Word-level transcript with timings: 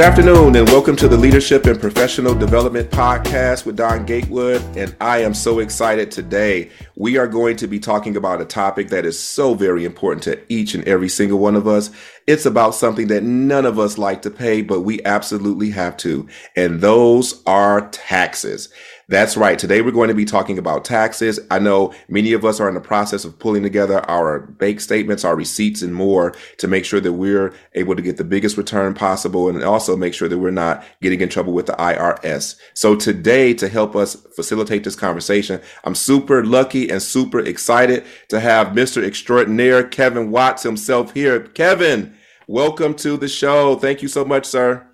Good 0.00 0.06
afternoon, 0.06 0.56
and 0.56 0.66
welcome 0.70 0.96
to 0.96 1.08
the 1.08 1.16
Leadership 1.18 1.66
and 1.66 1.78
Professional 1.78 2.34
Development 2.34 2.90
Podcast 2.90 3.66
with 3.66 3.76
Don 3.76 4.06
Gatewood. 4.06 4.62
And 4.74 4.96
I 4.98 5.18
am 5.18 5.34
so 5.34 5.58
excited 5.58 6.10
today. 6.10 6.70
We 6.96 7.18
are 7.18 7.26
going 7.26 7.56
to 7.56 7.66
be 7.66 7.78
talking 7.78 8.16
about 8.16 8.40
a 8.40 8.46
topic 8.46 8.88
that 8.88 9.04
is 9.04 9.18
so 9.18 9.52
very 9.52 9.84
important 9.84 10.22
to 10.22 10.40
each 10.50 10.74
and 10.74 10.88
every 10.88 11.10
single 11.10 11.38
one 11.38 11.54
of 11.54 11.68
us. 11.68 11.90
It's 12.26 12.46
about 12.46 12.74
something 12.74 13.08
that 13.08 13.24
none 13.24 13.66
of 13.66 13.78
us 13.78 13.98
like 13.98 14.22
to 14.22 14.30
pay, 14.30 14.62
but 14.62 14.80
we 14.80 15.04
absolutely 15.04 15.68
have 15.72 15.98
to. 15.98 16.26
And 16.56 16.80
those 16.80 17.42
are 17.44 17.90
taxes. 17.90 18.70
That's 19.10 19.36
right. 19.36 19.58
Today 19.58 19.80
we're 19.80 19.90
going 19.90 20.06
to 20.06 20.14
be 20.14 20.24
talking 20.24 20.56
about 20.56 20.84
taxes. 20.84 21.40
I 21.50 21.58
know 21.58 21.92
many 22.08 22.32
of 22.32 22.44
us 22.44 22.60
are 22.60 22.68
in 22.68 22.76
the 22.76 22.80
process 22.80 23.24
of 23.24 23.36
pulling 23.40 23.64
together 23.64 24.08
our 24.08 24.38
bank 24.38 24.80
statements, 24.80 25.24
our 25.24 25.34
receipts 25.34 25.82
and 25.82 25.92
more 25.92 26.32
to 26.58 26.68
make 26.68 26.84
sure 26.84 27.00
that 27.00 27.14
we're 27.14 27.52
able 27.74 27.96
to 27.96 28.02
get 28.02 28.18
the 28.18 28.24
biggest 28.24 28.56
return 28.56 28.94
possible 28.94 29.48
and 29.48 29.64
also 29.64 29.96
make 29.96 30.14
sure 30.14 30.28
that 30.28 30.38
we're 30.38 30.52
not 30.52 30.84
getting 31.02 31.20
in 31.20 31.28
trouble 31.28 31.52
with 31.52 31.66
the 31.66 31.72
IRS. 31.72 32.54
So 32.74 32.94
today 32.94 33.52
to 33.54 33.68
help 33.68 33.96
us 33.96 34.14
facilitate 34.36 34.84
this 34.84 34.94
conversation, 34.94 35.60
I'm 35.82 35.96
super 35.96 36.44
lucky 36.44 36.88
and 36.88 37.02
super 37.02 37.40
excited 37.40 38.04
to 38.28 38.38
have 38.38 38.68
Mr. 38.68 39.02
Extraordinaire 39.02 39.82
Kevin 39.82 40.30
Watts 40.30 40.62
himself 40.62 41.12
here. 41.14 41.40
Kevin, 41.40 42.14
welcome 42.46 42.94
to 42.94 43.16
the 43.16 43.26
show. 43.26 43.74
Thank 43.74 44.02
you 44.02 44.08
so 44.08 44.24
much, 44.24 44.46
sir. 44.46 44.86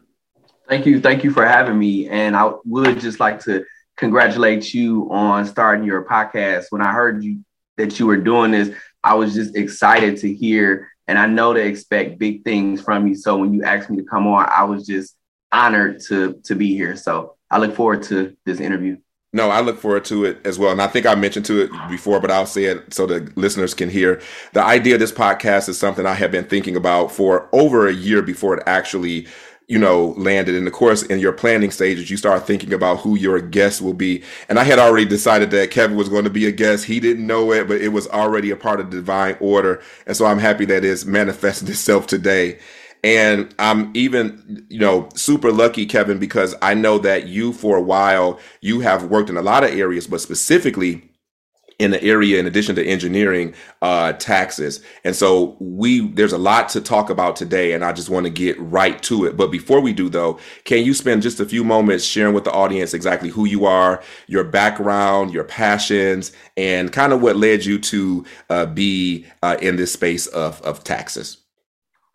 Thank 0.70 0.86
you. 0.86 1.02
Thank 1.02 1.22
you 1.22 1.30
for 1.30 1.46
having 1.46 1.78
me. 1.78 2.08
And 2.08 2.34
I 2.34 2.52
would 2.64 2.98
just 2.98 3.20
like 3.20 3.40
to 3.40 3.62
congratulate 3.96 4.74
you 4.74 5.08
on 5.10 5.46
starting 5.46 5.84
your 5.84 6.04
podcast. 6.04 6.66
When 6.70 6.82
I 6.82 6.92
heard 6.92 7.24
you 7.24 7.44
that 7.76 7.98
you 7.98 8.06
were 8.06 8.16
doing 8.16 8.50
this, 8.50 8.70
I 9.02 9.14
was 9.14 9.34
just 9.34 9.56
excited 9.56 10.16
to 10.18 10.32
hear, 10.32 10.88
and 11.06 11.18
I 11.18 11.26
know 11.26 11.52
to 11.52 11.60
expect 11.60 12.18
big 12.18 12.44
things 12.44 12.80
from 12.80 13.06
you. 13.06 13.14
So 13.14 13.36
when 13.36 13.54
you 13.54 13.62
asked 13.62 13.90
me 13.90 13.96
to 13.98 14.04
come 14.04 14.26
on, 14.26 14.48
I 14.50 14.64
was 14.64 14.86
just 14.86 15.16
honored 15.52 16.00
to 16.08 16.40
to 16.44 16.54
be 16.54 16.74
here. 16.74 16.96
So 16.96 17.36
I 17.50 17.58
look 17.58 17.74
forward 17.74 18.02
to 18.04 18.36
this 18.44 18.60
interview. 18.60 18.98
No, 19.32 19.50
I 19.50 19.60
look 19.60 19.78
forward 19.78 20.06
to 20.06 20.24
it 20.24 20.38
as 20.46 20.58
well. 20.58 20.72
And 20.72 20.80
I 20.80 20.86
think 20.86 21.04
I 21.04 21.14
mentioned 21.14 21.44
to 21.46 21.60
it 21.60 21.70
before, 21.90 22.20
but 22.20 22.30
I'll 22.30 22.46
say 22.46 22.64
it 22.64 22.94
so 22.94 23.06
the 23.06 23.30
listeners 23.36 23.74
can 23.74 23.90
hear. 23.90 24.22
The 24.54 24.62
idea 24.62 24.94
of 24.94 25.00
this 25.00 25.12
podcast 25.12 25.68
is 25.68 25.78
something 25.78 26.06
I 26.06 26.14
have 26.14 26.30
been 26.30 26.46
thinking 26.46 26.74
about 26.74 27.12
for 27.12 27.48
over 27.52 27.86
a 27.86 27.92
year 27.92 28.22
before 28.22 28.56
it 28.56 28.62
actually 28.66 29.26
you 29.68 29.78
know, 29.78 30.14
landed. 30.16 30.54
And 30.54 30.66
of 30.66 30.72
course, 30.72 31.02
in 31.02 31.18
your 31.18 31.32
planning 31.32 31.70
stages, 31.70 32.10
you 32.10 32.16
start 32.16 32.46
thinking 32.46 32.72
about 32.72 33.00
who 33.00 33.16
your 33.16 33.40
guest 33.40 33.82
will 33.82 33.94
be. 33.94 34.22
And 34.48 34.58
I 34.58 34.64
had 34.64 34.78
already 34.78 35.06
decided 35.06 35.50
that 35.50 35.72
Kevin 35.72 35.96
was 35.96 36.08
going 36.08 36.24
to 36.24 36.30
be 36.30 36.46
a 36.46 36.52
guest. 36.52 36.84
He 36.84 37.00
didn't 37.00 37.26
know 37.26 37.52
it, 37.52 37.66
but 37.66 37.80
it 37.80 37.88
was 37.88 38.06
already 38.08 38.50
a 38.50 38.56
part 38.56 38.78
of 38.78 38.90
the 38.90 38.98
divine 38.98 39.36
order. 39.40 39.82
And 40.06 40.16
so 40.16 40.26
I'm 40.26 40.38
happy 40.38 40.66
that 40.66 40.84
it's 40.84 41.04
manifested 41.04 41.68
itself 41.68 42.06
today. 42.06 42.58
And 43.02 43.54
I'm 43.58 43.90
even, 43.94 44.66
you 44.68 44.80
know, 44.80 45.08
super 45.14 45.52
lucky, 45.52 45.86
Kevin, 45.86 46.18
because 46.18 46.54
I 46.62 46.74
know 46.74 46.98
that 46.98 47.26
you, 47.26 47.52
for 47.52 47.76
a 47.76 47.82
while, 47.82 48.40
you 48.60 48.80
have 48.80 49.04
worked 49.04 49.30
in 49.30 49.36
a 49.36 49.42
lot 49.42 49.64
of 49.64 49.70
areas, 49.70 50.06
but 50.06 50.20
specifically 50.20 51.10
in 51.78 51.90
the 51.90 52.02
area 52.02 52.38
in 52.38 52.46
addition 52.46 52.74
to 52.74 52.84
engineering 52.84 53.54
uh, 53.82 54.12
taxes 54.14 54.82
and 55.04 55.14
so 55.14 55.56
we 55.60 56.08
there's 56.12 56.32
a 56.32 56.38
lot 56.38 56.68
to 56.68 56.80
talk 56.80 57.10
about 57.10 57.36
today 57.36 57.72
and 57.72 57.84
i 57.84 57.92
just 57.92 58.08
want 58.08 58.24
to 58.24 58.30
get 58.30 58.58
right 58.58 59.02
to 59.02 59.24
it 59.26 59.36
but 59.36 59.50
before 59.50 59.80
we 59.80 59.92
do 59.92 60.08
though 60.08 60.38
can 60.64 60.84
you 60.84 60.94
spend 60.94 61.22
just 61.22 61.40
a 61.40 61.46
few 61.46 61.62
moments 61.62 62.04
sharing 62.04 62.34
with 62.34 62.44
the 62.44 62.52
audience 62.52 62.94
exactly 62.94 63.28
who 63.28 63.44
you 63.44 63.66
are 63.66 64.02
your 64.26 64.44
background 64.44 65.32
your 65.32 65.44
passions 65.44 66.32
and 66.56 66.92
kind 66.92 67.12
of 67.12 67.20
what 67.20 67.36
led 67.36 67.64
you 67.64 67.78
to 67.78 68.24
uh, 68.48 68.66
be 68.66 69.26
uh, 69.42 69.56
in 69.60 69.76
this 69.76 69.92
space 69.92 70.26
of, 70.28 70.60
of 70.62 70.82
taxes 70.82 71.38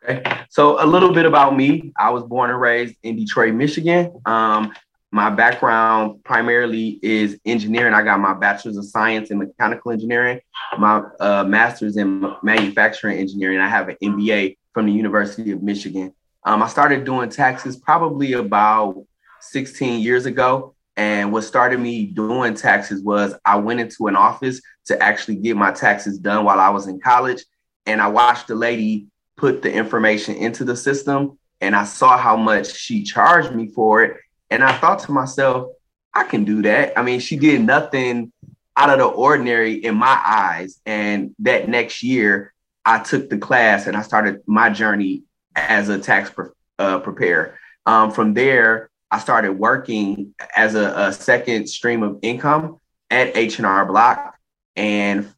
Okay. 0.08 0.24
So 0.50 0.84
a 0.84 0.86
little 0.86 1.14
bit 1.14 1.26
about 1.26 1.56
me. 1.56 1.94
I 1.98 2.10
was 2.10 2.24
born 2.24 2.50
and 2.50 2.60
raised 2.60 2.96
in 3.04 3.18
Detroit, 3.18 3.54
Michigan. 3.54 4.20
Um, 4.26 4.74
my 5.12 5.30
background 5.30 6.24
primarily 6.24 7.00
is 7.04 7.38
engineering. 7.46 7.94
I 7.94 8.02
got 8.02 8.20
my 8.20 8.34
bachelor's 8.34 8.78
of 8.78 8.86
science 8.86 9.30
in 9.30 9.38
mechanical 9.40 9.92
engineering, 9.92 10.40
my 10.78 11.04
uh, 11.20 11.44
master's 11.44 11.98
in 11.98 12.34
manufacturing 12.44 13.18
engineering. 13.18 13.60
I 13.60 13.68
have 13.68 13.90
an 13.90 13.98
MBA 14.02 14.58
from 14.74 14.86
the 14.86 14.94
University 14.94 15.52
of 15.52 15.62
Michigan. 15.62 16.14
Um, 16.44 16.64
I 16.64 16.68
started 16.68 17.04
doing 17.04 17.30
taxes 17.30 17.76
probably 17.76 18.34
about 18.34 19.06
16 19.42 20.02
years 20.02 20.26
ago. 20.26 20.76
And 20.98 21.32
what 21.32 21.44
started 21.44 21.80
me 21.80 22.06
doing 22.06 22.54
taxes 22.54 23.02
was 23.02 23.34
I 23.46 23.58
went 23.58 23.80
into 23.80 24.08
an 24.08 24.16
office 24.16 24.62
to 24.86 25.02
actually 25.02 25.36
get 25.36 25.56
my 25.56 25.72
taxes 25.72 26.18
done 26.20 26.46
while 26.46 26.60
I 26.60 26.70
was 26.70 26.88
in 26.88 27.00
college. 27.00 27.44
And 27.86 28.02
I 28.02 28.08
watched 28.08 28.48
the 28.48 28.56
lady 28.56 29.08
put 29.38 29.62
the 29.62 29.72
information 29.72 30.36
into 30.36 30.64
the 30.64 30.76
system 30.76 31.38
and 31.62 31.76
I 31.76 31.86
saw 31.86 32.18
how 32.18 32.36
much 32.36 32.74
she 32.76 33.04
charged 33.04 33.54
me 33.56 33.68
for 33.68 34.04
it. 34.04 34.18
And 34.52 34.64
I 34.64 34.78
thought 34.78 35.00
to 35.00 35.12
myself, 35.14 35.72
I 36.14 36.26
can 36.26 36.44
do 36.44 36.62
that. 36.64 37.00
I 37.00 37.04
mean, 37.04 37.22
she 37.22 37.38
did 37.38 37.62
nothing 37.62 38.34
out 38.76 38.90
of 38.90 39.00
the 39.00 39.06
ordinary 39.06 39.76
in 39.76 39.96
my 39.96 40.22
eyes. 40.24 40.80
And 40.86 41.34
that 41.40 41.70
next 41.70 42.04
year, 42.04 42.54
I 42.86 43.00
took 43.00 43.30
the 43.30 43.38
class 43.38 43.88
and 43.88 43.96
I 43.96 44.02
started 44.02 44.42
my 44.46 44.70
journey 44.70 45.24
as 45.56 45.88
a 45.88 45.98
tax 45.98 46.30
pre- 46.30 46.50
uh, 46.78 47.00
preparer. 47.00 47.58
Um, 47.86 48.12
from 48.12 48.34
there, 48.34 48.90
I 49.10 49.20
started 49.20 49.54
working 49.54 50.34
as 50.56 50.76
a, 50.76 50.94
a 50.98 51.14
second 51.14 51.68
stream 51.68 52.04
of 52.04 52.20
income 52.22 52.78
at 53.10 53.36
H&R 53.36 53.86
Block, 53.86 54.38
and 54.76 55.32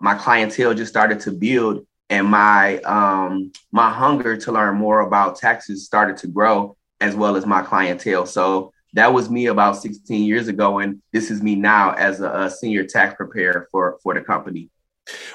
my 0.00 0.14
clientele 0.14 0.74
just 0.74 0.90
started 0.90 1.20
to 1.20 1.30
build, 1.30 1.86
and 2.10 2.26
my 2.26 2.78
um, 2.80 3.52
my 3.70 3.90
hunger 3.90 4.36
to 4.36 4.52
learn 4.52 4.74
more 4.74 5.00
about 5.00 5.38
taxes 5.38 5.86
started 5.86 6.16
to 6.18 6.26
grow 6.26 6.76
as 7.00 7.14
well 7.14 7.36
as 7.36 7.46
my 7.46 7.62
clientele. 7.62 8.26
So 8.26 8.72
that 8.94 9.12
was 9.12 9.28
me 9.28 9.46
about 9.46 9.76
16 9.76 10.24
years 10.24 10.48
ago, 10.48 10.78
and 10.78 11.02
this 11.12 11.30
is 11.30 11.42
me 11.42 11.56
now 11.56 11.92
as 11.92 12.20
a, 12.20 12.30
a 12.30 12.50
senior 12.50 12.84
tax 12.84 13.14
preparer 13.14 13.68
for 13.70 13.98
for 14.02 14.14
the 14.14 14.20
company. 14.20 14.70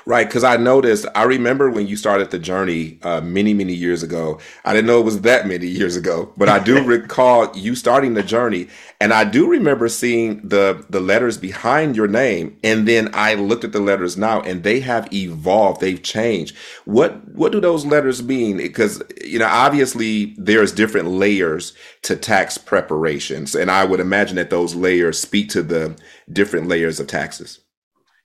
Right, 0.05 0.27
because 0.27 0.43
I 0.43 0.57
noticed. 0.57 1.05
I 1.13 1.23
remember 1.23 1.69
when 1.69 1.85
you 1.85 1.95
started 1.95 2.31
the 2.31 2.39
journey 2.39 2.97
uh, 3.03 3.21
many, 3.21 3.53
many 3.53 3.73
years 3.73 4.01
ago. 4.01 4.39
I 4.65 4.73
didn't 4.73 4.87
know 4.87 4.99
it 4.99 5.05
was 5.05 5.21
that 5.21 5.47
many 5.47 5.67
years 5.79 5.95
ago, 5.95 6.33
but 6.37 6.49
I 6.49 6.57
do 6.57 6.83
recall 6.85 7.55
you 7.55 7.75
starting 7.75 8.15
the 8.15 8.23
journey, 8.23 8.67
and 8.99 9.13
I 9.13 9.25
do 9.25 9.47
remember 9.47 9.87
seeing 9.87 10.47
the 10.47 10.83
the 10.89 10.99
letters 10.99 11.37
behind 11.37 11.95
your 11.95 12.07
name. 12.07 12.57
And 12.63 12.87
then 12.87 13.11
I 13.13 13.35
looked 13.35 13.63
at 13.63 13.71
the 13.71 13.79
letters 13.79 14.17
now, 14.17 14.41
and 14.41 14.63
they 14.63 14.79
have 14.79 15.11
evolved. 15.13 15.81
They've 15.81 16.01
changed. 16.01 16.55
What 16.85 17.27
what 17.29 17.51
do 17.51 17.59
those 17.59 17.85
letters 17.85 18.23
mean? 18.23 18.57
Because 18.57 19.03
you 19.23 19.37
know, 19.37 19.47
obviously, 19.47 20.33
there's 20.37 20.71
different 20.71 21.09
layers 21.09 21.73
to 22.03 22.15
tax 22.15 22.57
preparations, 22.57 23.53
and 23.53 23.69
I 23.69 23.85
would 23.85 23.99
imagine 23.99 24.37
that 24.37 24.49
those 24.49 24.73
layers 24.73 25.19
speak 25.19 25.49
to 25.49 25.61
the 25.61 25.95
different 26.31 26.67
layers 26.67 26.99
of 26.99 27.05
taxes. 27.05 27.59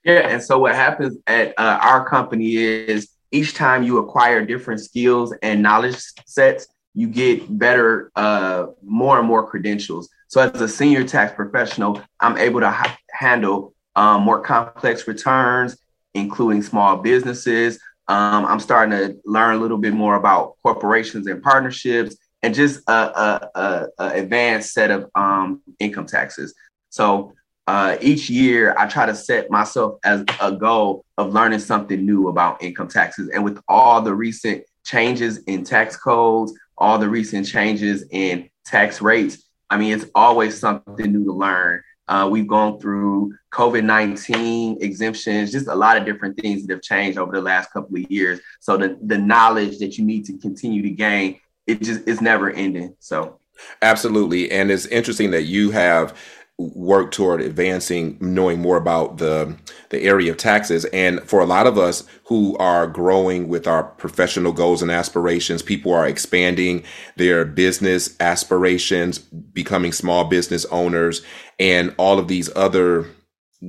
Yeah, 0.05 0.27
and 0.29 0.41
so 0.41 0.59
what 0.59 0.75
happens 0.75 1.17
at 1.25 1.55
uh, 1.57 1.79
our 1.81 2.07
company 2.07 2.55
is 2.55 3.09
each 3.31 3.55
time 3.55 3.81
you 3.81 3.97
acquire 3.97 4.45
different 4.45 4.79
skills 4.79 5.33
and 5.41 5.63
knowledge 5.63 5.97
sets, 6.27 6.67
you 6.93 7.07
get 7.07 7.57
better, 7.57 8.11
uh, 8.15 8.67
more 8.83 9.17
and 9.17 9.27
more 9.27 9.49
credentials. 9.49 10.07
So 10.27 10.41
as 10.41 10.61
a 10.61 10.67
senior 10.67 11.03
tax 11.03 11.33
professional, 11.33 12.01
I'm 12.19 12.37
able 12.37 12.59
to 12.59 12.69
ha- 12.69 12.97
handle 13.11 13.73
um, 13.95 14.21
more 14.21 14.41
complex 14.41 15.07
returns, 15.07 15.75
including 16.13 16.61
small 16.61 16.97
businesses. 16.97 17.79
Um, 18.07 18.45
I'm 18.45 18.59
starting 18.59 18.91
to 18.91 19.17
learn 19.25 19.55
a 19.55 19.59
little 19.59 19.79
bit 19.79 19.95
more 19.95 20.15
about 20.15 20.57
corporations 20.61 21.25
and 21.25 21.41
partnerships, 21.41 22.15
and 22.43 22.53
just 22.53 22.87
a, 22.87 22.93
a, 22.93 23.49
a, 23.55 23.87
a 23.97 24.07
advanced 24.19 24.71
set 24.71 24.91
of 24.91 25.09
um, 25.15 25.63
income 25.79 26.05
taxes. 26.05 26.53
So 26.91 27.33
uh, 27.67 27.97
each 27.99 28.29
year 28.29 28.75
I 28.77 28.87
try 28.87 29.05
to 29.05 29.15
set 29.15 29.49
myself 29.49 29.99
as 30.03 30.23
a 30.39 30.51
goal 30.51 31.03
of 31.17 31.33
learning 31.33 31.59
something 31.59 32.05
new 32.05 32.27
about 32.27 32.61
income 32.61 32.87
taxes. 32.87 33.29
And 33.33 33.43
with 33.43 33.59
all 33.67 34.01
the 34.01 34.13
recent 34.13 34.63
changes 34.83 35.39
in 35.45 35.63
tax 35.63 35.97
codes, 35.97 36.53
all 36.77 36.99
the 36.99 37.09
recent 37.09 37.47
changes 37.47 38.05
in 38.11 38.49
tax 38.65 39.01
rates, 39.01 39.49
I 39.69 39.77
mean, 39.77 39.93
it's 39.93 40.05
always 40.13 40.59
something 40.59 41.11
new 41.11 41.25
to 41.25 41.33
learn. 41.33 41.81
Uh, 42.07 42.27
we've 42.31 42.47
gone 42.47 42.79
through 42.79 43.33
COVID 43.51 43.83
19 43.83 44.77
exemptions, 44.81 45.51
just 45.51 45.67
a 45.67 45.73
lot 45.73 45.97
of 45.97 46.05
different 46.05 46.39
things 46.39 46.61
that 46.61 46.71
have 46.71 46.83
changed 46.83 47.17
over 47.17 47.31
the 47.31 47.41
last 47.41 47.71
couple 47.71 47.97
of 47.97 48.11
years. 48.11 48.39
So 48.59 48.77
the, 48.77 48.95
the 49.01 49.17
knowledge 49.17 49.79
that 49.79 49.97
you 49.97 50.05
need 50.05 50.25
to 50.25 50.37
continue 50.37 50.83
to 50.83 50.91
gain, 50.91 51.39
it 51.65 51.81
just 51.81 52.07
is 52.07 52.21
never 52.21 52.51
ending. 52.51 52.95
So 52.99 53.39
Absolutely. 53.81 54.51
And 54.51 54.69
it's 54.69 54.85
interesting 54.87 55.31
that 55.31 55.43
you 55.43 55.71
have 55.71 56.15
work 56.57 57.11
toward 57.11 57.41
advancing 57.41 58.17
knowing 58.21 58.59
more 58.59 58.77
about 58.77 59.17
the 59.17 59.55
the 59.89 60.01
area 60.03 60.31
of 60.31 60.37
taxes. 60.37 60.85
And 60.85 61.21
for 61.23 61.41
a 61.41 61.45
lot 61.45 61.67
of 61.67 61.77
us 61.77 62.03
who 62.25 62.57
are 62.57 62.87
growing 62.87 63.49
with 63.49 63.67
our 63.67 63.83
professional 63.83 64.53
goals 64.53 64.81
and 64.81 64.89
aspirations 64.89 65.61
people 65.61 65.93
are 65.93 66.07
expanding 66.07 66.83
their 67.17 67.43
business 67.43 68.15
aspirations 68.21 69.19
becoming 69.19 69.91
small 69.91 70.25
business 70.25 70.65
owners 70.65 71.21
and 71.59 71.93
all 71.97 72.19
of 72.19 72.29
these 72.29 72.49
other 72.55 73.05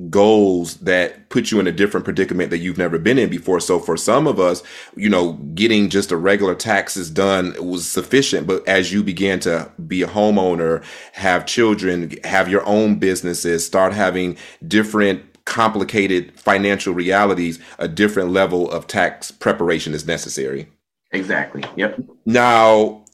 goals 0.09 0.75
that 0.77 1.29
put 1.29 1.51
you 1.51 1.59
in 1.59 1.67
a 1.67 1.71
different 1.71 2.03
predicament 2.03 2.49
that 2.49 2.59
you've 2.59 2.77
never 2.77 2.97
been 2.97 3.17
in 3.17 3.29
before. 3.29 3.59
So 3.59 3.79
for 3.79 3.97
some 3.97 4.27
of 4.27 4.39
us, 4.39 4.63
you 4.95 5.09
know, 5.09 5.33
getting 5.53 5.89
just 5.89 6.11
a 6.11 6.17
regular 6.17 6.55
taxes 6.55 7.09
done 7.09 7.55
was 7.59 7.89
sufficient. 7.89 8.47
But 8.47 8.67
as 8.67 8.91
you 8.91 9.03
began 9.03 9.39
to 9.41 9.71
be 9.87 10.01
a 10.01 10.07
homeowner, 10.07 10.83
have 11.13 11.45
children, 11.45 12.13
have 12.23 12.49
your 12.49 12.65
own 12.65 12.99
businesses, 12.99 13.65
start 13.65 13.93
having 13.93 14.37
different 14.67 15.23
complicated 15.45 16.37
financial 16.39 16.93
realities, 16.93 17.59
a 17.79 17.87
different 17.87 18.31
level 18.31 18.69
of 18.69 18.85
tax 18.87 19.31
preparation 19.31 19.93
is 19.93 20.05
necessary. 20.05 20.67
Exactly. 21.11 21.63
Yep. 21.77 22.01
Now, 22.25 23.05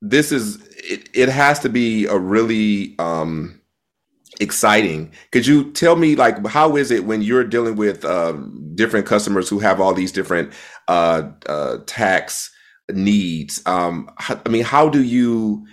this 0.00 0.30
is 0.30 0.62
it, 0.76 1.08
it 1.14 1.28
has 1.28 1.58
to 1.60 1.68
be 1.68 2.06
a 2.06 2.16
really 2.16 2.94
um 2.98 3.60
exciting. 4.40 5.12
Could 5.30 5.46
you 5.46 5.70
tell 5.72 5.96
me 5.96 6.16
like 6.16 6.44
how 6.46 6.76
is 6.76 6.90
it 6.90 7.04
when 7.04 7.22
you're 7.22 7.44
dealing 7.44 7.76
with 7.76 8.04
um, 8.04 8.72
different 8.74 9.06
customers 9.06 9.48
who 9.48 9.58
have 9.58 9.80
all 9.80 9.94
these 9.94 10.12
different 10.12 10.52
uh, 10.88 11.30
uh, 11.46 11.78
tax 11.86 12.50
needs? 12.90 13.62
Um, 13.66 14.10
I 14.18 14.48
mean, 14.48 14.64
how 14.64 14.88
do 14.88 15.02
you? 15.02 15.66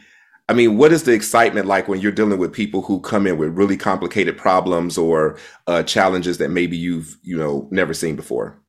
I 0.50 0.54
mean, 0.54 0.78
what 0.78 0.92
is 0.92 1.04
the 1.04 1.14
excitement 1.14 1.66
like 1.66 1.88
when 1.88 2.02
you're 2.02 2.12
dealing 2.12 2.38
with 2.38 2.52
people 2.52 2.82
who 2.82 3.00
come 3.00 3.26
in 3.26 3.38
with 3.38 3.58
really 3.58 3.78
complicated 3.78 4.38
problems 4.38 4.98
or 4.98 5.38
uh, 5.68 5.84
challenges 5.84 6.40
that 6.40 6.50
maybe 6.50 6.76
you've 6.76 7.18
you 7.24 7.38
know 7.38 7.68
never 7.72 7.94
seen 7.94 8.16
before? 8.16 8.60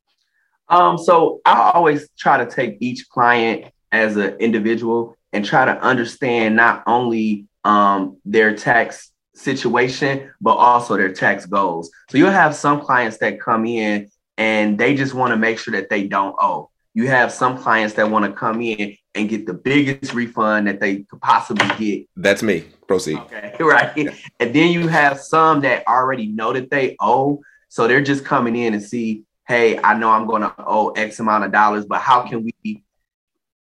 Um, 0.68 0.96
so 0.96 1.40
I 1.44 1.72
always 1.74 2.08
try 2.18 2.42
to 2.42 2.50
take 2.50 2.78
each 2.80 3.08
client 3.08 3.66
as 3.90 4.16
an 4.16 4.34
individual 4.38 5.16
and 5.32 5.44
try 5.44 5.64
to 5.64 5.78
understand 5.80 6.56
not 6.56 6.82
only 6.86 7.46
um, 7.64 8.16
their 8.24 8.56
tax 8.56 9.11
situation, 9.42 10.30
but 10.40 10.54
also 10.54 10.96
their 10.96 11.12
tax 11.12 11.46
goals. 11.46 11.90
So 12.08 12.18
you'll 12.18 12.30
have 12.30 12.54
some 12.54 12.80
clients 12.80 13.18
that 13.18 13.40
come 13.40 13.66
in 13.66 14.10
and 14.38 14.78
they 14.78 14.94
just 14.94 15.14
want 15.14 15.32
to 15.32 15.36
make 15.36 15.58
sure 15.58 15.72
that 15.72 15.90
they 15.90 16.06
don't 16.06 16.34
owe. 16.40 16.70
You 16.94 17.08
have 17.08 17.32
some 17.32 17.56
clients 17.56 17.94
that 17.94 18.10
want 18.10 18.24
to 18.26 18.32
come 18.32 18.60
in 18.60 18.96
and 19.14 19.28
get 19.28 19.46
the 19.46 19.54
biggest 19.54 20.14
refund 20.14 20.66
that 20.66 20.80
they 20.80 20.98
could 21.02 21.20
possibly 21.20 21.68
get. 21.78 22.08
That's 22.16 22.42
me. 22.42 22.64
Proceed. 22.86 23.18
Okay, 23.18 23.54
right. 23.60 23.96
and 24.40 24.54
then 24.54 24.72
you 24.72 24.88
have 24.88 25.20
some 25.20 25.60
that 25.62 25.86
already 25.86 26.26
know 26.26 26.52
that 26.52 26.70
they 26.70 26.96
owe. 27.00 27.40
So 27.68 27.88
they're 27.88 28.02
just 28.02 28.24
coming 28.24 28.54
in 28.56 28.74
and 28.74 28.82
see, 28.82 29.24
hey, 29.48 29.78
I 29.78 29.96
know 29.96 30.10
I'm 30.10 30.26
going 30.26 30.42
to 30.42 30.54
owe 30.58 30.90
X 30.90 31.20
amount 31.20 31.44
of 31.44 31.52
dollars, 31.52 31.86
but 31.86 32.00
how 32.00 32.22
can 32.26 32.44
we 32.44 32.84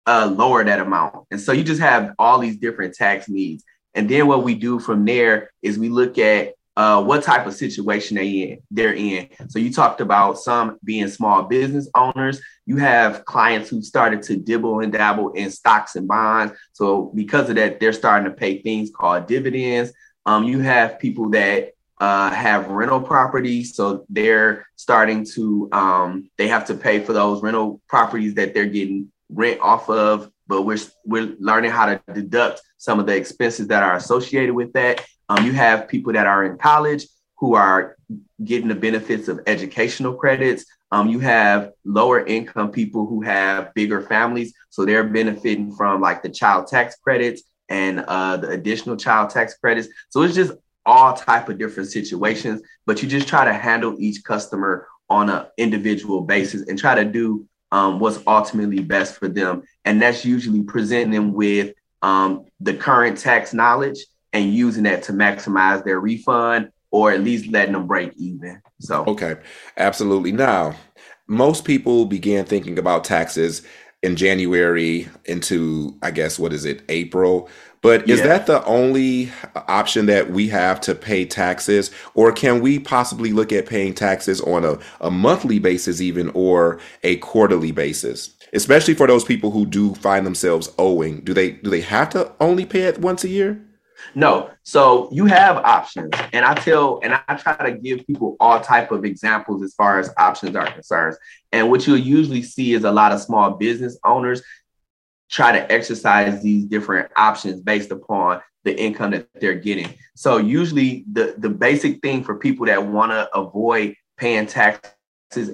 uh, 0.07 0.33
lower 0.35 0.65
that 0.65 0.81
amount? 0.81 1.27
And 1.31 1.41
so 1.41 1.53
you 1.53 1.63
just 1.63 1.81
have 1.81 2.15
all 2.19 2.39
these 2.39 2.57
different 2.57 2.95
tax 2.95 3.29
needs. 3.29 3.65
And 3.94 4.08
then 4.08 4.26
what 4.26 4.44
we 4.44 4.55
do 4.55 4.79
from 4.79 5.05
there 5.05 5.50
is 5.62 5.79
we 5.79 5.88
look 5.88 6.19
at 6.19 6.55
uh, 6.79 7.02
what 7.02 7.25
type 7.25 7.44
of 7.44 7.55
situation 7.55 8.17
they 8.17 8.29
in 8.29 8.58
they're 8.70 8.94
in. 8.94 9.29
So 9.49 9.58
you 9.58 9.73
talked 9.73 10.00
about 10.00 10.38
some 10.38 10.79
being 10.85 11.08
small 11.08 11.43
business 11.43 11.88
owners. 11.93 12.40
You 12.67 12.76
have 12.76 13.25
clients 13.25 13.69
who 13.69 13.82
started 13.82 14.23
to 14.25 14.37
dibble 14.37 14.79
and 14.81 14.93
dabble 14.93 15.31
in 15.32 15.50
stocks 15.50 15.96
and 15.96 16.06
bonds. 16.06 16.52
So 16.73 17.11
because 17.17 17.50
of 17.50 17.56
that, 17.56 17.81
they're 17.81 17.93
starting 17.93 18.31
to 18.31 18.37
pay 18.37 18.62
things 18.62 18.93
called 18.94 19.26
dividends. 19.26 19.93
Um, 20.25 20.44
you 20.44 20.61
have 20.61 21.00
people 21.00 21.31
that 21.31 21.73
uh, 22.00 22.31
have 22.31 22.69
rental 22.69 23.00
properties, 23.00 23.75
so 23.75 24.06
they're 24.08 24.69
starting 24.76 25.26
to 25.34 25.69
um, 25.73 26.31
they 26.38 26.46
have 26.46 26.67
to 26.67 26.75
pay 26.75 27.00
for 27.00 27.12
those 27.12 27.43
rental 27.43 27.81
properties 27.88 28.34
that 28.34 28.55
they're 28.55 28.67
getting 28.67 29.11
rent 29.31 29.61
off 29.61 29.91
of. 29.91 30.31
But 30.49 30.62
we're 30.62 30.79
we're 31.05 31.37
learning 31.39 31.71
how 31.71 31.87
to 31.87 32.00
deduct 32.12 32.62
some 32.79 32.99
of 32.99 33.06
the 33.06 33.17
expenses 33.17 33.69
that 33.69 33.83
are 33.83 33.97
associated 33.97 34.55
with 34.55 34.73
that. 34.73 35.05
Um, 35.29 35.45
you 35.45 35.53
have 35.53 35.89
people 35.89 36.12
that 36.15 36.27
are 36.27 36.45
in 36.45 36.56
college 36.56 37.06
who 37.37 37.55
are 37.55 37.97
getting 38.43 38.69
the 38.69 38.75
benefits 38.75 39.29
of 39.29 39.41
educational 39.47 40.15
credits. 40.15 40.65
Um, 40.91 41.09
you 41.09 41.19
have 41.19 41.73
lower 41.85 42.25
income 42.25 42.71
people 42.71 43.06
who 43.06 43.21
have 43.21 43.75
bigger 43.75 44.00
families, 44.00 44.55
so 44.71 44.85
they're 44.85 45.05
benefiting 45.05 45.71
from 45.73 46.00
like 46.00 46.23
the 46.23 46.31
child 46.31 46.67
tax 46.67 46.97
credits 46.97 47.43
and 47.69 48.01
uh, 48.01 48.39
the 48.39 48.49
additional 48.49 48.97
child 48.97 49.31
tax 49.31 49.55
credits. 49.59 49.89
So 50.09 50.23
it's 50.23 50.35
just 50.35 50.53
all 50.87 51.12
type 51.12 51.49
of 51.49 51.59
different 51.59 51.91
situations, 51.91 52.62
but 52.87 53.03
you 53.03 53.09
just 53.09 53.29
try 53.29 53.44
to 53.44 53.53
handle 53.53 53.97
each 53.99 54.25
customer 54.25 54.89
on 55.11 55.29
an 55.31 55.47
individual 55.56 56.23
basis 56.23 56.67
and 56.69 56.79
try 56.79 56.94
to 56.94 57.05
do 57.05 57.47
um, 57.73 57.99
what's 57.99 58.20
ultimately 58.26 58.81
best 58.81 59.17
for 59.17 59.29
them. 59.29 59.62
And 59.85 60.00
that's 60.00 60.25
usually 60.25 60.62
presenting 60.62 61.11
them 61.11 61.32
with 61.32 61.75
um, 62.03 62.47
the 62.61 62.75
current 62.75 63.19
tax 63.19 63.53
knowledge 63.53 63.99
and 64.32 64.53
using 64.53 64.85
that 64.85 65.03
to 65.05 65.12
maximize 65.12 65.85
their 65.85 66.00
refund 66.00 66.70
or 66.91 67.11
at 67.11 67.23
least 67.23 67.50
letting 67.50 67.73
them 67.73 67.87
break 67.87 68.12
even. 68.17 68.62
So, 68.81 69.05
okay, 69.06 69.37
absolutely. 69.76 70.32
Now, 70.32 70.75
most 71.26 71.65
people 71.65 72.06
began 72.06 72.44
thinking 72.44 72.79
about 72.79 73.05
taxes 73.05 73.62
in 74.03 74.17
January 74.17 75.09
into, 75.25 75.99
I 76.03 76.11
guess, 76.11 76.38
what 76.38 76.53
is 76.53 76.65
it, 76.65 76.82
April? 76.88 77.50
But 77.81 78.09
is 78.09 78.21
yeah. 78.21 78.27
that 78.27 78.47
the 78.47 78.65
only 78.65 79.31
uh, 79.55 79.63
option 79.69 80.07
that 80.07 80.31
we 80.31 80.49
have 80.49 80.81
to 80.83 80.95
pay 80.95 81.25
taxes? 81.25 81.91
Or 82.15 82.33
can 82.33 82.61
we 82.61 82.79
possibly 82.79 83.33
look 83.33 83.53
at 83.53 83.67
paying 83.67 83.95
taxes 83.95 84.41
on 84.41 84.65
a, 84.65 84.79
a 85.01 85.11
monthly 85.11 85.59
basis, 85.59 86.01
even, 86.01 86.31
or 86.35 86.81
a 87.03 87.17
quarterly 87.17 87.73
basis? 87.73 88.35
especially 88.53 88.95
for 88.95 89.07
those 89.07 89.25
people 89.25 89.51
who 89.51 89.67
do 89.67 89.95
find 89.97 90.27
themselves 90.27 90.73
owing 90.79 91.21
do 91.21 91.35
they 91.35 91.53
do 91.53 91.71
they 91.71 91.81
have 91.81 92.09
to 92.09 92.33
only 92.41 92.65
pay 92.65 92.83
it 92.83 92.99
once 92.99 93.25
a 93.25 93.29
year 93.29 93.61
no 94.15 94.51
so 94.63 95.09
you 95.13 95.27
have 95.27 95.57
options 95.59 96.13
and 96.33 96.45
i 96.45 96.55
tell 96.55 97.01
and 97.03 97.19
i 97.29 97.35
try 97.35 97.57
to 97.71 97.77
give 97.77 98.07
people 98.07 98.37
all 98.41 98.61
type 98.61 98.91
of 98.91 99.05
examples 99.05 99.63
as 99.63 99.75
far 99.75 99.99
as 99.99 100.11
options 100.19 100.57
are 100.57 100.71
concerned 100.73 101.17
and 101.53 101.69
what 101.71 101.87
you'll 101.87 101.97
usually 101.97 102.43
see 102.43 102.75
is 102.75 102.85
a 102.85 102.91
lot 102.93 103.13
of 103.13 103.21
small 103.21 103.51
business 103.51 103.99
owners 104.05 104.43
try 105.31 105.53
to 105.53 105.73
exercise 105.73 106.43
these 106.43 106.65
different 106.65 107.11
options 107.17 107.61
based 107.61 107.91
upon 107.91 108.41
the 108.65 108.79
income 108.79 109.13
that 109.13 109.29
they're 109.41 109.55
getting 109.55 109.93
so 110.15 110.37
usually 110.37 111.05
the 111.13 111.35
the 111.39 111.49
basic 111.49 112.03
thing 112.03 112.23
for 112.23 112.37
people 112.37 112.67
that 112.67 112.85
want 112.85 113.13
to 113.13 113.29
avoid 113.35 113.95
paying 114.19 114.47
taxes 114.47 114.93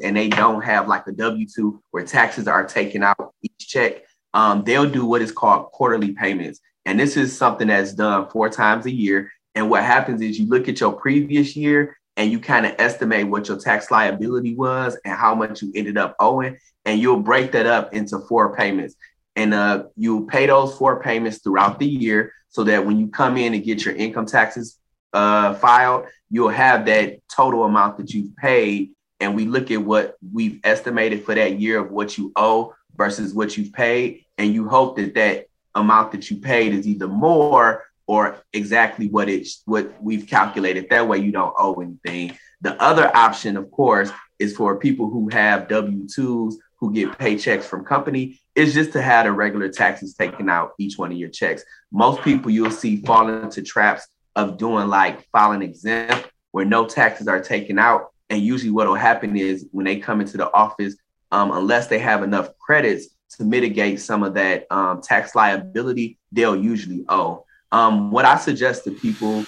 and 0.03 0.17
they 0.17 0.29
don't 0.29 0.62
have 0.62 0.88
like 0.88 1.06
a 1.06 1.12
W 1.12 1.47
2 1.47 1.82
where 1.91 2.05
taxes 2.05 2.49
are 2.49 2.67
taken 2.67 3.03
out 3.03 3.35
each 3.43 3.69
check, 3.69 4.03
um, 4.32 4.65
they'll 4.65 4.88
do 4.88 5.05
what 5.05 5.23
is 5.23 5.32
called 5.32 5.67
quarterly 5.73 6.12
payments. 6.12 6.61
And 6.87 6.99
this 6.99 7.17
is 7.17 7.37
something 7.37 7.69
that's 7.69 7.94
done 7.94 8.29
four 8.29 8.49
times 8.49 8.87
a 8.87 8.91
year. 8.91 9.31
And 9.55 9.71
what 9.71 9.85
happens 9.85 10.21
is 10.21 10.38
you 10.38 10.47
look 10.47 10.69
at 10.69 10.81
your 10.81 10.93
previous 10.93 11.56
year 11.56 11.97
and 12.17 12.31
you 12.31 12.38
kind 12.38 12.66
of 12.66 12.75
estimate 12.78 13.28
what 13.28 13.49
your 13.49 13.59
tax 13.59 13.90
liability 13.90 14.54
was 14.54 14.99
and 15.04 15.14
how 15.14 15.35
much 15.35 15.62
you 15.62 15.73
ended 15.75 15.99
up 15.99 16.14
owing. 16.21 16.59
And 16.85 17.00
you'll 17.00 17.21
break 17.21 17.52
that 17.52 17.66
up 17.66 17.95
into 17.95 18.19
four 18.28 18.54
payments. 18.57 18.95
And 19.37 19.53
uh, 19.53 19.85
you'll 19.97 20.26
pay 20.26 20.47
those 20.47 20.76
four 20.76 21.03
payments 21.03 21.38
throughout 21.38 21.79
the 21.79 21.87
year 21.87 22.33
so 22.49 22.64
that 22.64 22.87
when 22.87 22.99
you 22.99 23.09
come 23.09 23.37
in 23.37 23.55
and 23.55 23.64
get 23.64 23.85
your 23.85 23.95
income 23.95 24.26
taxes 24.26 24.79
uh, 25.12 25.55
filed, 25.55 26.07
you'll 26.31 26.49
have 26.49 26.87
that 26.87 27.21
total 27.29 27.64
amount 27.64 27.99
that 27.99 28.12
you've 28.12 28.37
paid 28.37 28.91
and 29.21 29.35
we 29.35 29.47
look 29.47 29.71
at 29.71 29.83
what 29.83 30.17
we've 30.33 30.61
estimated 30.64 31.25
for 31.25 31.35
that 31.35 31.61
year 31.61 31.79
of 31.79 31.91
what 31.91 32.19
you 32.19 32.33
owe 32.37 32.75
versus 32.97 33.35
what 33.35 33.57
you've 33.57 33.73
paid, 33.73 34.25
and 34.38 34.53
you 34.53 34.69
hope 34.69 34.97
that 34.97 35.14
that 35.14 35.47
amount 35.75 36.12
that 36.12 36.31
you 36.31 36.37
paid 36.37 36.75
is 36.75 36.87
either 36.87 37.09
more 37.09 37.85
or 38.07 38.37
exactly 38.53 39.09
what 39.09 39.29
it's 39.29 39.62
what 39.64 39.95
we've 40.03 40.26
calculated. 40.26 40.88
That 40.91 41.09
way, 41.09 41.19
you 41.19 41.33
don't 41.33 41.55
owe 41.57 41.75
anything. 41.75 42.38
The 42.61 42.81
other 42.83 43.11
option, 43.17 43.57
of 43.57 43.71
course, 43.71 44.11
is 44.38 44.55
for 44.55 44.79
people 44.79 45.09
who 45.09 45.29
have 45.31 45.69
W 45.69 46.07
twos 46.07 46.59
who 46.78 46.93
get 46.93 47.19
paychecks 47.19 47.64
from 47.64 47.85
company 47.85 48.40
is 48.54 48.75
just 48.75 48.93
to 48.93 49.02
have 49.02 49.26
the 49.26 49.33
regular 49.33 49.69
taxes 49.69 50.14
taken 50.14 50.49
out 50.49 50.73
each 50.78 50.99
one 50.99 51.11
of 51.11 51.19
your 51.19 51.28
checks. 51.28 51.64
Most 51.93 52.23
people 52.23 52.50
you'll 52.50 52.71
see 52.71 52.97
fall 52.97 53.28
into 53.28 53.62
traps 53.62 54.07
of 54.37 54.59
doing 54.59 54.88
like 54.88 55.28
filing 55.31 55.62
exempt 55.62 56.31
where 56.50 56.64
no 56.64 56.87
taxes 56.87 57.28
are 57.28 57.40
taken 57.40 57.78
out 57.78 58.11
and 58.31 58.43
usually 58.43 58.71
what 58.71 58.88
will 58.88 58.95
happen 58.95 59.37
is 59.37 59.66
when 59.73 59.85
they 59.85 59.99
come 59.99 60.21
into 60.21 60.37
the 60.37 60.52
office, 60.52 60.97
um, 61.31 61.52
unless 61.52 61.88
they 61.88 61.99
have 61.99 62.23
enough 62.23 62.57
credits 62.59 63.09
to 63.37 63.45
mitigate 63.45 64.00
some 64.00 64.23
of 64.23 64.35
that 64.35 64.66
um, 64.71 65.00
tax 65.00 65.35
liability, 65.35 66.19
they'll 66.33 66.57
usually 66.57 67.04
owe. 67.09 67.45
Um, 67.73 68.11
what 68.11 68.25
I 68.25 68.37
suggest 68.38 68.85
to 68.85 68.93
people 68.93 69.45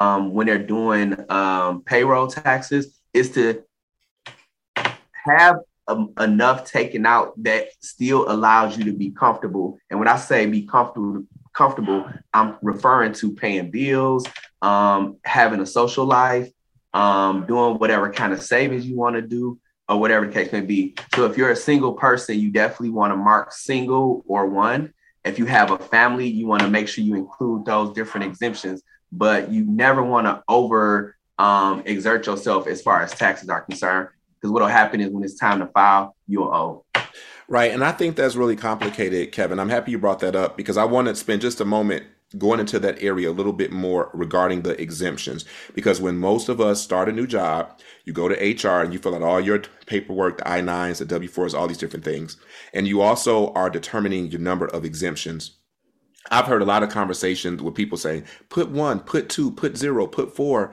um, 0.00 0.32
when 0.32 0.46
they're 0.46 0.58
doing 0.58 1.16
um, 1.30 1.82
payroll 1.82 2.26
taxes 2.26 2.98
is 3.12 3.30
to 3.32 3.62
have 5.26 5.56
um, 5.88 6.12
enough 6.20 6.64
taken 6.64 7.06
out 7.06 7.32
that 7.42 7.68
still 7.80 8.30
allows 8.30 8.78
you 8.78 8.84
to 8.84 8.92
be 8.92 9.10
comfortable. 9.10 9.78
And 9.90 9.98
when 9.98 10.08
I 10.08 10.16
say 10.16 10.46
be 10.46 10.62
comfortable, 10.62 11.24
comfortable, 11.54 12.08
I'm 12.32 12.56
referring 12.62 13.14
to 13.14 13.32
paying 13.32 13.70
bills, 13.70 14.24
having 14.62 15.60
a 15.60 15.66
social 15.66 16.04
life, 16.04 16.50
um, 16.94 17.46
doing 17.46 17.78
whatever 17.78 18.12
kind 18.12 18.32
of 18.32 18.42
savings 18.42 18.86
you 18.86 18.96
want 18.96 19.16
to 19.16 19.22
do, 19.22 19.58
or 19.88 19.98
whatever 19.98 20.26
the 20.26 20.32
case 20.32 20.52
may 20.52 20.60
be. 20.60 20.94
So 21.14 21.24
if 21.24 21.36
you're 21.36 21.50
a 21.50 21.56
single 21.56 21.94
person, 21.94 22.38
you 22.38 22.50
definitely 22.50 22.90
want 22.90 23.12
to 23.12 23.16
mark 23.16 23.52
single 23.52 24.22
or 24.26 24.46
one. 24.46 24.92
If 25.24 25.38
you 25.38 25.46
have 25.46 25.70
a 25.70 25.78
family, 25.78 26.28
you 26.28 26.46
want 26.46 26.62
to 26.62 26.68
make 26.68 26.88
sure 26.88 27.02
you 27.02 27.14
include 27.14 27.64
those 27.64 27.94
different 27.94 28.26
exemptions, 28.26 28.82
but 29.10 29.50
you 29.50 29.64
never 29.64 30.02
want 30.02 30.26
to 30.26 30.42
over 30.48 31.16
um, 31.38 31.82
exert 31.86 32.26
yourself 32.26 32.66
as 32.66 32.82
far 32.82 33.02
as 33.02 33.12
taxes 33.12 33.48
are 33.48 33.62
concerned. 33.62 34.08
Because 34.40 34.52
what'll 34.52 34.68
happen 34.68 35.00
is 35.00 35.10
when 35.10 35.24
it's 35.24 35.38
time 35.38 35.58
to 35.60 35.66
file, 35.66 36.14
you'll 36.26 36.52
owe. 36.52 36.84
Right. 37.48 37.72
And 37.72 37.82
I 37.82 37.92
think 37.92 38.16
that's 38.16 38.36
really 38.36 38.56
complicated, 38.56 39.32
Kevin. 39.32 39.58
I'm 39.58 39.70
happy 39.70 39.92
you 39.92 39.98
brought 39.98 40.20
that 40.20 40.36
up 40.36 40.56
because 40.56 40.76
I 40.76 40.84
want 40.84 41.08
to 41.08 41.14
spend 41.14 41.40
just 41.40 41.60
a 41.60 41.64
moment 41.64 42.04
going 42.36 42.60
into 42.60 42.78
that 42.78 43.02
area 43.02 43.30
a 43.30 43.32
little 43.32 43.54
bit 43.54 43.72
more 43.72 44.10
regarding 44.12 44.62
the 44.62 44.78
exemptions. 44.80 45.46
Because 45.74 46.00
when 46.00 46.18
most 46.18 46.50
of 46.50 46.60
us 46.60 46.82
start 46.82 47.08
a 47.08 47.12
new 47.12 47.26
job, 47.26 47.78
you 48.04 48.12
go 48.12 48.28
to 48.28 48.34
HR 48.34 48.82
and 48.82 48.92
you 48.92 48.98
fill 48.98 49.14
out 49.14 49.22
all 49.22 49.40
your 49.40 49.62
paperwork, 49.86 50.38
the 50.38 50.48
I 50.48 50.60
9s, 50.60 50.98
the 50.98 51.06
W 51.06 51.30
4s, 51.30 51.58
all 51.58 51.66
these 51.66 51.78
different 51.78 52.04
things. 52.04 52.36
And 52.74 52.86
you 52.86 53.00
also 53.00 53.52
are 53.54 53.70
determining 53.70 54.26
your 54.26 54.40
number 54.40 54.66
of 54.66 54.84
exemptions. 54.84 55.52
I've 56.30 56.44
heard 56.44 56.60
a 56.60 56.66
lot 56.66 56.82
of 56.82 56.90
conversations 56.90 57.62
with 57.62 57.74
people 57.74 57.96
saying, 57.96 58.24
put 58.50 58.68
one, 58.68 59.00
put 59.00 59.30
two, 59.30 59.50
put 59.50 59.78
zero, 59.78 60.06
put 60.06 60.36
four. 60.36 60.72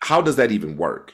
How 0.00 0.22
does 0.22 0.36
that 0.36 0.52
even 0.52 0.78
work? 0.78 1.12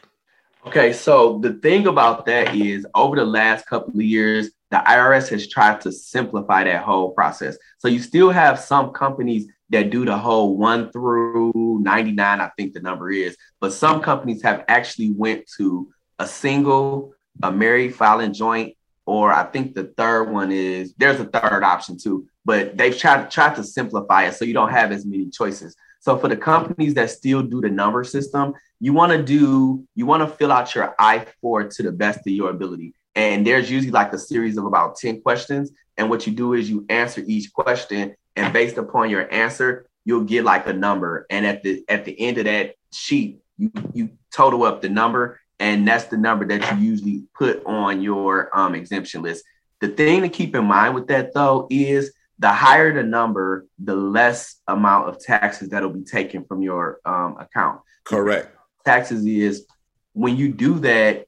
Okay, 0.64 0.92
so 0.92 1.38
the 1.38 1.54
thing 1.54 1.88
about 1.88 2.24
that 2.26 2.54
is 2.54 2.86
over 2.94 3.16
the 3.16 3.24
last 3.24 3.66
couple 3.66 3.90
of 3.90 4.02
years, 4.02 4.50
the 4.70 4.76
IRS 4.76 5.28
has 5.30 5.48
tried 5.48 5.80
to 5.80 5.90
simplify 5.90 6.62
that 6.62 6.84
whole 6.84 7.10
process. 7.10 7.58
So 7.78 7.88
you 7.88 7.98
still 7.98 8.30
have 8.30 8.60
some 8.60 8.92
companies 8.92 9.48
that 9.70 9.90
do 9.90 10.04
the 10.04 10.16
whole 10.16 10.56
one 10.56 10.92
through 10.92 11.80
99, 11.82 12.40
I 12.40 12.50
think 12.56 12.74
the 12.74 12.80
number 12.80 13.10
is, 13.10 13.36
but 13.60 13.72
some 13.72 14.00
companies 14.02 14.42
have 14.42 14.64
actually 14.68 15.10
went 15.10 15.50
to 15.56 15.90
a 16.20 16.28
single, 16.28 17.14
a 17.42 17.50
married 17.50 17.96
filing 17.96 18.32
joint, 18.32 18.76
or 19.04 19.32
I 19.32 19.44
think 19.44 19.74
the 19.74 19.92
third 19.96 20.30
one 20.30 20.52
is 20.52 20.94
there's 20.96 21.18
a 21.18 21.24
third 21.24 21.64
option 21.64 21.98
too, 21.98 22.28
but 22.44 22.76
they've 22.76 22.96
tried, 22.96 23.32
tried 23.32 23.56
to 23.56 23.64
simplify 23.64 24.26
it 24.26 24.34
so 24.34 24.44
you 24.44 24.54
don't 24.54 24.70
have 24.70 24.92
as 24.92 25.04
many 25.04 25.28
choices. 25.28 25.74
So 26.02 26.18
for 26.18 26.26
the 26.26 26.36
companies 26.36 26.94
that 26.94 27.10
still 27.10 27.42
do 27.42 27.60
the 27.60 27.70
number 27.70 28.02
system, 28.02 28.54
you 28.80 28.92
want 28.92 29.12
to 29.12 29.22
do, 29.22 29.86
you 29.94 30.04
want 30.04 30.28
to 30.28 30.36
fill 30.36 30.50
out 30.50 30.74
your 30.74 30.96
I-4 30.98 31.72
to 31.76 31.82
the 31.84 31.92
best 31.92 32.26
of 32.26 32.32
your 32.32 32.50
ability. 32.50 32.92
And 33.14 33.46
there's 33.46 33.70
usually 33.70 33.92
like 33.92 34.12
a 34.12 34.18
series 34.18 34.56
of 34.56 34.64
about 34.64 34.96
10 34.96 35.22
questions. 35.22 35.70
And 35.96 36.10
what 36.10 36.26
you 36.26 36.32
do 36.32 36.54
is 36.54 36.68
you 36.68 36.84
answer 36.88 37.22
each 37.24 37.52
question 37.52 38.16
and 38.34 38.52
based 38.52 38.78
upon 38.78 39.10
your 39.10 39.32
answer, 39.32 39.86
you'll 40.04 40.24
get 40.24 40.44
like 40.44 40.66
a 40.66 40.72
number. 40.72 41.24
And 41.30 41.46
at 41.46 41.62
the 41.62 41.84
at 41.88 42.04
the 42.04 42.18
end 42.20 42.38
of 42.38 42.46
that 42.46 42.74
sheet, 42.92 43.38
you, 43.56 43.70
you 43.94 44.10
total 44.34 44.64
up 44.64 44.82
the 44.82 44.88
number, 44.88 45.38
and 45.60 45.86
that's 45.86 46.06
the 46.06 46.16
number 46.16 46.44
that 46.46 46.72
you 46.72 46.84
usually 46.84 47.22
put 47.38 47.64
on 47.64 48.02
your 48.02 48.50
um, 48.58 48.74
exemption 48.74 49.22
list. 49.22 49.44
The 49.80 49.88
thing 49.88 50.22
to 50.22 50.28
keep 50.28 50.56
in 50.56 50.64
mind 50.64 50.96
with 50.96 51.06
that 51.08 51.32
though 51.32 51.68
is 51.70 52.12
the 52.42 52.52
higher 52.52 52.92
the 52.92 53.04
number, 53.04 53.66
the 53.78 53.94
less 53.94 54.56
amount 54.66 55.08
of 55.08 55.20
taxes 55.20 55.68
that'll 55.68 55.90
be 55.90 56.02
taken 56.02 56.44
from 56.44 56.60
your 56.60 56.98
um, 57.04 57.36
account. 57.38 57.80
Correct. 58.02 58.48
Taxes 58.84 59.24
is 59.24 59.64
when 60.12 60.36
you 60.36 60.52
do 60.52 60.80
that, 60.80 61.26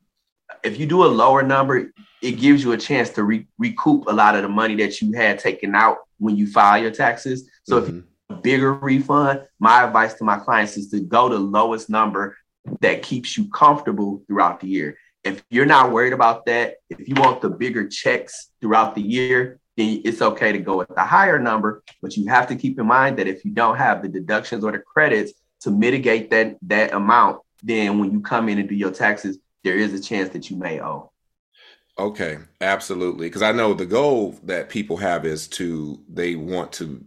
if 0.65 0.79
you 0.79 0.87
do 0.87 1.05
a 1.05 1.07
lower 1.07 1.45
number, 1.45 1.93
it 2.21 2.33
gives 2.33 2.65
you 2.65 2.73
a 2.73 2.77
chance 2.77 3.11
to 3.11 3.23
re- 3.23 3.47
recoup 3.59 4.09
a 4.09 4.13
lot 4.13 4.35
of 4.35 4.43
the 4.43 4.49
money 4.49 4.75
that 4.75 5.01
you 5.01 5.13
had 5.13 5.39
taken 5.39 5.77
out 5.77 5.99
when 6.19 6.37
you 6.37 6.49
file 6.49 6.83
your 6.83 6.91
taxes. 6.91 7.49
So 7.63 7.81
mm-hmm. 7.81 7.99
if 7.99 8.05
a 8.31 8.35
bigger 8.41 8.75
refund, 8.75 9.47
my 9.61 9.85
advice 9.85 10.15
to 10.15 10.25
my 10.25 10.39
clients 10.41 10.77
is 10.77 10.91
to 10.91 11.01
go 11.01 11.29
to 11.29 11.37
lowest 11.37 11.89
number 11.89 12.37
that 12.81 13.03
keeps 13.03 13.39
you 13.39 13.49
comfortable 13.51 14.25
throughout 14.27 14.59
the 14.59 14.67
year. 14.67 14.99
If 15.23 15.45
you're 15.49 15.65
not 15.65 15.93
worried 15.93 16.13
about 16.13 16.45
that, 16.47 16.79
if 16.91 17.09
you 17.09 17.15
want 17.15 17.41
the 17.41 17.51
bigger 17.51 17.87
checks 17.87 18.51
throughout 18.61 18.97
the 18.97 19.03
year, 19.03 19.61
then 19.77 20.03
it's 20.05 20.23
okay 20.23 20.53
to 20.53 20.59
go 20.59 20.79
with 20.79 20.89
the 20.89 21.03
higher 21.03 21.39
number. 21.39 21.83
But 22.01 22.17
you 22.17 22.29
have 22.29 22.47
to 22.49 22.57
keep 22.57 22.79
in 22.79 22.87
mind 22.87 23.19
that 23.19 23.27
if 23.27 23.45
you 23.45 23.51
don't 23.51 23.77
have 23.77 24.03
the 24.03 24.09
deductions 24.09 24.65
or 24.65 24.73
the 24.73 24.79
credits 24.79 25.33
to 25.61 25.71
mitigate 25.71 26.31
that 26.31 26.57
that 26.63 26.93
amount, 26.93 27.41
then 27.63 27.99
when 27.99 28.13
you 28.13 28.21
come 28.21 28.49
in 28.49 28.59
and 28.59 28.69
do 28.69 28.75
your 28.75 28.91
taxes, 28.91 29.39
there 29.63 29.77
is 29.77 29.93
a 29.95 30.01
chance 30.01 30.29
that 30.31 30.51
you 30.51 30.57
may 30.57 30.81
owe. 30.81 31.11
Okay, 31.99 32.39
absolutely. 32.61 33.27
Because 33.27 33.43
I 33.43 33.53
know 33.53 33.73
the 33.73 33.87
goal 33.87 34.37
that 34.45 34.69
people 34.69 34.97
have 34.97 35.25
is 35.25 35.47
to 35.49 36.01
they 36.09 36.35
want 36.35 36.73
to 36.75 37.05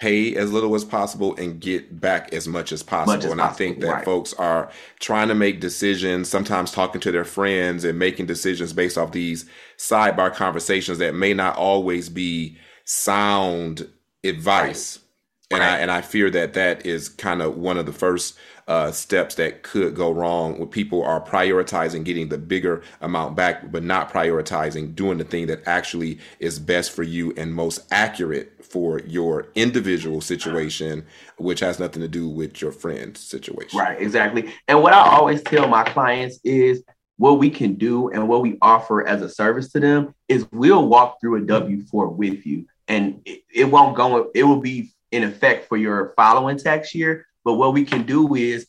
pay 0.00 0.34
as 0.34 0.50
little 0.50 0.74
as 0.74 0.84
possible 0.84 1.36
and 1.36 1.60
get 1.60 2.00
back 2.00 2.32
as 2.32 2.48
much 2.48 2.72
as 2.72 2.82
possible. 2.82 3.14
Much 3.14 3.24
as 3.24 3.30
and 3.30 3.40
possible. 3.40 3.54
I 3.54 3.58
think 3.58 3.80
that 3.80 3.92
right. 3.92 4.04
folks 4.04 4.32
are 4.34 4.70
trying 4.98 5.28
to 5.28 5.34
make 5.34 5.60
decisions, 5.60 6.28
sometimes 6.28 6.72
talking 6.72 7.00
to 7.02 7.12
their 7.12 7.24
friends 7.24 7.84
and 7.84 7.98
making 7.98 8.26
decisions 8.26 8.72
based 8.72 8.96
off 8.96 9.12
these 9.12 9.44
sidebar 9.76 10.34
conversations 10.34 10.98
that 10.98 11.14
may 11.14 11.34
not 11.34 11.56
always 11.56 12.08
be 12.08 12.56
sound 12.84 13.88
advice. 14.24 14.98
Right. 14.98 15.06
And 15.52 15.60
right. 15.60 15.72
I 15.72 15.78
and 15.78 15.90
I 15.90 16.00
fear 16.00 16.30
that 16.30 16.54
that 16.54 16.86
is 16.86 17.08
kind 17.08 17.42
of 17.42 17.56
one 17.56 17.76
of 17.76 17.86
the 17.86 17.92
first 17.92 18.38
uh, 18.68 18.92
steps 18.92 19.34
that 19.34 19.64
could 19.64 19.96
go 19.96 20.12
wrong 20.12 20.56
when 20.56 20.68
people 20.68 21.02
are 21.02 21.20
prioritizing 21.20 22.04
getting 22.04 22.28
the 22.28 22.38
bigger 22.38 22.84
amount 23.00 23.34
back, 23.34 23.72
but 23.72 23.82
not 23.82 24.12
prioritizing 24.12 24.94
doing 24.94 25.18
the 25.18 25.24
thing 25.24 25.48
that 25.48 25.60
actually 25.66 26.20
is 26.38 26.60
best 26.60 26.92
for 26.92 27.02
you 27.02 27.34
and 27.36 27.52
most 27.52 27.80
accurate 27.90 28.64
for 28.64 29.00
your 29.00 29.48
individual 29.56 30.20
situation, 30.20 31.04
which 31.36 31.58
has 31.58 31.80
nothing 31.80 32.00
to 32.00 32.06
do 32.06 32.28
with 32.28 32.62
your 32.62 32.70
friend's 32.70 33.18
situation. 33.18 33.76
Right, 33.76 34.00
exactly. 34.00 34.52
And 34.68 34.80
what 34.84 34.92
I 34.92 35.04
always 35.16 35.42
tell 35.42 35.66
my 35.66 35.82
clients 35.82 36.38
is 36.44 36.84
what 37.16 37.40
we 37.40 37.50
can 37.50 37.74
do 37.74 38.08
and 38.10 38.28
what 38.28 38.40
we 38.40 38.56
offer 38.62 39.04
as 39.04 39.20
a 39.20 39.28
service 39.28 39.72
to 39.72 39.80
them 39.80 40.14
is 40.28 40.46
we'll 40.52 40.86
walk 40.86 41.20
through 41.20 41.42
a 41.42 41.46
W 41.46 41.82
4 41.86 42.08
with 42.08 42.46
you. 42.46 42.66
And 42.86 43.20
it, 43.24 43.42
it 43.52 43.64
won't 43.64 43.96
go, 43.96 44.30
it 44.32 44.44
will 44.44 44.60
be 44.60 44.92
in 45.12 45.24
effect 45.24 45.68
for 45.68 45.76
your 45.76 46.12
following 46.16 46.58
tax 46.58 46.94
year 46.94 47.26
but 47.44 47.54
what 47.54 47.72
we 47.72 47.84
can 47.84 48.04
do 48.04 48.34
is 48.34 48.66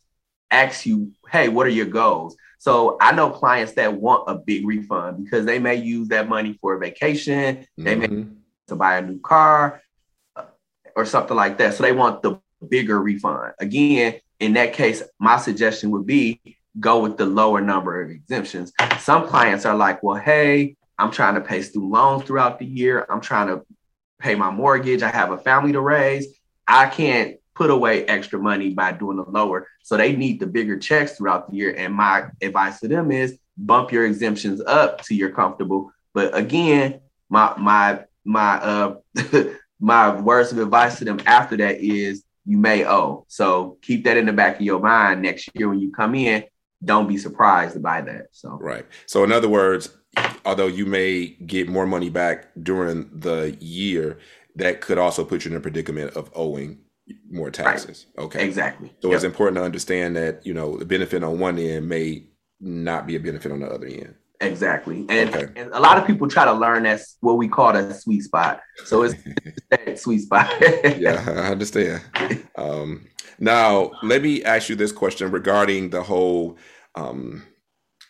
ask 0.49 0.85
you, 0.85 1.11
hey, 1.29 1.49
what 1.49 1.65
are 1.65 1.71
your 1.71 1.85
goals? 1.85 2.35
So 2.59 2.97
I 3.01 3.11
know 3.11 3.29
clients 3.29 3.73
that 3.73 3.93
want 3.93 4.29
a 4.29 4.35
big 4.35 4.65
refund 4.65 5.23
because 5.23 5.45
they 5.45 5.59
may 5.59 5.75
use 5.75 6.09
that 6.09 6.29
money 6.29 6.57
for 6.61 6.75
a 6.75 6.79
vacation, 6.79 7.57
mm-hmm. 7.57 7.83
they 7.83 7.95
may 7.95 8.07
mm-hmm. 8.07 8.33
to 8.67 8.75
buy 8.75 8.97
a 8.97 9.01
new 9.01 9.19
car 9.19 9.81
uh, 10.35 10.43
or 10.95 11.05
something 11.05 11.35
like 11.35 11.57
that. 11.57 11.73
So 11.73 11.83
they 11.83 11.91
want 11.91 12.21
the 12.21 12.39
bigger 12.67 12.99
refund. 12.99 13.53
Again, 13.59 14.19
in 14.39 14.53
that 14.53 14.73
case, 14.73 15.01
my 15.19 15.37
suggestion 15.37 15.91
would 15.91 16.05
be 16.05 16.57
go 16.79 16.99
with 16.99 17.17
the 17.17 17.25
lower 17.25 17.61
number 17.61 18.01
of 18.01 18.11
exemptions. 18.11 18.71
Some 18.99 19.27
clients 19.27 19.65
are 19.65 19.75
like, 19.75 20.03
well, 20.03 20.15
hey, 20.15 20.75
I'm 20.97 21.11
trying 21.11 21.35
to 21.35 21.41
pay 21.41 21.63
student 21.63 21.91
loans 21.91 22.23
throughout 22.23 22.59
the 22.59 22.65
year. 22.65 23.05
I'm 23.09 23.21
trying 23.21 23.47
to 23.47 23.65
pay 24.21 24.35
my 24.35 24.51
mortgage. 24.51 25.03
I 25.03 25.09
have 25.09 25.31
a 25.31 25.37
family 25.37 25.71
to 25.73 25.81
raise. 25.81 26.27
I 26.67 26.87
can't 26.87 27.37
put 27.55 27.69
away 27.69 28.05
extra 28.05 28.39
money 28.39 28.69
by 28.69 28.91
doing 28.91 29.17
the 29.17 29.23
lower. 29.23 29.67
So 29.83 29.97
they 29.97 30.15
need 30.15 30.39
the 30.39 30.47
bigger 30.47 30.77
checks 30.77 31.17
throughout 31.17 31.49
the 31.49 31.57
year. 31.57 31.75
And 31.77 31.93
my 31.93 32.27
advice 32.41 32.79
to 32.79 32.87
them 32.87 33.11
is 33.11 33.37
bump 33.57 33.91
your 33.91 34.05
exemptions 34.05 34.61
up 34.65 35.01
to 35.03 35.15
you're 35.15 35.31
comfortable. 35.31 35.91
But 36.13 36.35
again, 36.35 37.01
my 37.29 37.53
my 37.57 38.03
my 38.25 38.55
uh 38.55 38.95
my 39.79 40.19
words 40.21 40.51
of 40.51 40.59
advice 40.59 40.99
to 40.99 41.05
them 41.05 41.19
after 41.25 41.57
that 41.57 41.79
is 41.79 42.23
you 42.45 42.57
may 42.57 42.85
owe. 42.85 43.25
So 43.27 43.77
keep 43.81 44.05
that 44.05 44.17
in 44.17 44.25
the 44.25 44.33
back 44.33 44.55
of 44.55 44.61
your 44.61 44.79
mind 44.79 45.21
next 45.21 45.49
year 45.53 45.69
when 45.69 45.79
you 45.79 45.91
come 45.91 46.15
in. 46.15 46.43
Don't 46.83 47.07
be 47.07 47.17
surprised 47.17 47.81
by 47.81 48.01
that. 48.01 48.27
So 48.31 48.57
right. 48.59 48.85
So 49.05 49.23
in 49.23 49.31
other 49.31 49.49
words, 49.49 49.95
although 50.45 50.67
you 50.67 50.85
may 50.85 51.27
get 51.45 51.69
more 51.69 51.85
money 51.85 52.09
back 52.09 52.47
during 52.61 53.09
the 53.13 53.57
year, 53.59 54.19
that 54.55 54.81
could 54.81 54.97
also 54.97 55.23
put 55.23 55.45
you 55.45 55.51
in 55.51 55.57
a 55.57 55.61
predicament 55.61 56.15
of 56.15 56.29
owing 56.35 56.79
more 57.29 57.51
taxes. 57.51 58.07
Right. 58.17 58.25
Okay. 58.25 58.45
Exactly. 58.45 58.93
So 59.01 59.09
yep. 59.09 59.15
it's 59.15 59.23
important 59.23 59.57
to 59.57 59.63
understand 59.63 60.15
that, 60.15 60.45
you 60.45 60.53
know, 60.53 60.77
the 60.77 60.85
benefit 60.85 61.23
on 61.23 61.39
one 61.39 61.57
end 61.57 61.87
may 61.87 62.25
not 62.59 63.07
be 63.07 63.15
a 63.15 63.19
benefit 63.19 63.51
on 63.51 63.59
the 63.61 63.67
other 63.67 63.87
end. 63.87 64.15
Exactly. 64.39 65.05
And, 65.09 65.35
okay. 65.35 65.51
and 65.55 65.71
a 65.71 65.79
lot 65.79 65.97
of 65.97 66.07
people 66.07 66.27
try 66.27 66.45
to 66.45 66.53
learn 66.53 66.83
that's 66.83 67.17
what 67.21 67.37
we 67.37 67.47
call 67.47 67.75
a 67.75 67.93
sweet 67.93 68.21
spot. 68.23 68.61
So 68.85 69.03
it's 69.03 69.15
that 69.69 69.99
sweet 69.99 70.21
spot. 70.21 70.51
yeah, 70.97 71.23
I 71.27 71.51
understand. 71.51 72.01
Um, 72.55 73.07
now, 73.39 73.91
let 74.01 74.21
me 74.21 74.43
ask 74.43 74.67
you 74.69 74.75
this 74.75 74.91
question 74.91 75.31
regarding 75.31 75.91
the 75.91 76.01
whole 76.01 76.57
um, 76.95 77.43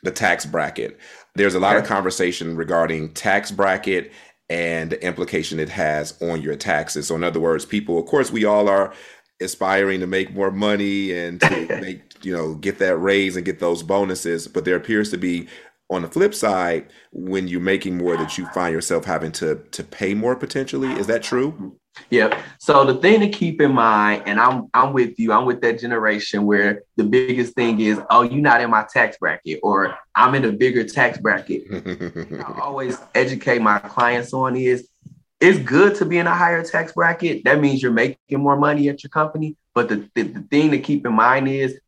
the 0.03 0.11
tax 0.11 0.45
bracket. 0.45 0.99
There's 1.35 1.55
a 1.55 1.59
lot 1.59 1.75
okay. 1.75 1.83
of 1.83 1.87
conversation 1.87 2.55
regarding 2.55 3.13
tax 3.13 3.51
bracket 3.51 4.11
and 4.49 4.91
the 4.91 5.03
implication 5.03 5.59
it 5.59 5.69
has 5.69 6.21
on 6.21 6.41
your 6.41 6.55
taxes. 6.55 7.07
So, 7.07 7.15
in 7.15 7.23
other 7.23 7.39
words, 7.39 7.65
people, 7.65 7.97
of 7.97 8.05
course, 8.05 8.31
we 8.31 8.43
all 8.43 8.67
are 8.67 8.93
aspiring 9.41 10.01
to 10.01 10.07
make 10.07 10.33
more 10.33 10.51
money 10.51 11.13
and 11.13 11.39
to 11.41 11.49
make, 11.81 12.01
you 12.23 12.35
know, 12.35 12.55
get 12.55 12.79
that 12.79 12.97
raise 12.97 13.35
and 13.35 13.45
get 13.45 13.59
those 13.59 13.81
bonuses. 13.81 14.47
But 14.47 14.65
there 14.65 14.75
appears 14.75 15.09
to 15.11 15.17
be 15.17 15.47
on 15.91 16.01
the 16.01 16.07
flip 16.07 16.33
side, 16.33 16.89
when 17.11 17.49
you're 17.49 17.59
making 17.59 17.97
more, 17.97 18.15
that 18.15 18.37
you 18.37 18.45
find 18.47 18.73
yourself 18.73 19.03
having 19.05 19.31
to 19.33 19.55
to 19.71 19.83
pay 19.83 20.13
more 20.13 20.35
potentially. 20.35 20.91
Is 20.93 21.07
that 21.07 21.21
true? 21.21 21.51
Hmm. 21.51 21.69
Yep. 22.09 22.39
So 22.59 22.85
the 22.85 22.95
thing 22.95 23.19
to 23.21 23.29
keep 23.29 23.61
in 23.61 23.73
mind, 23.73 24.23
and 24.25 24.39
I'm 24.39 24.69
I'm 24.73 24.93
with 24.93 25.19
you, 25.19 25.31
I'm 25.33 25.45
with 25.45 25.61
that 25.61 25.79
generation 25.79 26.45
where 26.45 26.83
the 26.95 27.03
biggest 27.03 27.53
thing 27.53 27.79
is, 27.79 27.99
oh, 28.09 28.21
you're 28.21 28.41
not 28.41 28.61
in 28.61 28.69
my 28.69 28.85
tax 28.91 29.17
bracket, 29.17 29.59
or 29.63 29.97
I'm 30.15 30.35
in 30.35 30.45
a 30.45 30.51
bigger 30.51 30.83
tax 30.83 31.17
bracket. 31.17 31.63
I 32.45 32.59
always 32.61 32.97
educate 33.13 33.61
my 33.61 33.79
clients 33.79 34.33
on 34.33 34.55
is 34.55 34.87
it's 35.41 35.57
good 35.59 35.95
to 35.95 36.05
be 36.05 36.19
in 36.19 36.27
a 36.27 36.35
higher 36.35 36.63
tax 36.63 36.93
bracket. 36.93 37.43
That 37.43 37.59
means 37.59 37.81
you're 37.81 37.91
making 37.91 38.39
more 38.39 38.57
money 38.57 38.89
at 38.89 39.03
your 39.03 39.09
company. 39.09 39.57
But 39.73 39.89
the, 39.89 40.07
the, 40.13 40.21
the 40.21 40.41
thing 40.41 40.71
to 40.71 40.79
keep 40.79 41.05
in 41.05 41.13
mind 41.13 41.47
is 41.47 41.79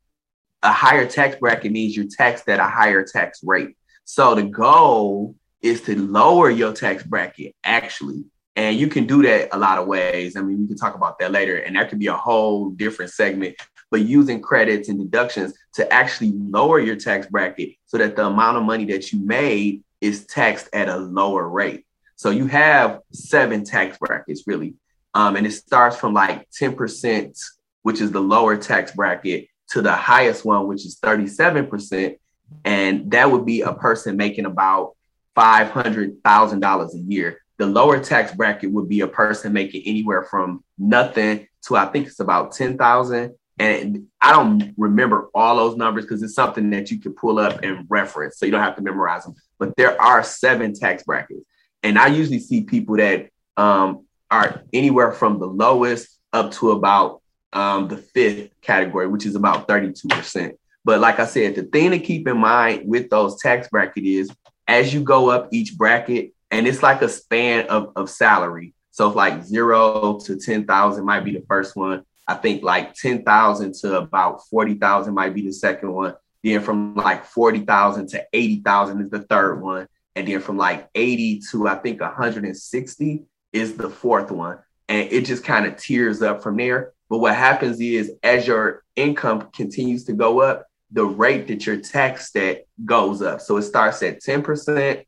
a 0.63 0.71
higher 0.71 1.05
tax 1.05 1.35
bracket 1.35 1.71
means 1.71 1.95
you're 1.95 2.07
taxed 2.09 2.49
at 2.49 2.59
a 2.59 2.63
higher 2.63 3.03
tax 3.05 3.41
rate. 3.43 3.77
So 4.05 4.33
the 4.33 4.43
goal 4.43 5.35
is 5.61 5.81
to 5.81 5.95
lower 5.95 6.49
your 6.49 6.73
tax 6.73 7.03
bracket 7.03 7.55
actually. 7.63 8.25
And 8.55 8.77
you 8.77 8.87
can 8.87 9.07
do 9.07 9.23
that 9.23 9.49
a 9.51 9.57
lot 9.57 9.79
of 9.79 9.87
ways. 9.87 10.35
I 10.35 10.41
mean, 10.41 10.61
we 10.61 10.67
can 10.67 10.77
talk 10.77 10.95
about 10.95 11.17
that 11.19 11.31
later, 11.31 11.57
and 11.57 11.75
that 11.75 11.89
could 11.89 11.99
be 11.99 12.07
a 12.07 12.13
whole 12.13 12.69
different 12.69 13.11
segment. 13.11 13.55
But 13.89 14.01
using 14.01 14.41
credits 14.41 14.89
and 14.89 14.99
deductions 14.99 15.53
to 15.73 15.91
actually 15.91 16.33
lower 16.33 16.79
your 16.79 16.95
tax 16.95 17.27
bracket 17.27 17.75
so 17.85 17.97
that 17.97 18.15
the 18.15 18.25
amount 18.25 18.57
of 18.57 18.63
money 18.63 18.85
that 18.85 19.11
you 19.11 19.19
made 19.19 19.83
is 20.01 20.25
taxed 20.25 20.69
at 20.73 20.89
a 20.89 20.97
lower 20.97 21.47
rate. 21.47 21.85
So 22.15 22.29
you 22.29 22.47
have 22.47 22.99
seven 23.11 23.63
tax 23.63 23.97
brackets 23.97 24.43
really. 24.45 24.75
Um, 25.13 25.35
and 25.35 25.45
it 25.45 25.51
starts 25.51 25.95
from 25.95 26.13
like 26.13 26.49
10%, 26.51 27.39
which 27.83 28.01
is 28.01 28.11
the 28.11 28.19
lower 28.19 28.57
tax 28.57 28.91
bracket, 28.91 29.47
to 29.69 29.81
the 29.81 29.93
highest 29.93 30.45
one, 30.45 30.67
which 30.67 30.85
is 30.85 30.99
37%. 30.99 32.17
And 32.65 33.11
that 33.11 33.31
would 33.31 33.45
be 33.45 33.61
a 33.61 33.73
person 33.73 34.17
making 34.17 34.45
about 34.45 34.95
$500,000 35.37 36.93
a 36.93 36.97
year. 36.97 37.42
The 37.63 37.69
lower 37.69 37.97
tax 37.97 38.33
bracket 38.33 38.71
would 38.71 38.89
be 38.89 38.99
a 38.99 39.07
person 39.07 39.53
making 39.53 39.83
anywhere 39.85 40.23
from 40.23 40.65
nothing 40.77 41.47
to 41.61 41.77
I 41.77 41.85
think 41.85 42.07
it's 42.07 42.19
about 42.19 42.51
10,000. 42.51 43.33
And 43.57 44.07
I 44.19 44.33
don't 44.33 44.73
remember 44.75 45.29
all 45.33 45.55
those 45.55 45.77
numbers 45.77 46.03
because 46.03 46.21
it's 46.23 46.35
something 46.35 46.69
that 46.71 46.91
you 46.91 46.99
can 46.99 47.13
pull 47.13 47.39
up 47.39 47.63
and 47.63 47.85
reference. 47.87 48.37
So 48.37 48.45
you 48.45 48.51
don't 48.51 48.63
have 48.63 48.75
to 48.75 48.81
memorize 48.81 49.23
them. 49.23 49.35
But 49.59 49.77
there 49.77 49.99
are 50.01 50.25
seven 50.25 50.73
tax 50.73 51.03
brackets. 51.03 51.45
And 51.83 51.97
I 51.97 52.07
usually 52.07 52.39
see 52.39 52.65
people 52.65 52.97
that 52.97 53.29
um, 53.55 54.07
are 54.29 54.61
anywhere 54.73 55.13
from 55.13 55.39
the 55.39 55.47
lowest 55.47 56.19
up 56.33 56.51
to 56.55 56.71
about 56.71 57.21
um, 57.53 57.87
the 57.87 57.95
fifth 57.95 58.49
category, 58.61 59.07
which 59.07 59.25
is 59.25 59.35
about 59.35 59.69
32%. 59.69 60.57
But 60.83 60.99
like 60.99 61.21
I 61.21 61.27
said, 61.27 61.55
the 61.55 61.63
thing 61.63 61.91
to 61.91 61.99
keep 61.99 62.27
in 62.27 62.39
mind 62.39 62.89
with 62.89 63.09
those 63.09 63.41
tax 63.41 63.69
bracket 63.69 64.03
is 64.03 64.29
as 64.67 64.93
you 64.93 65.01
go 65.01 65.29
up 65.29 65.47
each 65.53 65.77
bracket, 65.77 66.33
and 66.53 66.67
it's 66.67 66.83
like 66.83 67.01
a 67.01 67.09
span 67.09 67.65
of, 67.65 67.91
of 67.95 68.11
salary. 68.11 68.75
So 68.91 69.07
it's 69.07 69.15
like 69.15 69.43
zero 69.43 70.19
to 70.19 70.37
10,000 70.37 71.03
might 71.03 71.25
be 71.25 71.33
the 71.33 71.43
first 71.47 71.75
one. 71.75 72.03
I 72.27 72.35
think 72.35 72.61
like 72.61 72.93
10,000 72.93 73.73
to 73.81 73.97
about 73.97 74.45
40,000 74.49 75.15
might 75.15 75.33
be 75.33 75.41
the 75.41 75.51
second 75.51 75.91
one. 75.91 76.13
Then 76.43 76.61
from 76.61 76.93
like 76.93 77.25
40,000 77.25 78.07
to 78.09 78.27
80,000 78.31 79.01
is 79.01 79.09
the 79.09 79.21
third 79.21 79.63
one. 79.63 79.87
And 80.15 80.27
then 80.27 80.41
from 80.41 80.57
like 80.57 80.87
80 80.93 81.41
to 81.49 81.67
I 81.67 81.75
think 81.75 81.99
160 81.99 83.23
is 83.51 83.75
the 83.75 83.89
fourth 83.89 84.29
one. 84.29 84.59
And 84.87 85.11
it 85.11 85.25
just 85.25 85.43
kind 85.43 85.65
of 85.65 85.77
tiers 85.77 86.21
up 86.21 86.43
from 86.43 86.57
there. 86.57 86.93
But 87.09 87.17
what 87.17 87.35
happens 87.35 87.79
is 87.81 88.11
as 88.21 88.45
your 88.45 88.83
income 88.95 89.49
continues 89.55 90.03
to 90.03 90.13
go 90.13 90.41
up, 90.41 90.67
the 90.91 91.03
rate 91.03 91.47
that 91.47 91.65
you're 91.65 91.77
taxed 91.77 92.37
at 92.37 92.65
goes 92.85 93.23
up. 93.23 93.41
So 93.41 93.57
it 93.57 93.63
starts 93.63 94.03
at 94.03 94.21
10%, 94.21 95.03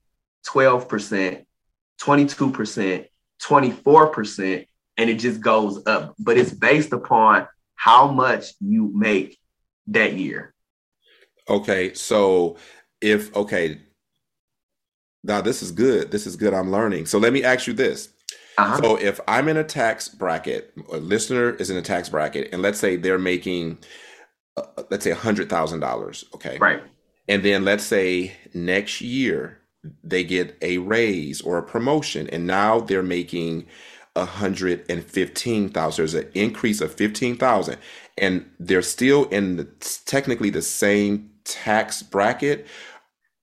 12%, 0.48 1.46
22%, 2.02 3.08
24%, 3.42 4.68
and 4.98 5.10
it 5.10 5.16
just 5.16 5.42
goes 5.42 5.86
up. 5.86 6.16
But 6.20 6.38
it's 6.38 6.54
based 6.54 6.94
upon 6.94 7.48
how 7.76 8.12
much 8.12 8.54
you 8.60 8.92
make 8.94 9.40
that 9.88 10.14
year. 10.14 10.54
Okay. 11.50 11.94
So 11.94 12.58
if, 13.02 13.36
okay, 13.36 13.80
now 15.24 15.42
this 15.42 15.62
is 15.62 15.72
good. 15.72 16.12
This 16.12 16.26
is 16.28 16.36
good. 16.36 16.54
I'm 16.54 16.72
learning. 16.72 17.06
So 17.06 17.18
let 17.20 17.34
me 17.34 17.44
ask 17.44 17.68
you 17.68 17.74
this. 17.74 18.10
Uh-huh. 18.58 18.82
So 18.82 18.96
if 18.96 19.20
I'm 19.28 19.50
in 19.50 19.58
a 19.58 19.64
tax 19.64 20.08
bracket, 20.08 20.74
a 20.92 20.98
listener 20.98 21.52
is 21.56 21.70
in 21.70 21.78
a 21.78 21.82
tax 21.82 22.08
bracket, 22.08 22.54
and 22.54 22.62
let's 22.62 22.80
say 22.80 22.96
they're 22.96 23.20
making 23.20 23.80
uh, 24.58 24.84
let's 24.90 25.04
say 25.04 25.12
a 25.12 25.16
hundred 25.16 25.50
thousand 25.50 25.82
dollars, 25.82 26.24
okay, 26.34 26.58
right, 26.60 26.82
and 27.28 27.44
then 27.44 27.66
let's 27.66 27.84
say 27.84 28.32
next 28.54 29.02
year 29.02 29.60
they 30.04 30.24
get 30.24 30.58
a 30.62 30.78
raise 30.80 31.42
or 31.42 31.58
a 31.58 31.64
promotion, 31.64 32.30
and 32.30 32.46
now 32.48 32.80
they're 32.80 33.04
making 33.04 33.66
a 34.16 34.26
hundred 34.26 34.86
and 34.90 35.04
fifteen 35.04 35.70
thousand. 35.70 36.04
There's 36.04 36.14
an 36.14 36.30
increase 36.34 36.82
of 36.82 36.94
fifteen 36.94 37.36
thousand, 37.38 37.78
and 38.18 38.50
they're 38.60 38.82
still 38.82 39.26
in 39.26 39.58
the, 39.58 39.66
technically 40.06 40.50
the 40.50 40.62
same 40.62 41.30
tax 41.44 42.02
bracket. 42.02 42.68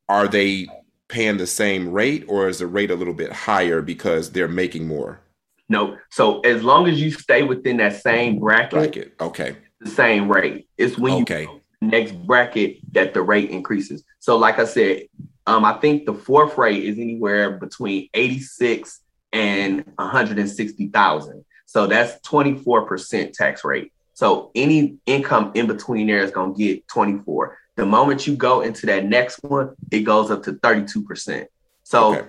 Are 0.09 0.28
they 0.28 0.66
paying 1.09 1.37
the 1.37 1.46
same 1.46 1.92
rate, 1.92 2.24
or 2.28 2.48
is 2.48 2.59
the 2.59 2.66
rate 2.66 2.90
a 2.90 2.94
little 2.94 3.14
bit 3.14 3.33
higher 3.33 3.83
because 3.83 4.33
they're 4.33 4.48
making 4.48 4.87
more? 4.87 5.20
No. 5.68 5.96
So 6.11 6.40
as 6.40 6.62
long 6.62 6.88
as 6.88 7.00
you 7.00 7.11
stay 7.11 7.42
within 7.42 7.78
that 7.78 8.00
same 8.00 8.38
bracket, 8.38 8.70
bracket. 8.70 9.14
okay, 9.20 9.57
the 9.81 9.90
same 9.90 10.31
rate. 10.31 10.68
It's 10.78 10.98
when 10.98 11.22
okay. 11.22 11.42
you 11.42 11.61
next 11.83 12.12
bracket 12.12 12.78
that 12.94 13.12
the 13.12 13.22
rate 13.22 13.50
increases. 13.50 14.05
So, 14.20 14.37
like 14.37 14.59
I 14.59 14.64
said, 14.64 15.02
um, 15.46 15.64
I 15.64 15.74
think 15.74 16.07
the 16.07 16.14
fourth 16.14 16.57
rate 16.57 16.85
is 16.85 16.98
anywhere 16.98 17.52
between 17.52 18.09
86 18.14 19.00
and 19.33 19.85
160,000. 19.96 21.44
So 21.66 21.87
that's 21.87 22.20
24% 22.28 23.33
tax 23.33 23.64
rate. 23.64 23.92
So 24.14 24.50
any 24.55 24.98
income 25.07 25.52
in 25.55 25.66
between 25.66 26.07
there 26.07 26.22
is 26.22 26.31
going 26.31 26.55
to 26.55 26.59
get 26.59 26.87
24. 26.88 27.59
The 27.76 27.87
moment 27.87 28.26
you 28.26 28.37
go 28.37 28.61
into 28.61 28.87
that 28.87 29.07
next 29.07 29.42
one, 29.42 29.74
it 29.90 30.00
goes 30.00 30.31
up 30.31 30.42
to 30.44 30.52
32%. 30.52 31.46
So 31.83 32.14
okay. 32.14 32.28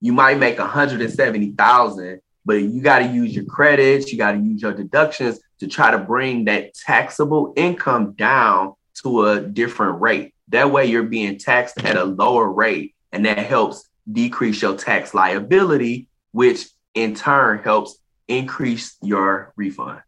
you 0.00 0.12
might 0.12 0.38
make 0.38 0.58
170,000, 0.58 2.20
but 2.44 2.54
you 2.54 2.80
got 2.80 3.00
to 3.00 3.06
use 3.06 3.34
your 3.34 3.44
credits, 3.44 4.10
you 4.10 4.18
got 4.18 4.32
to 4.32 4.38
use 4.38 4.62
your 4.62 4.72
deductions 4.72 5.38
to 5.60 5.68
try 5.68 5.90
to 5.90 5.98
bring 5.98 6.46
that 6.46 6.74
taxable 6.74 7.52
income 7.56 8.12
down 8.12 8.74
to 9.02 9.26
a 9.26 9.40
different 9.40 10.00
rate. 10.00 10.31
That 10.52 10.70
way, 10.70 10.86
you're 10.86 11.02
being 11.02 11.38
taxed 11.38 11.82
at 11.84 11.96
a 11.96 12.04
lower 12.04 12.50
rate, 12.50 12.94
and 13.10 13.24
that 13.24 13.38
helps 13.38 13.88
decrease 14.10 14.62
your 14.62 14.76
tax 14.76 15.14
liability, 15.14 16.08
which 16.32 16.68
in 16.94 17.14
turn 17.14 17.58
helps 17.58 17.98
increase 18.28 18.96
your 19.02 19.52
refund. 19.56 20.02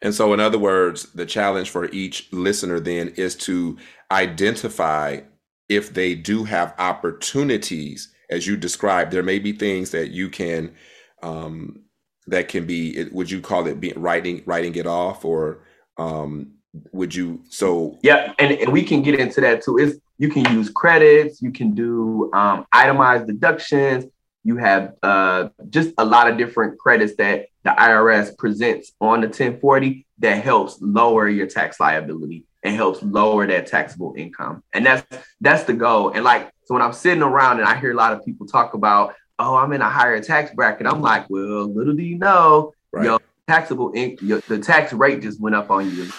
And 0.00 0.14
so, 0.14 0.32
in 0.32 0.40
other 0.40 0.58
words, 0.58 1.12
the 1.12 1.26
challenge 1.26 1.70
for 1.70 1.86
each 1.86 2.32
listener 2.32 2.78
then 2.78 3.08
is 3.16 3.34
to 3.36 3.76
identify 4.10 5.20
if 5.68 5.92
they 5.92 6.14
do 6.14 6.44
have 6.44 6.74
opportunities, 6.78 8.12
as 8.30 8.46
you 8.46 8.56
described. 8.56 9.10
There 9.10 9.22
may 9.22 9.38
be 9.38 9.52
things 9.52 9.90
that 9.90 10.10
you 10.10 10.30
can 10.30 10.74
um, 11.22 11.82
that 12.28 12.48
can 12.48 12.66
be 12.66 13.06
would 13.10 13.30
you 13.30 13.40
call 13.40 13.66
it 13.66 13.96
writing 13.96 14.42
writing 14.46 14.74
it 14.76 14.86
off 14.86 15.24
or 15.24 15.64
um 15.96 16.52
would 16.92 17.14
you 17.14 17.40
so 17.48 17.98
yeah 18.02 18.32
and, 18.38 18.52
and 18.52 18.72
we 18.72 18.82
can 18.82 19.02
get 19.02 19.18
into 19.18 19.40
that 19.40 19.62
too 19.62 19.78
is 19.78 20.00
you 20.18 20.28
can 20.28 20.44
use 20.52 20.70
credits 20.70 21.40
you 21.42 21.50
can 21.50 21.74
do 21.74 22.30
um, 22.32 22.66
itemized 22.72 23.26
deductions 23.26 24.04
you 24.44 24.56
have 24.56 24.94
uh, 25.02 25.48
just 25.68 25.92
a 25.98 26.04
lot 26.04 26.30
of 26.30 26.38
different 26.38 26.78
credits 26.78 27.14
that 27.16 27.46
the 27.64 27.70
irs 27.70 28.36
presents 28.36 28.92
on 29.00 29.20
the 29.20 29.26
1040 29.26 30.06
that 30.18 30.42
helps 30.42 30.78
lower 30.80 31.28
your 31.28 31.46
tax 31.46 31.78
liability 31.80 32.44
and 32.64 32.74
helps 32.74 33.02
lower 33.02 33.46
that 33.46 33.66
taxable 33.66 34.14
income 34.16 34.62
and 34.72 34.84
that's 34.84 35.24
that's 35.40 35.64
the 35.64 35.72
goal 35.72 36.10
and 36.10 36.24
like 36.24 36.50
so 36.64 36.74
when 36.74 36.82
i'm 36.82 36.92
sitting 36.92 37.22
around 37.22 37.58
and 37.60 37.68
i 37.68 37.78
hear 37.78 37.92
a 37.92 37.96
lot 37.96 38.12
of 38.12 38.24
people 38.24 38.46
talk 38.46 38.74
about 38.74 39.14
oh, 39.38 39.54
I'm 39.54 39.72
in 39.72 39.80
a 39.80 39.88
higher 39.88 40.20
tax 40.20 40.52
bracket. 40.54 40.86
I'm 40.86 41.00
like, 41.00 41.28
well, 41.30 41.72
little 41.72 41.94
do 41.94 42.02
you 42.02 42.18
know, 42.18 42.72
right. 42.92 43.04
your 43.04 43.20
taxable 43.46 43.92
in- 43.92 44.18
your, 44.20 44.40
the 44.48 44.58
tax 44.58 44.92
rate 44.92 45.22
just 45.22 45.40
went 45.40 45.56
up 45.56 45.70
on 45.70 45.90
you. 45.94 46.10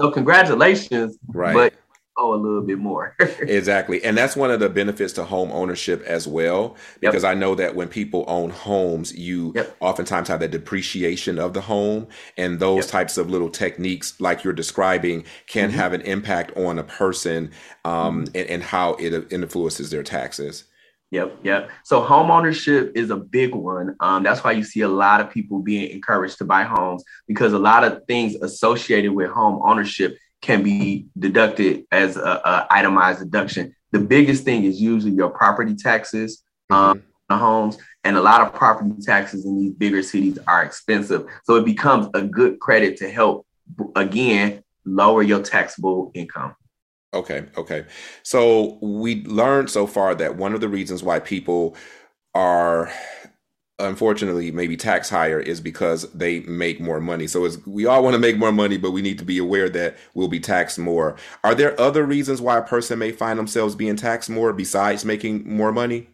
So 0.00 0.10
congratulations, 0.10 1.18
right? 1.28 1.54
But 1.54 1.74
oh, 2.16 2.34
a 2.34 2.36
little 2.36 2.62
bit 2.62 2.78
more. 2.78 3.16
exactly, 3.40 4.02
and 4.04 4.16
that's 4.16 4.36
one 4.36 4.50
of 4.50 4.60
the 4.60 4.68
benefits 4.68 5.12
to 5.14 5.24
home 5.24 5.50
ownership 5.50 6.02
as 6.02 6.28
well, 6.28 6.76
because 7.00 7.24
yep. 7.24 7.32
I 7.32 7.34
know 7.34 7.54
that 7.56 7.74
when 7.74 7.88
people 7.88 8.24
own 8.28 8.50
homes, 8.50 9.16
you 9.16 9.52
yep. 9.56 9.76
oftentimes 9.80 10.28
have 10.28 10.40
the 10.40 10.48
depreciation 10.48 11.38
of 11.38 11.52
the 11.52 11.60
home, 11.60 12.06
and 12.36 12.60
those 12.60 12.84
yep. 12.84 12.92
types 12.92 13.18
of 13.18 13.28
little 13.28 13.50
techniques, 13.50 14.20
like 14.20 14.44
you're 14.44 14.52
describing, 14.52 15.24
can 15.46 15.70
mm-hmm. 15.70 15.78
have 15.78 15.92
an 15.92 16.02
impact 16.02 16.56
on 16.56 16.78
a 16.78 16.84
person 16.84 17.50
um, 17.84 18.24
mm-hmm. 18.24 18.36
and, 18.36 18.50
and 18.50 18.62
how 18.62 18.94
it 18.94 19.32
influences 19.32 19.90
their 19.90 20.04
taxes. 20.04 20.64
Yep, 21.10 21.38
yep. 21.42 21.70
So 21.84 22.02
home 22.02 22.30
ownership 22.30 22.92
is 22.94 23.10
a 23.10 23.16
big 23.16 23.54
one. 23.54 23.96
Um, 24.00 24.22
that's 24.22 24.44
why 24.44 24.52
you 24.52 24.62
see 24.62 24.82
a 24.82 24.88
lot 24.88 25.20
of 25.20 25.30
people 25.30 25.60
being 25.60 25.90
encouraged 25.90 26.38
to 26.38 26.44
buy 26.44 26.64
homes 26.64 27.02
because 27.26 27.54
a 27.54 27.58
lot 27.58 27.82
of 27.82 28.04
things 28.06 28.34
associated 28.36 29.12
with 29.12 29.30
home 29.30 29.62
ownership 29.64 30.18
can 30.42 30.62
be 30.62 31.06
deducted 31.18 31.84
as 31.90 32.16
a, 32.16 32.20
a 32.20 32.66
itemized 32.70 33.20
deduction. 33.20 33.74
The 33.92 34.00
biggest 34.00 34.44
thing 34.44 34.64
is 34.64 34.80
usually 34.80 35.12
your 35.12 35.30
property 35.30 35.74
taxes 35.74 36.42
um, 36.70 36.98
mm-hmm. 37.30 37.38
homes, 37.38 37.78
and 38.04 38.16
a 38.16 38.20
lot 38.20 38.42
of 38.42 38.52
property 38.52 38.92
taxes 39.00 39.46
in 39.46 39.58
these 39.58 39.72
bigger 39.72 40.02
cities 40.02 40.38
are 40.46 40.62
expensive. 40.62 41.26
So 41.44 41.56
it 41.56 41.64
becomes 41.64 42.08
a 42.12 42.22
good 42.22 42.60
credit 42.60 42.98
to 42.98 43.10
help 43.10 43.46
again 43.96 44.62
lower 44.84 45.22
your 45.22 45.42
taxable 45.42 46.10
income. 46.14 46.54
Okay, 47.14 47.46
okay. 47.56 47.86
So 48.22 48.78
we 48.82 49.24
learned 49.24 49.70
so 49.70 49.86
far 49.86 50.14
that 50.16 50.36
one 50.36 50.54
of 50.54 50.60
the 50.60 50.68
reasons 50.68 51.02
why 51.02 51.20
people 51.20 51.74
are 52.34 52.92
unfortunately 53.78 54.50
maybe 54.50 54.76
tax 54.76 55.08
higher 55.08 55.38
is 55.38 55.60
because 55.60 56.10
they 56.12 56.40
make 56.40 56.80
more 56.80 57.00
money. 57.00 57.26
So 57.26 57.48
we 57.66 57.86
all 57.86 58.02
want 58.02 58.14
to 58.14 58.18
make 58.18 58.36
more 58.36 58.52
money, 58.52 58.76
but 58.76 58.90
we 58.90 59.02
need 59.02 59.18
to 59.18 59.24
be 59.24 59.38
aware 59.38 59.68
that 59.70 59.96
we'll 60.14 60.28
be 60.28 60.40
taxed 60.40 60.78
more. 60.78 61.16
Are 61.44 61.54
there 61.54 61.80
other 61.80 62.04
reasons 62.04 62.40
why 62.40 62.58
a 62.58 62.62
person 62.62 62.98
may 62.98 63.12
find 63.12 63.38
themselves 63.38 63.74
being 63.74 63.96
taxed 63.96 64.28
more 64.28 64.52
besides 64.52 65.04
making 65.04 65.48
more 65.48 65.72
money? 65.72 66.08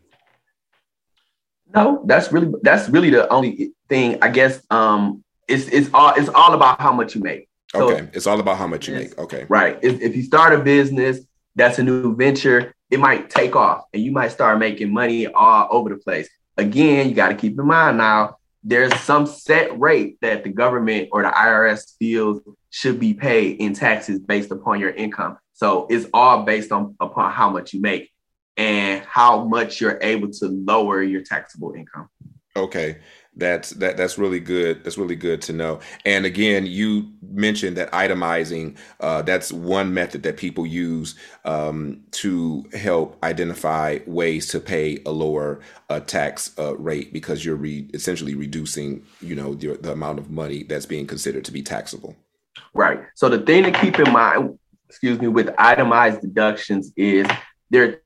No, 1.74 2.02
that's 2.06 2.30
really 2.30 2.52
that's 2.62 2.88
really 2.88 3.10
the 3.10 3.28
only 3.32 3.72
thing. 3.88 4.18
I 4.22 4.28
guess 4.28 4.62
um 4.70 5.24
it's 5.48 5.66
it's 5.68 5.90
all 5.92 6.14
it's 6.14 6.28
all 6.28 6.54
about 6.54 6.80
how 6.80 6.92
much 6.92 7.14
you 7.14 7.22
make. 7.22 7.48
So, 7.74 7.90
okay, 7.90 8.08
it's 8.12 8.26
all 8.26 8.40
about 8.40 8.56
how 8.56 8.66
much 8.66 8.88
you 8.88 8.94
make. 8.94 9.18
Okay, 9.18 9.46
right. 9.48 9.78
If, 9.82 10.00
if 10.00 10.16
you 10.16 10.22
start 10.22 10.52
a 10.52 10.58
business, 10.58 11.20
that's 11.56 11.78
a 11.78 11.82
new 11.82 12.14
venture. 12.16 12.74
It 12.90 13.00
might 13.00 13.30
take 13.30 13.56
off, 13.56 13.84
and 13.92 14.02
you 14.02 14.12
might 14.12 14.28
start 14.28 14.58
making 14.58 14.92
money 14.92 15.26
all 15.26 15.68
over 15.70 15.88
the 15.88 15.96
place 15.96 16.28
again, 16.56 17.08
you 17.08 17.14
got 17.14 17.28
to 17.28 17.34
keep 17.34 17.58
in 17.58 17.66
mind 17.66 17.98
now, 17.98 18.38
there's 18.62 18.94
some 19.00 19.26
set 19.26 19.78
rate 19.78 20.18
that 20.22 20.44
the 20.44 20.50
government 20.50 21.08
or 21.12 21.22
the 21.22 21.28
IRS 21.28 21.96
feels 21.98 22.40
should 22.70 22.98
be 22.98 23.12
paid 23.12 23.60
in 23.60 23.74
taxes 23.74 24.18
based 24.18 24.50
upon 24.50 24.80
your 24.80 24.90
income. 24.90 25.36
So 25.52 25.86
it's 25.90 26.06
all 26.14 26.44
based 26.44 26.72
on 26.72 26.96
upon 26.98 27.30
how 27.30 27.50
much 27.50 27.74
you 27.74 27.80
make 27.80 28.10
and 28.56 29.04
how 29.04 29.44
much 29.44 29.80
you're 29.80 29.98
able 30.00 30.30
to 30.30 30.46
lower 30.46 31.02
your 31.02 31.22
taxable 31.22 31.72
income. 31.72 32.08
Okay 32.56 32.98
that's 33.36 33.70
that 33.70 33.96
that's 33.96 34.18
really 34.18 34.40
good. 34.40 34.84
That's 34.84 34.96
really 34.96 35.16
good 35.16 35.42
to 35.42 35.52
know. 35.52 35.80
And 36.04 36.24
again 36.24 36.66
you 36.66 37.10
mentioned 37.22 37.76
that 37.76 37.90
itemizing 37.92 38.76
uh, 39.00 39.22
that's 39.22 39.52
one 39.52 39.92
method 39.92 40.22
that 40.22 40.36
people 40.36 40.66
use 40.66 41.14
um, 41.44 42.02
to 42.12 42.64
help 42.72 43.18
identify 43.22 43.98
ways 44.06 44.48
to 44.48 44.60
pay 44.60 45.02
a 45.06 45.10
lower 45.10 45.60
uh, 45.90 46.00
tax 46.00 46.52
uh, 46.58 46.76
rate 46.76 47.12
because 47.12 47.44
you're 47.44 47.56
re- 47.56 47.88
essentially 47.94 48.34
reducing 48.34 49.04
you 49.20 49.34
know 49.34 49.54
the, 49.54 49.76
the 49.76 49.92
amount 49.92 50.18
of 50.18 50.30
money 50.30 50.62
that's 50.62 50.86
being 50.86 51.06
considered 51.06 51.44
to 51.44 51.52
be 51.52 51.62
taxable. 51.62 52.16
Right. 52.72 53.00
So 53.14 53.28
the 53.28 53.40
thing 53.40 53.64
to 53.64 53.72
keep 53.72 53.98
in 53.98 54.12
mind 54.12 54.58
excuse 54.88 55.18
me 55.18 55.26
with 55.26 55.52
itemized 55.58 56.20
deductions 56.20 56.92
is 56.96 57.26
there 57.70 57.84
are 57.84 58.02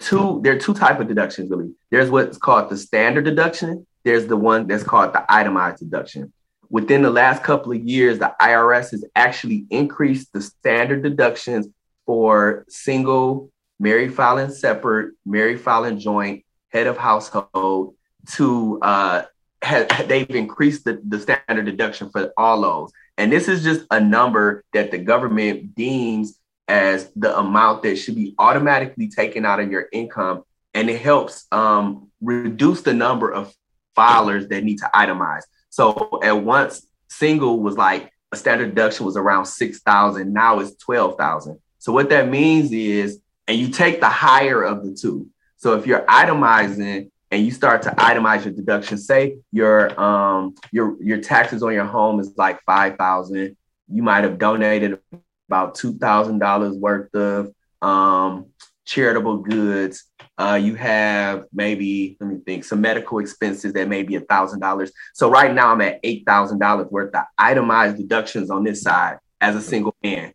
two 0.00 0.40
there 0.42 0.54
are 0.54 0.58
two 0.58 0.74
type 0.74 1.00
of 1.00 1.08
deductions 1.08 1.50
really. 1.50 1.72
There's 1.90 2.10
what's 2.10 2.36
called 2.36 2.68
the 2.68 2.76
standard 2.76 3.24
deduction 3.24 3.86
there's 4.04 4.26
the 4.26 4.36
one 4.36 4.66
that's 4.66 4.82
called 4.82 5.12
the 5.12 5.24
itemized 5.28 5.78
deduction. 5.78 6.32
Within 6.68 7.02
the 7.02 7.10
last 7.10 7.42
couple 7.42 7.72
of 7.72 7.82
years, 7.82 8.18
the 8.18 8.32
IRS 8.40 8.92
has 8.92 9.04
actually 9.16 9.66
increased 9.70 10.32
the 10.32 10.40
standard 10.40 11.02
deductions 11.02 11.66
for 12.06 12.64
single, 12.68 13.50
married 13.78 14.14
filing 14.14 14.50
separate, 14.50 15.14
married 15.26 15.60
filing 15.60 15.98
joint, 15.98 16.44
head 16.68 16.86
of 16.86 16.96
household 16.96 17.94
to 18.32 18.78
uh, 18.82 19.22
have, 19.62 20.08
they've 20.08 20.30
increased 20.30 20.84
the, 20.84 21.00
the 21.06 21.18
standard 21.18 21.66
deduction 21.66 22.10
for 22.10 22.32
all 22.36 22.60
those. 22.60 22.92
And 23.18 23.30
this 23.30 23.48
is 23.48 23.62
just 23.62 23.86
a 23.90 24.00
number 24.00 24.64
that 24.72 24.90
the 24.90 24.98
government 24.98 25.74
deems 25.74 26.38
as 26.68 27.10
the 27.16 27.36
amount 27.36 27.82
that 27.82 27.96
should 27.96 28.14
be 28.14 28.34
automatically 28.38 29.08
taken 29.08 29.44
out 29.44 29.60
of 29.60 29.70
your 29.70 29.88
income. 29.92 30.44
And 30.72 30.88
it 30.88 31.00
helps 31.00 31.46
um, 31.50 32.10
reduce 32.20 32.82
the 32.82 32.94
number 32.94 33.30
of 33.30 33.52
filers 34.00 34.48
that 34.48 34.64
need 34.64 34.78
to 34.78 34.90
itemize. 34.94 35.42
So 35.68 36.20
at 36.22 36.32
once, 36.32 36.86
single 37.08 37.60
was 37.60 37.76
like 37.76 38.10
a 38.32 38.36
standard 38.36 38.70
deduction 38.70 39.04
was 39.04 39.16
around 39.16 39.46
6,000. 39.46 40.32
Now 40.32 40.60
it's 40.60 40.74
12,000. 40.76 41.58
So 41.78 41.92
what 41.92 42.08
that 42.10 42.28
means 42.28 42.72
is, 42.72 43.20
and 43.46 43.58
you 43.58 43.68
take 43.68 44.00
the 44.00 44.08
higher 44.08 44.62
of 44.62 44.84
the 44.84 44.94
two. 44.94 45.28
So 45.56 45.76
if 45.76 45.86
you're 45.86 46.02
itemizing 46.02 47.10
and 47.30 47.44
you 47.44 47.50
start 47.50 47.82
to 47.82 47.90
itemize 47.90 48.44
your 48.44 48.54
deduction, 48.54 48.96
say 48.98 49.38
your 49.52 49.98
um 50.00 50.54
your 50.72 51.02
your 51.02 51.18
taxes 51.18 51.62
on 51.62 51.72
your 51.72 51.84
home 51.84 52.20
is 52.20 52.32
like 52.36 52.62
5,000, 52.64 53.56
you 53.92 54.02
might 54.02 54.24
have 54.24 54.38
donated 54.38 55.00
about 55.48 55.76
$2,000 55.76 56.78
worth 56.78 57.14
of 57.14 57.52
um 57.82 58.46
charitable 58.90 59.38
goods. 59.38 60.04
Uh, 60.36 60.58
you 60.60 60.74
have 60.74 61.44
maybe, 61.52 62.16
let 62.20 62.28
me 62.28 62.38
think, 62.44 62.64
some 62.64 62.80
medical 62.80 63.20
expenses 63.20 63.72
that 63.72 63.88
may 63.88 64.02
be 64.02 64.16
a 64.16 64.20
thousand 64.20 64.58
dollars. 64.58 64.90
So 65.14 65.30
right 65.30 65.54
now 65.54 65.68
I'm 65.72 65.80
at 65.80 66.00
eight 66.02 66.24
thousand 66.26 66.58
dollars 66.58 66.88
worth 66.90 67.14
of 67.14 67.24
itemized 67.38 67.96
deductions 67.96 68.50
on 68.50 68.64
this 68.64 68.82
side 68.82 69.18
as 69.40 69.54
a 69.54 69.62
single 69.62 69.94
man. 70.02 70.32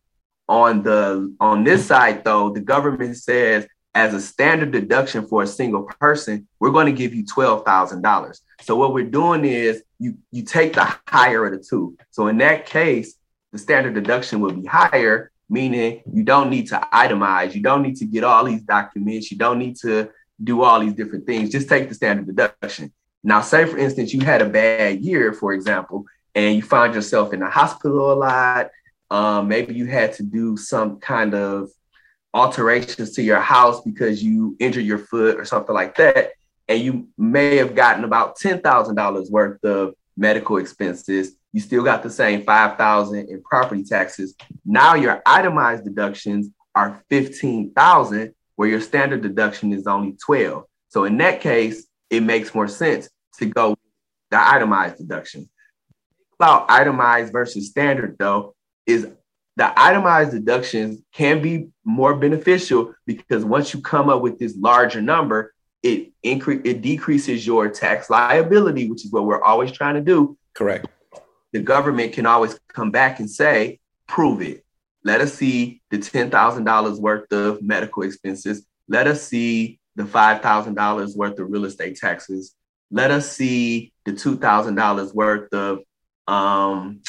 On 0.48 0.84
the 0.84 1.36
on 1.40 1.64
this 1.64 1.86
side, 1.86 2.24
though, 2.24 2.50
the 2.50 2.62
government 2.62 3.18
says 3.18 3.68
as 3.94 4.14
a 4.14 4.22
standard 4.22 4.72
deduction 4.72 5.28
for 5.28 5.44
a 5.44 5.48
single 5.48 5.84
person, 5.84 6.48
we're 6.60 6.72
going 6.72 6.86
to 6.86 6.92
give 7.02 7.14
you 7.14 7.26
twelve 7.26 7.66
thousand 7.66 8.02
dollars. 8.02 8.42
So 8.62 8.78
what 8.78 8.94
we're 8.94 9.10
doing 9.10 9.44
is 9.44 9.84
you 10.00 10.18
you 10.32 10.44
take 10.44 10.74
the 10.74 10.88
higher 11.08 11.46
of 11.46 11.52
the 11.52 11.66
two. 11.68 11.98
So 12.12 12.28
in 12.28 12.38
that 12.38 12.68
case, 12.68 13.16
the 13.52 13.58
standard 13.58 13.96
deduction 13.96 14.40
will 14.40 14.54
be 14.54 14.66
higher 14.66 15.32
meaning 15.50 16.02
you 16.12 16.24
don't 16.24 16.50
need 16.50 16.68
to 16.68 16.80
itemize, 16.94 17.54
you 17.54 17.62
don't 17.62 17.82
need 17.82 17.98
to 17.98 18.06
get 18.06 18.24
all 18.24 18.44
these 18.44 18.64
documents, 18.64 19.32
you 19.32 19.38
don't 19.38 19.60
need 19.60 19.76
to 19.78 20.10
do 20.44 20.64
all 20.64 20.80
these 20.80 20.94
different 20.94 21.26
things. 21.26 21.50
Just 21.50 21.70
take 21.70 21.88
the 21.88 21.96
standard 21.96 22.28
deduction. 22.28 22.92
Now, 23.24 23.42
say 23.42 23.66
for 23.66 23.78
instance, 23.78 24.14
you 24.14 24.22
had 24.22 24.42
a 24.42 24.50
bad 24.50 25.02
year, 25.02 25.34
for 25.34 25.54
example, 25.54 26.06
and 26.34 26.56
you 26.56 26.62
find 26.62 26.94
yourself 26.94 27.34
in 27.34 27.40
the 27.40 27.50
hospital 27.50 28.14
a 28.14 28.16
lot. 28.16 28.70
Um, 29.10 29.48
maybe 29.48 29.74
you 29.74 29.86
had 29.86 30.14
to 30.14 30.24
do 30.24 30.58
some 30.58 31.00
kind 31.00 31.34
of 31.34 31.70
alterations 32.34 33.12
to 33.12 33.24
your 33.24 33.40
house 33.40 33.82
because 33.82 34.22
you 34.22 34.58
injured 34.60 34.84
your 34.84 34.98
foot 34.98 35.40
or 35.40 35.46
something 35.46 35.74
like 35.74 35.96
that. 35.96 36.32
And 36.68 36.82
you 36.82 37.08
may 37.18 37.58
have 37.58 37.76
gotten 37.76 38.04
about 38.04 38.38
$10,000 38.38 39.32
worth 39.32 39.64
of 39.64 39.94
medical 40.18 40.58
expenses 40.58 41.36
you 41.56 41.62
still 41.62 41.84
got 41.84 42.04
the 42.04 42.10
same 42.10 42.44
5000 42.44 43.30
in 43.30 43.42
property 43.42 43.82
taxes. 43.82 44.36
Now 44.66 44.96
your 44.96 45.22
itemized 45.26 45.86
deductions 45.86 46.50
are 46.76 47.02
15,000 47.10 48.36
where 48.58 48.68
your 48.68 48.82
standard 48.82 49.22
deduction 49.22 49.72
is 49.72 49.88
only 49.88 50.18
12. 50.26 50.66
So 50.90 51.06
in 51.06 51.16
that 51.20 51.40
case, 51.40 51.88
it 52.10 52.24
makes 52.24 52.54
more 52.54 52.68
sense 52.68 53.10
to 53.38 53.46
go 53.46 53.78
the 54.32 54.38
itemized 54.38 54.98
deduction. 54.98 55.50
About 56.38 56.70
itemized 56.70 57.32
versus 57.32 57.70
standard 57.70 58.18
though 58.20 58.54
is 58.86 59.08
the 59.56 59.80
itemized 59.80 60.32
deductions 60.32 61.00
can 61.14 61.42
be 61.42 61.70
more 61.86 62.16
beneficial 62.16 62.94
because 63.06 63.46
once 63.46 63.74
you 63.74 63.80
come 63.80 64.10
up 64.10 64.22
with 64.22 64.40
this 64.40 64.58
larger 64.58 65.02
number, 65.02 65.54
it 65.84 66.12
increase 66.22 66.64
it 66.66 66.82
decreases 66.82 67.48
your 67.48 67.70
tax 67.70 68.10
liability, 68.10 68.90
which 68.90 69.06
is 69.06 69.12
what 69.14 69.24
we're 69.24 69.42
always 69.42 69.72
trying 69.72 69.96
to 69.96 70.02
do. 70.02 70.38
Correct 70.54 70.88
the 71.56 71.62
government 71.62 72.12
can 72.12 72.26
always 72.26 72.60
come 72.68 72.92
back 72.92 73.22
and 73.22 73.32
say, 73.32 73.80
prove 74.10 74.42
it. 74.42 74.66
Let 75.06 75.22
us 75.22 75.36
see 75.36 75.82
the 75.90 75.98
$10,000 76.00 77.00
worth 77.00 77.32
of 77.32 77.62
medical 77.62 78.04
expenses. 78.04 78.66
Let 78.90 79.08
us 79.08 79.24
see 79.24 79.80
the 79.96 80.04
$5,000 80.04 81.16
worth 81.16 81.40
of 81.40 81.50
real 81.50 81.64
estate 81.64 81.96
taxes. 81.96 82.54
Let 82.92 83.10
us 83.10 83.32
see 83.32 83.94
the 84.04 84.12
$2,000 84.12 85.14
worth 85.14 85.54
of 85.54 85.80
um, 86.28 87.00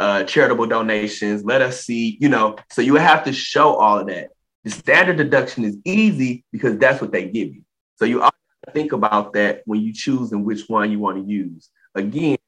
uh, 0.00 0.24
charitable 0.24 0.66
donations. 0.66 1.44
Let 1.44 1.62
us 1.62 1.84
see, 1.84 2.18
you 2.20 2.28
know, 2.28 2.56
so 2.72 2.82
you 2.82 2.96
have 2.96 3.22
to 3.26 3.32
show 3.32 3.76
all 3.76 4.00
of 4.00 4.08
that. 4.08 4.30
The 4.64 4.70
standard 4.70 5.16
deduction 5.16 5.64
is 5.64 5.78
easy 5.84 6.44
because 6.50 6.76
that's 6.76 7.00
what 7.00 7.12
they 7.12 7.26
give 7.26 7.54
you. 7.54 7.62
So 7.94 8.04
you 8.04 8.18
always 8.18 8.32
think 8.72 8.90
about 8.90 9.34
that 9.34 9.62
when 9.64 9.80
you 9.80 9.92
choose 9.92 10.32
and 10.32 10.44
which 10.44 10.68
one 10.68 10.90
you 10.90 10.98
want 10.98 11.24
to 11.24 11.32
use. 11.32 11.70
Again, 11.94 12.38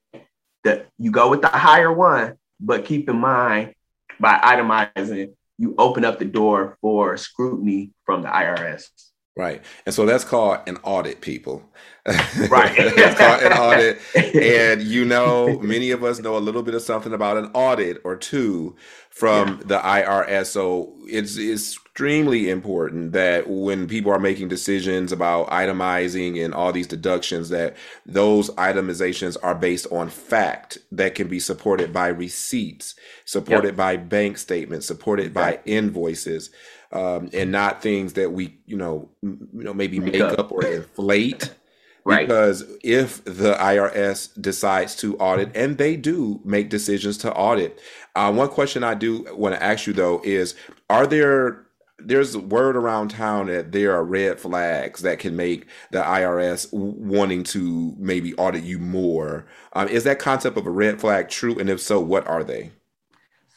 that 0.65 0.89
you 0.99 1.11
go 1.11 1.31
with 1.31 1.43
the 1.43 1.49
higher 1.49 1.93
one, 1.93 2.35
but 2.59 2.85
keep 2.85 3.09
in 3.09 3.17
mind 3.17 3.75
by 4.19 4.39
itemizing, 4.39 5.35
you 5.59 5.75
open 5.79 6.05
up 6.05 6.19
the 6.19 6.25
door 6.25 6.79
for 6.81 7.17
scrutiny 7.17 7.93
from 8.05 8.23
the 8.23 8.29
IRS. 8.29 8.89
Right. 9.37 9.65
And 9.85 9.93
so 9.95 10.07
that's 10.07 10.23
called 10.23 10.61
an 10.69 10.77
audit, 10.85 11.21
people. 11.21 11.63
Right. 12.07 12.77
that's 12.97 13.19
called 13.19 13.43
an 13.43 13.53
audit. 13.53 14.01
And 14.15 14.83
you 14.83 15.05
know, 15.05 15.59
many 15.59 15.91
of 15.91 16.05
us 16.05 16.21
know 16.21 16.37
a 16.37 16.39
little 16.39 16.63
bit 16.63 16.75
of 16.75 16.83
something 16.83 17.13
about 17.13 17.37
an 17.37 17.51
audit 17.53 18.01
or 18.05 18.15
two 18.15 18.77
from 19.11 19.49
yeah. 19.49 19.65
the 19.67 19.79
IRS. 19.79 20.47
So 20.47 20.95
it's, 21.09 21.37
it's 21.37 21.77
extremely 21.95 22.51
important 22.51 23.13
that 23.13 23.49
when 23.49 23.87
people 23.87 24.11
are 24.11 24.19
making 24.19 24.49
decisions 24.49 25.13
about 25.13 25.49
itemizing 25.51 26.45
and 26.45 26.53
all 26.53 26.73
these 26.73 26.89
deductions 26.89 27.51
that 27.51 27.77
those 28.05 28.51
itemizations 28.51 29.37
are 29.45 29.55
based 29.55 29.87
on 29.93 30.09
fact 30.09 30.79
that 30.91 31.15
can 31.15 31.29
be 31.29 31.39
supported 31.39 31.93
by 31.93 32.09
receipts 32.09 32.97
supported 33.27 33.69
yep. 33.69 33.77
by 33.77 33.97
bank 33.97 34.39
statements 34.39 34.89
supported 34.89 35.33
by 35.33 35.61
invoices 35.67 36.51
um, 36.95 37.29
and 37.33 37.53
not 37.53 37.83
things 37.83 38.15
that 38.15 38.33
we 38.33 38.59
you 38.67 38.77
know 38.77 39.09
you 39.23 39.49
know 39.53 39.75
maybe 39.75 39.99
make, 40.01 40.15
make 40.15 40.23
up. 40.23 40.39
up 40.39 40.53
or 40.53 40.65
inflate 40.65 41.55
Right. 42.07 42.29
Because 42.29 42.63
if 42.83 43.25
the 43.25 43.55
IRS 43.55 44.29
decides 44.39 44.95
to 44.97 45.17
audit, 45.17 45.57
and 45.57 45.79
they 45.79 45.97
do 45.97 46.39
make 46.45 46.69
decisions 46.69 47.17
to 47.19 47.33
audit, 47.33 47.81
uh, 48.15 48.31
one 48.31 48.49
question 48.49 48.85
I 48.85 48.93
do 48.93 49.27
want 49.35 49.55
to 49.55 49.63
ask 49.63 49.87
you 49.87 49.95
though 49.95 50.21
is: 50.23 50.55
Are 50.91 51.07
there 51.07 51.65
there's 51.99 52.37
word 52.37 52.77
around 52.77 53.09
town 53.09 53.47
that 53.47 53.73
there 53.73 53.95
are 53.95 54.05
red 54.05 54.39
flags 54.39 55.01
that 55.01 55.19
can 55.19 55.35
make 55.37 55.67
the 55.93 56.03
IRS 56.03 56.71
wanting 56.73 57.45
to 57.45 57.95
maybe 57.99 58.35
audit 58.35 58.65
you 58.65 58.79
more. 58.79 59.47
Um, 59.73 59.89
is 59.89 60.05
that 60.05 60.19
concept 60.19 60.59
of 60.59 60.67
a 60.67 60.71
red 60.71 61.01
flag 61.01 61.29
true? 61.29 61.59
And 61.59 61.71
if 61.71 61.81
so, 61.81 62.01
what 62.01 62.27
are 62.27 62.45
they? 62.45 62.73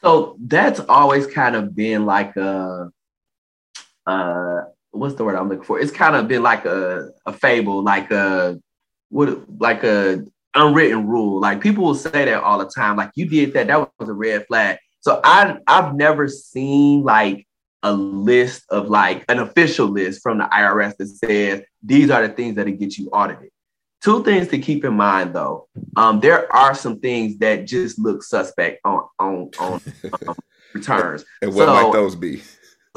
So 0.01 0.37
that's 0.39 0.79
always 0.81 1.27
kind 1.27 1.55
of 1.55 1.75
been 1.75 2.05
like 2.05 2.35
a, 2.37 2.89
uh, 4.07 4.61
what's 4.91 5.15
the 5.15 5.23
word 5.23 5.35
I'm 5.35 5.49
looking 5.49 5.63
for? 5.63 5.79
It's 5.79 5.91
kind 5.91 6.15
of 6.15 6.27
been 6.27 6.41
like 6.41 6.65
a, 6.65 7.09
a 7.25 7.33
fable, 7.33 7.83
like 7.83 8.09
a 8.11 8.59
what, 9.09 9.37
like 9.59 9.83
a 9.83 10.25
unwritten 10.55 11.07
rule. 11.07 11.39
Like 11.39 11.61
people 11.61 11.83
will 11.83 11.95
say 11.95 12.25
that 12.25 12.41
all 12.41 12.57
the 12.57 12.71
time. 12.73 12.95
Like 12.97 13.11
you 13.15 13.27
did 13.27 13.53
that, 13.53 13.67
that 13.67 13.91
was 13.99 14.09
a 14.09 14.13
red 14.13 14.47
flag. 14.47 14.77
So 15.01 15.19
I 15.23 15.57
I've 15.67 15.95
never 15.95 16.27
seen 16.27 17.03
like 17.03 17.45
a 17.83 17.93
list 17.93 18.63
of 18.69 18.89
like 18.89 19.23
an 19.29 19.39
official 19.39 19.87
list 19.87 20.21
from 20.23 20.39
the 20.39 20.45
IRS 20.45 20.97
that 20.97 21.07
says 21.07 21.61
these 21.83 22.09
are 22.09 22.27
the 22.27 22.33
things 22.33 22.55
that 22.55 22.65
get 22.79 22.97
you 22.97 23.09
audited. 23.09 23.49
Two 24.03 24.23
things 24.23 24.47
to 24.49 24.59
keep 24.59 24.85
in 24.85 24.93
mind 24.93 25.33
though. 25.33 25.67
Um, 25.95 26.19
there 26.19 26.51
are 26.53 26.75
some 26.75 26.99
things 26.99 27.37
that 27.39 27.65
just 27.65 27.99
look 27.99 28.23
suspect 28.23 28.79
on 28.83 29.03
on 29.19 29.51
on 29.59 29.81
um, 30.27 30.35
returns. 30.73 31.25
and 31.41 31.53
what 31.53 31.65
so, 31.65 31.73
might 31.73 31.93
those 31.93 32.15
be? 32.15 32.41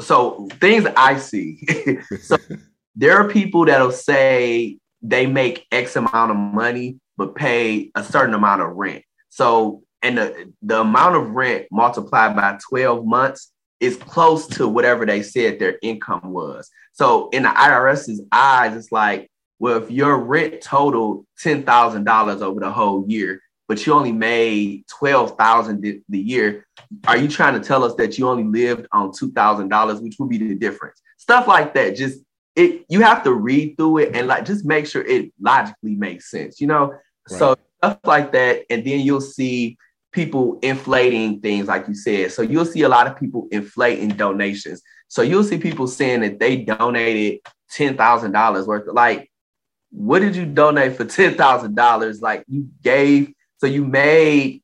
So 0.01 0.47
things 0.59 0.85
I 0.97 1.17
see. 1.17 1.59
so 2.21 2.37
there 2.95 3.17
are 3.17 3.29
people 3.29 3.65
that'll 3.65 3.91
say 3.91 4.77
they 5.01 5.25
make 5.25 5.65
X 5.71 5.95
amount 5.95 6.31
of 6.31 6.37
money 6.37 6.97
but 7.17 7.35
pay 7.35 7.91
a 7.95 8.03
certain 8.03 8.33
amount 8.33 8.61
of 8.61 8.75
rent. 8.75 9.03
So 9.29 9.83
and 10.01 10.17
the, 10.17 10.51
the 10.63 10.81
amount 10.81 11.15
of 11.15 11.31
rent 11.31 11.67
multiplied 11.71 12.35
by 12.35 12.57
12 12.69 13.05
months 13.05 13.51
is 13.79 13.97
close 13.97 14.47
to 14.47 14.67
whatever 14.67 15.05
they 15.05 15.21
said 15.21 15.59
their 15.59 15.77
income 15.81 16.31
was. 16.31 16.69
So 16.93 17.29
in 17.29 17.43
the 17.43 17.49
IRS's 17.49 18.21
eyes, 18.31 18.75
it's 18.75 18.91
like, 18.91 19.29
well, 19.59 19.81
if 19.83 19.91
your 19.91 20.17
rent 20.17 20.61
totaled 20.61 21.25
ten 21.39 21.63
thousand 21.63 22.03
dollars 22.03 22.41
over 22.41 22.59
the 22.59 22.71
whole 22.71 23.05
year, 23.07 23.41
but 23.71 23.85
you 23.85 23.93
only 23.93 24.11
made 24.11 24.85
twelve 24.87 25.37
thousand 25.37 25.81
the 25.81 26.19
year, 26.19 26.67
are 27.07 27.15
you 27.15 27.29
trying 27.29 27.53
to 27.53 27.65
tell 27.65 27.85
us 27.85 27.95
that 27.95 28.17
you 28.17 28.27
only 28.27 28.43
lived 28.43 28.85
on 28.91 29.13
two 29.17 29.31
thousand 29.31 29.69
dollars, 29.69 30.01
which 30.01 30.17
would 30.19 30.27
be 30.27 30.37
the 30.37 30.55
difference? 30.55 31.01
Stuff 31.15 31.47
like 31.47 31.73
that. 31.75 31.95
Just 31.95 32.19
it, 32.57 32.83
you 32.89 32.99
have 32.99 33.23
to 33.23 33.31
read 33.31 33.77
through 33.77 33.99
it 33.99 34.13
and 34.13 34.27
like 34.27 34.43
just 34.43 34.65
make 34.65 34.87
sure 34.87 35.03
it 35.03 35.31
logically 35.39 35.95
makes 35.95 36.29
sense. 36.29 36.59
You 36.59 36.67
know, 36.67 36.87
right. 36.87 37.39
so 37.39 37.55
stuff 37.77 37.99
like 38.03 38.33
that, 38.33 38.65
and 38.69 38.83
then 38.83 38.99
you'll 38.99 39.21
see 39.21 39.77
people 40.11 40.59
inflating 40.61 41.39
things, 41.39 41.69
like 41.69 41.87
you 41.87 41.95
said. 41.95 42.33
So 42.33 42.41
you'll 42.41 42.65
see 42.65 42.81
a 42.81 42.89
lot 42.89 43.07
of 43.07 43.15
people 43.15 43.47
inflating 43.53 44.09
donations. 44.09 44.81
So 45.07 45.21
you'll 45.21 45.45
see 45.45 45.59
people 45.59 45.87
saying 45.87 46.19
that 46.21 46.39
they 46.39 46.57
donated 46.57 47.39
ten 47.69 47.95
thousand 47.95 48.33
dollars 48.33 48.67
worth. 48.67 48.85
Of, 48.89 48.95
like, 48.95 49.31
what 49.91 50.19
did 50.19 50.35
you 50.35 50.45
donate 50.45 50.97
for 50.97 51.05
ten 51.05 51.35
thousand 51.35 51.77
dollars? 51.77 52.21
Like 52.21 52.43
you 52.49 52.67
gave, 52.83 53.33
so 53.61 53.67
you 53.67 53.85
made 53.85 54.63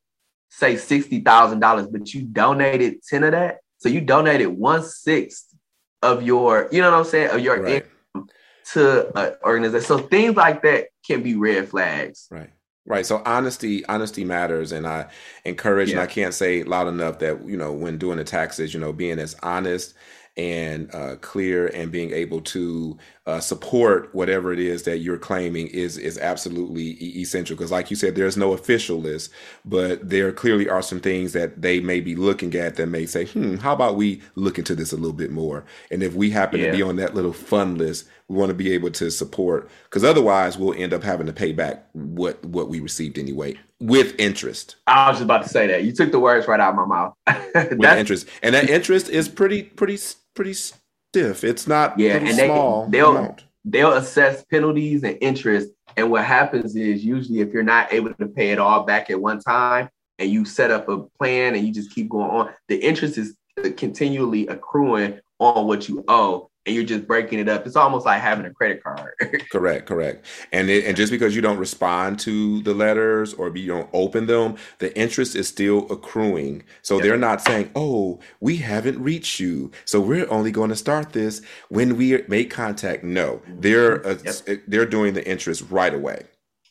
say 0.50 0.76
sixty 0.76 1.20
thousand 1.20 1.60
dollars, 1.60 1.86
but 1.86 2.12
you 2.12 2.22
donated 2.22 3.00
ten 3.08 3.22
of 3.22 3.30
that. 3.30 3.60
So 3.76 3.88
you 3.88 4.00
donated 4.00 4.48
one 4.48 4.82
sixth 4.82 5.54
of 6.02 6.24
your, 6.24 6.68
you 6.72 6.82
know 6.82 6.90
what 6.90 6.98
I'm 6.98 7.04
saying, 7.04 7.30
of 7.30 7.38
your 7.38 7.62
right. 7.62 7.84
income 8.14 8.28
to 8.72 9.16
an 9.16 9.36
organization. 9.44 9.86
So 9.86 9.98
things 9.98 10.34
like 10.34 10.62
that 10.62 10.88
can 11.06 11.22
be 11.22 11.36
red 11.36 11.68
flags. 11.68 12.26
Right. 12.28 12.50
Right. 12.84 13.06
So 13.06 13.22
honesty, 13.24 13.86
honesty 13.86 14.24
matters. 14.24 14.72
And 14.72 14.84
I 14.84 15.10
encourage, 15.44 15.90
yeah. 15.90 16.00
and 16.00 16.02
I 16.02 16.06
can't 16.06 16.34
say 16.34 16.64
loud 16.64 16.88
enough 16.88 17.20
that, 17.20 17.46
you 17.46 17.56
know, 17.56 17.72
when 17.72 17.98
doing 17.98 18.18
the 18.18 18.24
taxes, 18.24 18.74
you 18.74 18.80
know, 18.80 18.92
being 18.92 19.20
as 19.20 19.36
honest 19.44 19.94
and 20.38 20.94
uh, 20.94 21.16
clear 21.16 21.66
and 21.66 21.90
being 21.90 22.12
able 22.12 22.40
to 22.40 22.96
uh, 23.26 23.40
support 23.40 24.14
whatever 24.14 24.52
it 24.52 24.60
is 24.60 24.84
that 24.84 24.98
you're 24.98 25.18
claiming 25.18 25.66
is 25.66 25.98
is 25.98 26.16
absolutely 26.16 26.90
essential. 27.18 27.56
Because 27.56 27.72
like 27.72 27.90
you 27.90 27.96
said 27.96 28.14
there's 28.14 28.36
no 28.36 28.52
official 28.52 29.00
list 29.00 29.32
but 29.64 30.08
there 30.08 30.30
clearly 30.32 30.68
are 30.68 30.80
some 30.80 31.00
things 31.00 31.32
that 31.32 31.60
they 31.60 31.80
may 31.80 32.00
be 32.00 32.14
looking 32.14 32.54
at 32.54 32.76
that 32.76 32.86
may 32.86 33.04
say 33.04 33.26
hmm 33.26 33.56
how 33.56 33.72
about 33.72 33.96
we 33.96 34.22
look 34.36 34.58
into 34.58 34.76
this 34.76 34.92
a 34.92 34.96
little 34.96 35.12
bit 35.12 35.32
more? 35.32 35.64
And 35.90 36.02
if 36.02 36.14
we 36.14 36.30
happen 36.30 36.60
yeah. 36.60 36.70
to 36.70 36.76
be 36.76 36.82
on 36.82 36.96
that 36.96 37.14
little 37.14 37.32
fun 37.32 37.76
list 37.76 38.08
we 38.28 38.36
want 38.36 38.50
to 38.50 38.54
be 38.54 38.72
able 38.72 38.90
to 38.92 39.10
support 39.10 39.68
because 39.84 40.04
otherwise 40.04 40.56
we'll 40.56 40.74
end 40.74 40.92
up 40.92 41.02
having 41.02 41.26
to 41.26 41.32
pay 41.32 41.52
back 41.52 41.88
what 41.92 42.42
what 42.44 42.68
we 42.68 42.78
received 42.78 43.18
anyway 43.18 43.56
with 43.80 44.14
interest. 44.18 44.76
I 44.86 45.08
was 45.08 45.18
just 45.18 45.24
about 45.24 45.42
to 45.44 45.48
say 45.48 45.66
that. 45.68 45.84
You 45.84 45.92
took 45.92 46.10
the 46.10 46.20
words 46.20 46.48
right 46.48 46.60
out 46.60 46.70
of 46.70 46.76
my 46.76 46.86
mouth. 46.86 47.14
With 47.76 47.98
interest. 47.98 48.28
And 48.42 48.54
that 48.54 48.68
interest 48.68 49.08
is 49.08 49.28
pretty 49.28 49.62
pretty 49.62 49.96
pretty 50.34 50.54
stiff. 50.54 51.44
It's 51.44 51.66
not 51.66 51.98
yeah, 51.98 52.16
and 52.16 52.28
small 52.28 52.86
they, 52.86 52.98
they'll 52.98 53.16
amount. 53.16 53.44
they'll 53.64 53.94
assess 53.94 54.44
penalties 54.44 55.02
and 55.02 55.18
interest. 55.20 55.70
And 55.96 56.10
what 56.10 56.24
happens 56.24 56.76
is 56.76 57.04
usually 57.04 57.40
if 57.40 57.52
you're 57.52 57.62
not 57.62 57.92
able 57.92 58.14
to 58.14 58.26
pay 58.26 58.50
it 58.50 58.58
all 58.58 58.84
back 58.84 59.10
at 59.10 59.20
one 59.20 59.40
time, 59.40 59.88
and 60.18 60.30
you 60.30 60.44
set 60.44 60.70
up 60.70 60.88
a 60.88 60.98
plan 61.18 61.54
and 61.54 61.66
you 61.66 61.72
just 61.72 61.92
keep 61.92 62.08
going 62.08 62.30
on, 62.30 62.50
the 62.68 62.76
interest 62.76 63.18
is 63.18 63.36
continually 63.76 64.46
accruing 64.48 65.20
on 65.38 65.66
what 65.66 65.88
you 65.88 66.04
owe 66.08 66.50
and 66.68 66.74
you're 66.76 66.84
just 66.84 67.06
breaking 67.06 67.38
it 67.38 67.48
up. 67.48 67.66
It's 67.66 67.76
almost 67.76 68.04
like 68.04 68.20
having 68.20 68.44
a 68.44 68.52
credit 68.52 68.84
card. 68.84 69.14
correct, 69.50 69.86
correct. 69.86 70.26
And 70.52 70.68
it, 70.68 70.84
and 70.84 70.94
just 70.94 71.10
because 71.10 71.34
you 71.34 71.40
don't 71.40 71.56
respond 71.56 72.20
to 72.20 72.62
the 72.62 72.74
letters 72.74 73.32
or 73.34 73.54
you 73.56 73.66
don't 73.66 73.88
open 73.94 74.26
them, 74.26 74.56
the 74.78 74.96
interest 74.96 75.34
is 75.34 75.48
still 75.48 75.90
accruing. 75.90 76.62
So 76.82 76.96
yep. 76.96 77.02
they're 77.02 77.16
not 77.16 77.40
saying, 77.40 77.70
"Oh, 77.74 78.20
we 78.40 78.58
haven't 78.58 79.02
reached 79.02 79.40
you, 79.40 79.72
so 79.86 79.98
we're 79.98 80.30
only 80.30 80.50
going 80.50 80.68
to 80.68 80.76
start 80.76 81.12
this 81.12 81.40
when 81.70 81.96
we 81.96 82.22
make 82.28 82.50
contact." 82.50 83.02
No, 83.02 83.40
they're 83.48 84.06
uh, 84.06 84.18
yep. 84.22 84.60
they're 84.68 84.86
doing 84.86 85.14
the 85.14 85.26
interest 85.26 85.64
right 85.70 85.94
away. 85.94 86.24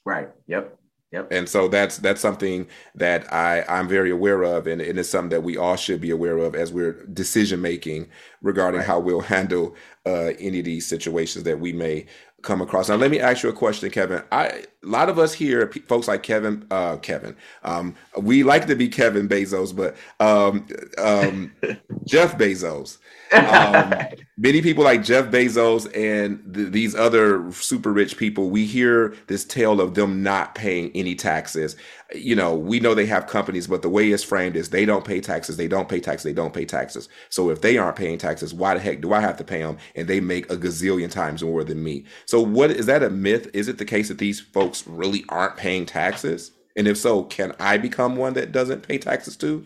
Right. 0.06 0.30
Yep. 0.46 0.77
Yep. 1.18 1.32
And 1.32 1.50
so 1.50 1.68
that's 1.68 1.98
that's 1.98 2.22
something 2.22 2.68
that 2.96 3.32
I 3.34 3.64
I'm 3.68 3.88
very 3.88 4.12
aware 4.12 4.44
of, 4.44 4.68
and, 4.68 4.80
and 4.82 5.00
it's 5.00 5.10
something 5.10 5.30
that 5.30 5.42
we 5.42 5.58
all 5.58 5.76
should 5.76 6.00
be 6.00 6.12
aware 6.12 6.38
of 6.38 6.54
as 6.54 6.72
we're 6.72 7.04
decision 7.08 7.60
making 7.62 8.08
regarding 8.42 8.80
right. 8.80 8.88
how 8.88 9.00
we'll 9.00 9.22
handle 9.22 9.76
uh, 10.06 10.34
any 10.40 10.60
of 10.60 10.66
these 10.66 10.86
situations 10.86 11.44
that 11.46 11.60
we 11.60 11.74
may 11.74 12.06
come 12.44 12.62
across. 12.62 12.90
Now, 12.90 12.96
let 12.96 13.10
me 13.10 13.20
ask 13.20 13.42
you 13.44 13.50
a 13.50 13.54
question, 13.54 13.90
Kevin. 13.90 14.22
I 14.32 14.66
a 14.84 14.88
lot 14.88 15.10
of 15.10 15.18
us 15.18 15.34
here, 15.34 15.72
folks 15.88 16.08
like 16.08 16.22
Kevin, 16.22 16.66
uh, 16.70 16.98
Kevin, 16.98 17.36
um, 17.64 17.96
we 18.16 18.44
like 18.44 18.68
to 18.68 18.76
be 18.76 18.88
Kevin 18.88 19.28
Bezos, 19.28 19.76
but 19.76 19.96
um, 20.20 20.68
um, 20.98 21.52
Jeff 22.06 22.38
Bezos. 22.38 23.00
Um, 23.34 23.94
many 24.38 24.62
people 24.62 24.84
like 24.84 25.04
Jeff 25.04 25.26
Bezos 25.26 25.86
and 25.96 26.54
th- 26.54 26.72
these 26.72 26.96
other 26.96 27.52
super 27.52 27.92
rich 27.92 28.18
people, 28.18 28.50
we 28.50 28.66
hear 28.66 29.16
this 29.28 29.44
tale 29.44 29.82
of 29.82 29.96
them 29.96 30.24
not 30.24 30.56
paying 30.56 30.92
any 30.96 31.16
taxes. 31.16 31.76
You 32.16 32.36
know, 32.36 32.56
we 32.56 32.80
know 32.80 32.94
they 32.94 33.06
have 33.08 33.28
companies, 33.28 33.68
but 33.68 33.82
the 33.82 33.90
way 33.90 34.12
it's 34.12 34.24
framed 34.24 34.56
is 34.56 34.70
they 34.70 34.86
don't 34.86 35.04
pay 35.04 35.20
taxes, 35.20 35.58
they 35.58 35.68
don't 35.68 35.90
pay 35.90 36.00
taxes, 36.00 36.24
they 36.24 36.34
don't 36.34 36.54
pay 36.54 36.64
taxes. 36.64 37.10
So 37.30 37.50
if 37.50 37.60
they 37.62 37.78
aren't 37.78 37.98
paying 37.98 38.18
taxes, 38.18 38.54
why 38.54 38.76
the 38.76 38.80
heck 38.80 39.02
do 39.02 39.12
I 39.12 39.20
have 39.20 39.36
to 39.38 39.44
pay 39.44 39.62
them? 39.62 39.78
And 39.96 40.08
they 40.08 40.22
make 40.22 40.50
a 40.50 40.56
gazillion 40.56 41.12
times 41.12 41.44
more 41.44 41.66
than 41.66 41.84
me. 41.84 42.06
So 42.26 42.42
what 42.42 42.72
is 42.72 42.86
that 42.86 43.04
a 43.04 43.10
myth? 43.10 43.50
Is 43.54 43.68
it 43.68 43.78
the 43.78 43.86
case 43.86 44.08
that 44.08 44.20
these 44.20 44.40
folks 44.40 44.77
really 44.86 45.24
aren't 45.30 45.58
paying 45.58 45.86
taxes? 45.86 46.52
And 46.76 46.88
if 46.88 46.98
so, 46.98 47.24
can 47.24 47.54
I 47.60 47.78
become 47.78 48.16
one 48.16 48.34
that 48.34 48.52
doesn't 48.52 48.88
pay 48.88 48.98
taxes 48.98 49.36
too? 49.36 49.66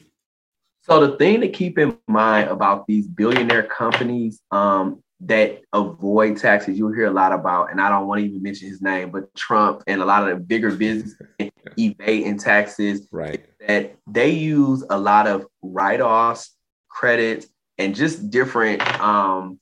So 0.83 1.05
the 1.05 1.17
thing 1.17 1.41
to 1.41 1.49
keep 1.49 1.77
in 1.77 1.97
mind 2.07 2.49
about 2.49 2.87
these 2.87 3.07
billionaire 3.07 3.63
companies 3.63 4.41
um, 4.51 5.03
that 5.21 5.61
avoid 5.73 6.37
taxes, 6.37 6.77
you'll 6.77 6.93
hear 6.93 7.05
a 7.05 7.11
lot 7.11 7.33
about, 7.33 7.69
and 7.69 7.79
I 7.79 7.89
don't 7.89 8.07
want 8.07 8.21
to 8.21 8.25
even 8.25 8.41
mention 8.41 8.67
his 8.67 8.81
name, 8.81 9.11
but 9.11 9.33
Trump 9.35 9.83
and 9.85 10.01
a 10.01 10.05
lot 10.05 10.27
of 10.27 10.29
the 10.29 10.43
bigger 10.43 10.71
business 10.71 11.13
evading 11.77 12.39
taxes. 12.39 13.07
Right. 13.11 13.45
That 13.67 13.95
they 14.07 14.31
use 14.31 14.83
a 14.89 14.97
lot 14.97 15.27
of 15.27 15.45
write-offs, 15.61 16.55
credits, 16.89 17.47
and 17.77 17.93
just 17.93 18.31
different 18.31 18.81
um, 18.99 19.59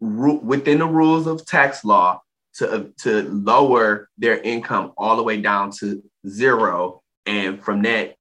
ru- 0.00 0.40
within 0.40 0.80
the 0.80 0.86
rules 0.86 1.26
of 1.26 1.46
tax 1.46 1.84
law 1.84 2.20
to 2.56 2.70
uh, 2.70 2.84
to 2.98 3.22
lower 3.22 4.08
their 4.18 4.38
income 4.38 4.92
all 4.96 5.16
the 5.16 5.22
way 5.22 5.40
down 5.40 5.70
to 5.80 6.02
zero, 6.26 7.02
and 7.26 7.62
from 7.62 7.82
that 7.82 8.16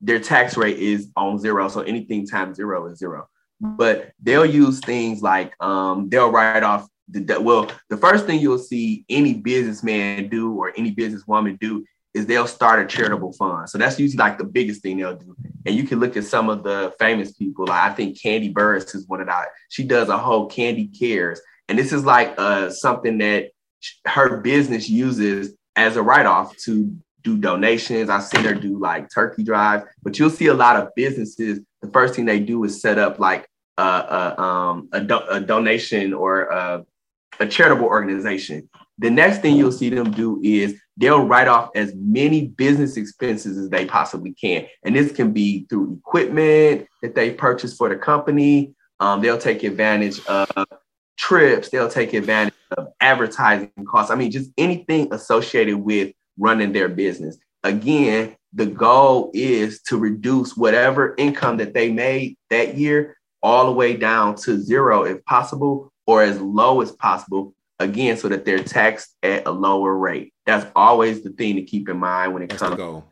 their 0.00 0.18
tax 0.18 0.56
rate 0.56 0.78
is 0.78 1.10
on 1.16 1.38
zero. 1.38 1.68
So 1.68 1.80
anything 1.80 2.26
times 2.26 2.56
zero 2.56 2.86
is 2.86 2.98
zero. 2.98 3.28
But 3.60 4.12
they'll 4.22 4.46
use 4.46 4.80
things 4.80 5.20
like 5.22 5.52
um, 5.62 6.08
they'll 6.08 6.30
write 6.30 6.62
off 6.62 6.88
the 7.08 7.38
well. 7.40 7.70
The 7.90 7.96
first 7.96 8.26
thing 8.26 8.40
you'll 8.40 8.58
see 8.58 9.04
any 9.08 9.34
businessman 9.34 10.28
do 10.28 10.54
or 10.54 10.72
any 10.76 10.94
businesswoman 10.94 11.58
do 11.58 11.84
is 12.14 12.26
they'll 12.26 12.46
start 12.46 12.82
a 12.82 12.86
charitable 12.86 13.32
fund. 13.34 13.68
So 13.68 13.78
that's 13.78 13.98
usually 13.98 14.18
like 14.18 14.38
the 14.38 14.44
biggest 14.44 14.82
thing 14.82 14.96
they'll 14.96 15.16
do. 15.16 15.36
And 15.64 15.74
you 15.76 15.84
can 15.84 16.00
look 16.00 16.16
at 16.16 16.24
some 16.24 16.48
of 16.48 16.64
the 16.64 16.92
famous 16.98 17.32
people. 17.32 17.66
Like 17.66 17.90
I 17.90 17.94
think 17.94 18.18
Kandi 18.18 18.52
Burruss 18.52 18.94
is 18.94 19.06
one 19.06 19.20
of 19.20 19.28
that. 19.28 19.48
She 19.68 19.84
does 19.84 20.08
a 20.08 20.18
whole 20.18 20.46
Candy 20.46 20.88
Cares, 20.88 21.40
and 21.68 21.78
this 21.78 21.92
is 21.92 22.04
like 22.04 22.34
uh, 22.38 22.70
something 22.70 23.18
that 23.18 23.50
her 24.06 24.38
business 24.38 24.88
uses 24.88 25.54
as 25.76 25.96
a 25.96 26.02
write 26.02 26.26
off 26.26 26.56
to 26.58 26.94
do 27.22 27.36
donations. 27.36 28.10
I've 28.10 28.24
seen 28.24 28.44
her 28.44 28.54
do 28.54 28.78
like 28.78 29.08
turkey 29.12 29.42
drives, 29.42 29.84
but 30.02 30.18
you'll 30.18 30.30
see 30.30 30.46
a 30.46 30.54
lot 30.54 30.76
of 30.76 30.88
businesses. 30.94 31.60
The 31.82 31.90
first 31.90 32.14
thing 32.14 32.24
they 32.24 32.40
do 32.40 32.64
is 32.64 32.80
set 32.80 32.98
up 32.98 33.18
like 33.18 33.48
a, 33.76 33.82
a, 33.82 34.40
um, 34.42 34.88
a, 34.92 35.00
do- 35.00 35.26
a 35.28 35.40
donation 35.40 36.12
or 36.12 36.42
a, 36.42 36.84
a 37.38 37.46
charitable 37.46 37.86
organization. 37.86 38.68
The 38.98 39.10
next 39.10 39.40
thing 39.40 39.56
you'll 39.56 39.72
see 39.72 39.88
them 39.88 40.10
do 40.10 40.40
is 40.42 40.78
they'll 40.98 41.24
write 41.24 41.48
off 41.48 41.70
as 41.74 41.94
many 41.94 42.48
business 42.48 42.98
expenses 42.98 43.56
as 43.56 43.70
they 43.70 43.86
possibly 43.86 44.34
can. 44.34 44.66
And 44.82 44.94
this 44.94 45.12
can 45.12 45.32
be 45.32 45.66
through 45.70 46.00
equipment 46.04 46.86
that 47.02 47.14
they 47.14 47.30
purchase 47.30 47.74
for 47.74 47.88
the 47.88 47.96
company. 47.96 48.74
Um, 48.98 49.22
they'll 49.22 49.38
take 49.38 49.62
advantage 49.62 50.24
of 50.26 50.50
trips. 51.20 51.68
They'll 51.68 51.90
take 51.90 52.14
advantage 52.14 52.54
of 52.76 52.88
advertising 53.00 53.70
costs. 53.86 54.10
I 54.10 54.14
mean, 54.14 54.30
just 54.30 54.50
anything 54.56 55.12
associated 55.12 55.76
with 55.76 56.12
running 56.38 56.72
their 56.72 56.88
business. 56.88 57.36
Again, 57.62 58.36
the 58.54 58.66
goal 58.66 59.30
is 59.34 59.82
to 59.82 59.98
reduce 59.98 60.56
whatever 60.56 61.14
income 61.18 61.58
that 61.58 61.74
they 61.74 61.92
made 61.92 62.36
that 62.48 62.76
year 62.76 63.18
all 63.42 63.66
the 63.66 63.72
way 63.72 63.96
down 63.96 64.34
to 64.34 64.58
zero 64.58 65.04
if 65.04 65.24
possible 65.24 65.92
or 66.06 66.22
as 66.22 66.40
low 66.40 66.80
as 66.80 66.90
possible 66.92 67.54
again 67.78 68.16
so 68.16 68.28
that 68.28 68.44
they're 68.44 68.62
taxed 68.62 69.14
at 69.22 69.46
a 69.46 69.50
lower 69.50 69.96
rate 69.96 70.34
that's 70.44 70.66
always 70.76 71.22
the 71.22 71.30
thing 71.30 71.56
to 71.56 71.62
keep 71.62 71.88
in 71.88 71.96
mind 71.96 72.34
when 72.34 72.42
it 72.42 72.50
that's 72.50 72.60
comes 72.60 72.76
to 72.76 73.02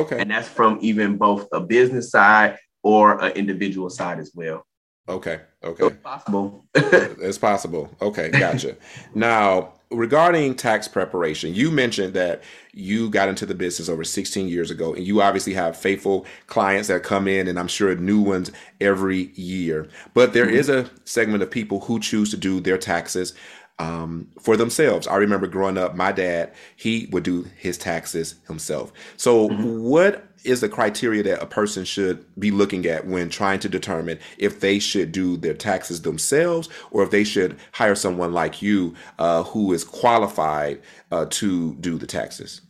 okay 0.00 0.18
and 0.18 0.30
that's 0.30 0.48
from 0.48 0.78
even 0.80 1.16
both 1.16 1.46
a 1.52 1.60
business 1.60 2.10
side 2.10 2.56
or 2.82 3.22
an 3.22 3.32
individual 3.32 3.90
side 3.90 4.18
as 4.18 4.32
well 4.34 4.66
okay 5.08 5.40
okay 5.62 5.86
it's 5.86 5.96
possible 6.02 6.64
it's 6.74 7.38
possible 7.38 7.90
okay 8.00 8.30
gotcha 8.30 8.76
now 9.14 9.72
regarding 9.90 10.54
tax 10.54 10.88
preparation, 10.88 11.54
you 11.54 11.70
mentioned 11.70 12.14
that 12.14 12.42
you 12.72 13.08
got 13.08 13.28
into 13.28 13.46
the 13.46 13.54
business 13.54 13.88
over 13.88 14.04
16 14.04 14.48
years 14.48 14.70
ago, 14.70 14.94
and 14.94 15.06
you 15.06 15.22
obviously 15.22 15.54
have 15.54 15.76
faithful 15.76 16.26
clients 16.46 16.88
that 16.88 17.02
come 17.02 17.28
in, 17.28 17.48
and 17.48 17.58
I'm 17.58 17.68
sure 17.68 17.94
new 17.94 18.20
ones 18.20 18.50
every 18.80 19.30
year. 19.34 19.88
But 20.14 20.32
there 20.32 20.46
mm-hmm. 20.46 20.56
is 20.56 20.68
a 20.68 20.90
segment 21.04 21.42
of 21.42 21.50
people 21.50 21.80
who 21.80 22.00
choose 22.00 22.30
to 22.30 22.36
do 22.36 22.60
their 22.60 22.78
taxes 22.78 23.32
um, 23.78 24.28
for 24.40 24.56
themselves. 24.56 25.06
I 25.06 25.16
remember 25.16 25.46
growing 25.46 25.78
up, 25.78 25.94
my 25.94 26.10
dad, 26.10 26.52
he 26.76 27.08
would 27.12 27.24
do 27.24 27.46
his 27.56 27.78
taxes 27.78 28.36
himself. 28.46 28.92
So, 29.16 29.48
mm-hmm. 29.50 29.82
what 29.82 30.24
is 30.46 30.60
the 30.60 30.68
criteria 30.68 31.22
that 31.24 31.42
a 31.42 31.46
person 31.46 31.84
should 31.84 32.24
be 32.38 32.50
looking 32.50 32.86
at 32.86 33.06
when 33.06 33.28
trying 33.28 33.58
to 33.60 33.68
determine 33.68 34.18
if 34.38 34.60
they 34.60 34.78
should 34.78 35.12
do 35.12 35.36
their 35.36 35.54
taxes 35.54 36.02
themselves 36.02 36.68
or 36.90 37.02
if 37.02 37.10
they 37.10 37.24
should 37.24 37.56
hire 37.72 37.94
someone 37.94 38.32
like 38.32 38.62
you 38.62 38.94
uh, 39.18 39.42
who 39.42 39.72
is 39.72 39.84
qualified 39.84 40.80
uh, 41.10 41.26
to 41.30 41.74
do 41.76 41.98
the 41.98 42.06
taxes? 42.06 42.62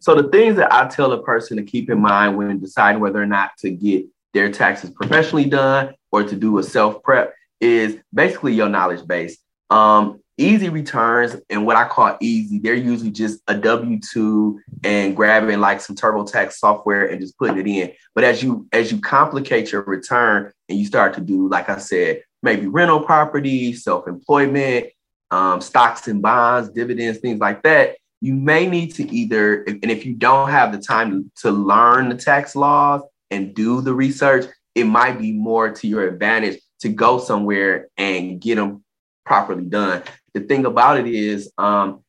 So, 0.00 0.14
the 0.14 0.28
things 0.28 0.56
that 0.56 0.72
I 0.72 0.88
tell 0.88 1.12
a 1.12 1.22
person 1.22 1.56
to 1.56 1.62
keep 1.62 1.90
in 1.90 2.00
mind 2.00 2.36
when 2.36 2.58
deciding 2.58 3.00
whether 3.00 3.22
or 3.22 3.26
not 3.26 3.56
to 3.58 3.70
get 3.70 4.06
their 4.34 4.50
taxes 4.50 4.90
professionally 4.90 5.44
done 5.44 5.94
or 6.10 6.24
to 6.24 6.36
do 6.36 6.58
a 6.58 6.62
self 6.62 7.02
prep 7.02 7.34
is 7.60 7.96
basically 8.12 8.54
your 8.54 8.68
knowledge 8.68 9.06
base. 9.06 9.38
Um, 9.70 10.20
easy 10.38 10.68
returns 10.68 11.36
and 11.50 11.66
what 11.66 11.76
I 11.76 11.86
call 11.86 12.16
easy, 12.20 12.58
they're 12.58 12.74
usually 12.74 13.10
just 13.10 13.42
a 13.48 13.54
W 13.54 13.98
two 14.00 14.60
and 14.84 15.14
grabbing 15.14 15.60
like 15.60 15.80
some 15.80 15.96
TurboTax 15.96 16.52
software 16.52 17.06
and 17.06 17.20
just 17.20 17.36
putting 17.36 17.58
it 17.58 17.66
in. 17.66 17.92
But 18.14 18.24
as 18.24 18.42
you 18.42 18.66
as 18.72 18.90
you 18.90 19.00
complicate 19.00 19.72
your 19.72 19.82
return 19.82 20.52
and 20.68 20.78
you 20.78 20.86
start 20.86 21.14
to 21.14 21.20
do, 21.20 21.48
like 21.48 21.68
I 21.68 21.78
said, 21.78 22.22
maybe 22.42 22.68
rental 22.68 23.00
property, 23.00 23.72
self 23.74 24.06
employment, 24.06 24.86
um, 25.30 25.60
stocks 25.60 26.08
and 26.08 26.22
bonds, 26.22 26.70
dividends, 26.70 27.18
things 27.18 27.40
like 27.40 27.62
that, 27.64 27.96
you 28.20 28.34
may 28.34 28.66
need 28.66 28.94
to 28.94 29.12
either 29.12 29.64
and 29.64 29.90
if 29.90 30.06
you 30.06 30.14
don't 30.14 30.50
have 30.50 30.72
the 30.72 30.78
time 30.78 31.30
to 31.42 31.50
learn 31.50 32.08
the 32.08 32.16
tax 32.16 32.56
laws 32.56 33.02
and 33.30 33.54
do 33.54 33.80
the 33.80 33.92
research, 33.92 34.46
it 34.74 34.84
might 34.84 35.18
be 35.18 35.32
more 35.32 35.70
to 35.70 35.88
your 35.88 36.06
advantage 36.06 36.60
to 36.80 36.88
go 36.88 37.18
somewhere 37.18 37.88
and 37.96 38.40
get 38.40 38.54
them 38.54 38.84
properly 39.28 39.64
done 39.64 40.02
the 40.38 40.46
thing 40.46 40.66
about 40.66 40.98
it 40.98 41.06
is 41.06 41.52
um, 41.58 42.02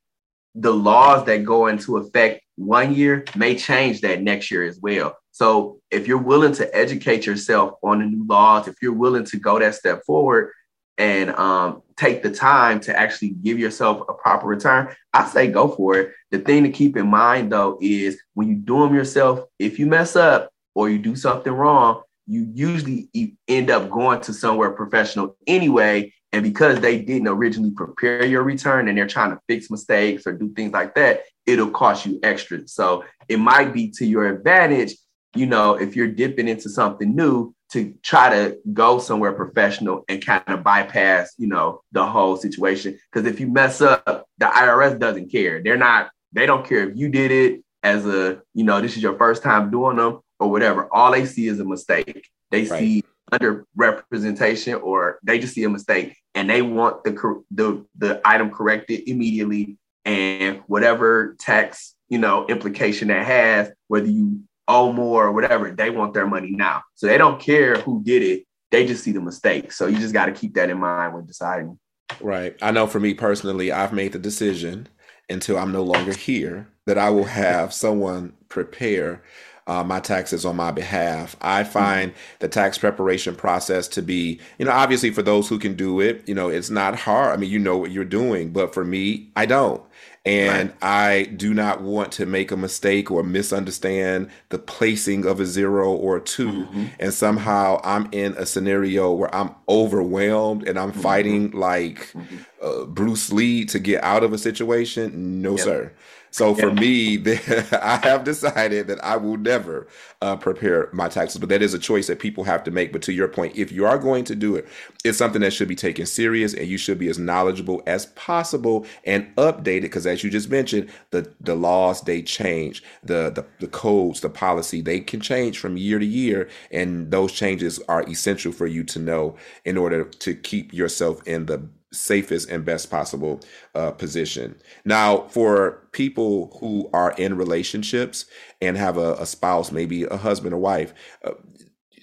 the 0.55 0.71
laws 0.71 1.25
that 1.25 1.45
go 1.45 1.67
into 1.67 1.97
effect 1.97 2.41
one 2.55 2.93
year 2.93 3.25
may 3.35 3.55
change 3.55 4.01
that 4.01 4.21
next 4.21 4.51
year 4.51 4.63
as 4.63 4.79
well. 4.79 5.17
So 5.31 5.79
if 5.89 6.07
you're 6.07 6.17
willing 6.17 6.53
to 6.53 6.75
educate 6.75 7.25
yourself 7.25 7.75
on 7.81 7.99
the 7.99 8.05
new 8.05 8.25
laws, 8.27 8.67
if 8.67 8.75
you're 8.81 8.93
willing 8.93 9.23
to 9.25 9.37
go 9.37 9.57
that 9.59 9.75
step 9.75 10.03
forward 10.05 10.51
and 10.97 11.29
um, 11.31 11.81
take 11.95 12.21
the 12.21 12.31
time 12.31 12.81
to 12.81 12.97
actually 12.97 13.29
give 13.29 13.57
yourself 13.57 14.03
a 14.09 14.13
proper 14.13 14.47
return, 14.47 14.93
I 15.13 15.25
say 15.25 15.47
go 15.47 15.69
for 15.69 15.97
it. 15.97 16.11
The 16.31 16.39
thing 16.39 16.63
to 16.63 16.69
keep 16.69 16.97
in 16.97 17.07
mind 17.07 17.51
though 17.51 17.77
is 17.81 18.21
when 18.33 18.49
you 18.49 18.55
do 18.55 18.79
them 18.79 18.93
yourself, 18.93 19.45
if 19.59 19.79
you 19.79 19.85
mess 19.85 20.17
up 20.17 20.51
or 20.75 20.89
you 20.89 20.99
do 20.99 21.15
something 21.15 21.53
wrong, 21.53 22.01
you 22.27 22.47
usually 22.53 23.09
end 23.47 23.71
up 23.71 23.89
going 23.89 24.21
to 24.21 24.33
somewhere 24.33 24.71
professional 24.71 25.37
anyway 25.47 26.13
and 26.31 26.43
because 26.43 26.79
they 26.79 26.99
didn't 26.99 27.27
originally 27.27 27.71
prepare 27.71 28.25
your 28.25 28.43
return 28.43 28.87
and 28.87 28.97
they're 28.97 29.07
trying 29.07 29.31
to 29.31 29.39
fix 29.47 29.71
mistakes 29.71 30.27
or 30.27 30.33
do 30.33 30.53
things 30.53 30.73
like 30.73 30.93
that, 30.95 31.23
it'll 31.45 31.71
cost 31.71 32.05
you 32.05 32.19
extra. 32.21 32.67
So 32.67 33.03
it 33.27 33.39
might 33.39 33.73
be 33.73 33.89
to 33.91 34.05
your 34.05 34.27
advantage, 34.27 34.95
you 35.35 35.47
know, 35.47 35.73
if 35.75 35.95
you're 35.95 36.07
dipping 36.07 36.47
into 36.47 36.69
something 36.69 37.15
new 37.15 37.53
to 37.71 37.93
try 38.03 38.29
to 38.29 38.57
go 38.73 38.99
somewhere 38.99 39.33
professional 39.33 40.03
and 40.07 40.23
kind 40.23 40.43
of 40.47 40.63
bypass, 40.63 41.33
you 41.37 41.47
know, 41.47 41.81
the 41.91 42.05
whole 42.05 42.37
situation. 42.37 42.99
Because 43.11 43.27
if 43.27 43.39
you 43.39 43.47
mess 43.47 43.81
up, 43.81 44.27
the 44.37 44.45
IRS 44.45 44.99
doesn't 44.99 45.31
care. 45.31 45.63
They're 45.63 45.77
not, 45.77 46.09
they 46.31 46.45
don't 46.45 46.67
care 46.67 46.89
if 46.89 46.97
you 46.97 47.09
did 47.09 47.31
it 47.31 47.63
as 47.81 48.05
a, 48.05 48.41
you 48.53 48.63
know, 48.63 48.81
this 48.81 48.97
is 48.97 49.03
your 49.03 49.17
first 49.17 49.41
time 49.41 49.71
doing 49.71 49.97
them 49.97 50.19
or 50.39 50.49
whatever. 50.51 50.87
All 50.93 51.11
they 51.11 51.25
see 51.25 51.47
is 51.47 51.59
a 51.59 51.65
mistake. 51.65 52.27
They 52.51 52.65
right. 52.65 52.79
see 52.79 53.03
under 53.31 53.65
representation 53.75 54.75
or 54.75 55.19
they 55.23 55.39
just 55.39 55.53
see 55.53 55.63
a 55.63 55.69
mistake 55.69 56.17
and 56.35 56.49
they 56.49 56.61
want 56.61 57.03
the 57.03 57.43
the 57.51 57.85
the 57.97 58.21
item 58.25 58.51
corrected 58.51 59.07
immediately. 59.07 59.77
And 60.05 60.61
whatever 60.67 61.35
tax 61.39 61.95
you 62.07 62.17
know 62.17 62.47
implication 62.47 63.09
that 63.09 63.25
has 63.25 63.71
whether 63.87 64.07
you 64.07 64.41
owe 64.67 64.91
more 64.91 65.25
or 65.25 65.31
whatever 65.31 65.71
they 65.71 65.89
want 65.89 66.13
their 66.13 66.27
money 66.27 66.51
now. 66.51 66.83
So 66.95 67.07
they 67.07 67.17
don't 67.17 67.39
care 67.39 67.75
who 67.75 68.03
did 68.03 68.21
it. 68.21 68.45
They 68.71 68.85
just 68.85 69.03
see 69.03 69.11
the 69.11 69.21
mistake. 69.21 69.71
So 69.71 69.87
you 69.87 69.97
just 69.97 70.13
got 70.13 70.27
to 70.27 70.31
keep 70.31 70.53
that 70.53 70.69
in 70.69 70.79
mind 70.79 71.13
when 71.13 71.25
deciding. 71.25 71.79
Right. 72.21 72.55
I 72.61 72.71
know 72.71 72.87
for 72.87 72.99
me 72.99 73.13
personally 73.13 73.71
i've 73.71 73.93
made 73.93 74.13
the 74.13 74.19
decision 74.19 74.87
until 75.29 75.57
i'm 75.57 75.71
no 75.71 75.83
longer 75.83 76.13
here 76.13 76.67
that 76.85 76.97
i 76.97 77.09
will 77.09 77.25
have 77.25 77.73
someone 77.73 78.33
prepare 78.47 79.21
uh, 79.69 79.83
my 79.83 79.99
taxes 79.99 80.45
on 80.45 80.55
my 80.55 80.71
behalf. 80.71 81.35
I 81.41 81.63
find 81.63 82.11
the 82.39 82.47
tax 82.47 82.79
preparation 82.79 83.35
process 83.35 83.87
to 83.89 84.01
be, 84.01 84.39
you 84.57 84.65
know, 84.65 84.71
obviously 84.71 85.11
for 85.11 85.21
those 85.21 85.47
who 85.47 85.59
can 85.59 85.75
do 85.75 85.99
it, 85.99 86.27
you 86.27 86.33
know, 86.33 86.49
it's 86.49 86.71
not 86.71 86.95
hard. 86.95 87.33
I 87.33 87.37
mean, 87.37 87.51
you 87.51 87.59
know 87.59 87.77
what 87.77 87.91
you're 87.91 88.03
doing, 88.03 88.51
but 88.51 88.73
for 88.73 88.83
me, 88.83 89.29
I 89.35 89.45
don't. 89.45 89.81
And 90.25 90.69
right. 90.69 90.77
I 90.81 91.23
do 91.35 91.53
not 91.53 91.81
want 91.81 92.11
to 92.13 92.25
make 92.25 92.51
a 92.51 92.57
mistake 92.57 93.09
or 93.09 93.23
misunderstand 93.23 94.29
the 94.49 94.59
placing 94.59 95.25
of 95.25 95.39
a 95.39 95.45
zero 95.45 95.93
or 95.93 96.17
a 96.17 96.21
2 96.21 96.47
mm-hmm. 96.47 96.85
And 96.99 97.13
somehow 97.13 97.79
I'm 97.83 98.09
in 98.11 98.33
a 98.33 98.45
scenario 98.45 99.13
where 99.13 99.33
I'm 99.33 99.55
overwhelmed 99.69 100.67
and 100.67 100.77
I'm 100.77 100.91
mm-hmm. 100.91 101.01
fighting 101.01 101.51
like 101.51 102.11
mm-hmm. 102.11 102.37
uh, 102.61 102.85
Bruce 102.85 103.31
Lee 103.31 103.65
to 103.65 103.79
get 103.79 104.03
out 104.03 104.23
of 104.23 104.33
a 104.33 104.37
situation. 104.37 105.41
No, 105.41 105.51
yep. 105.51 105.59
sir. 105.59 105.93
So 106.31 106.53
for 106.55 106.71
me, 106.71 107.17
I 107.71 107.99
have 108.03 108.23
decided 108.23 108.87
that 108.87 109.03
I 109.03 109.17
will 109.17 109.37
never 109.37 109.87
uh, 110.21 110.35
prepare 110.35 110.89
my 110.91 111.09
taxes, 111.09 111.39
but 111.39 111.49
that 111.49 111.61
is 111.61 111.73
a 111.73 111.79
choice 111.79 112.07
that 112.07 112.19
people 112.19 112.43
have 112.43 112.63
to 112.65 112.71
make. 112.71 112.91
But 112.91 113.01
to 113.03 113.13
your 113.13 113.27
point, 113.27 113.55
if 113.55 113.71
you 113.71 113.85
are 113.85 113.97
going 113.97 114.25
to 114.25 114.35
do 114.35 114.55
it, 114.55 114.67
it's 115.03 115.17
something 115.17 115.41
that 115.41 115.53
should 115.53 115.67
be 115.67 115.75
taken 115.75 116.05
serious, 116.05 116.53
and 116.53 116.67
you 116.67 116.77
should 116.77 116.99
be 116.99 117.07
as 117.09 117.17
knowledgeable 117.17 117.81
as 117.87 118.07
possible 118.07 118.85
and 119.05 119.33
updated. 119.37 119.81
Because 119.83 120.05
as 120.05 120.23
you 120.23 120.29
just 120.29 120.49
mentioned, 120.49 120.89
the 121.11 121.31
the 121.41 121.55
laws 121.55 122.01
they 122.01 122.21
change, 122.21 122.83
the, 123.03 123.29
the 123.29 123.45
the 123.59 123.67
codes, 123.67 124.21
the 124.21 124.29
policy 124.29 124.81
they 124.81 124.99
can 124.99 125.19
change 125.19 125.57
from 125.57 125.77
year 125.77 125.99
to 125.99 126.05
year, 126.05 126.49
and 126.71 127.11
those 127.11 127.31
changes 127.31 127.79
are 127.87 128.03
essential 128.03 128.51
for 128.51 128.67
you 128.67 128.83
to 128.83 128.99
know 128.99 129.35
in 129.65 129.77
order 129.77 130.03
to 130.03 130.35
keep 130.35 130.73
yourself 130.73 131.25
in 131.27 131.45
the 131.45 131.67
safest 131.91 132.49
and 132.49 132.65
best 132.65 132.89
possible 132.89 133.41
uh, 133.75 133.91
position. 133.91 134.55
Now, 134.85 135.27
for 135.29 135.87
people 135.91 136.57
who 136.59 136.89
are 136.93 137.13
in 137.13 137.35
relationships 137.35 138.25
and 138.61 138.77
have 138.77 138.97
a, 138.97 139.13
a 139.15 139.25
spouse, 139.25 139.71
maybe 139.71 140.03
a 140.03 140.17
husband 140.17 140.53
or 140.53 140.59
wife, 140.59 140.93
uh, 141.23 141.31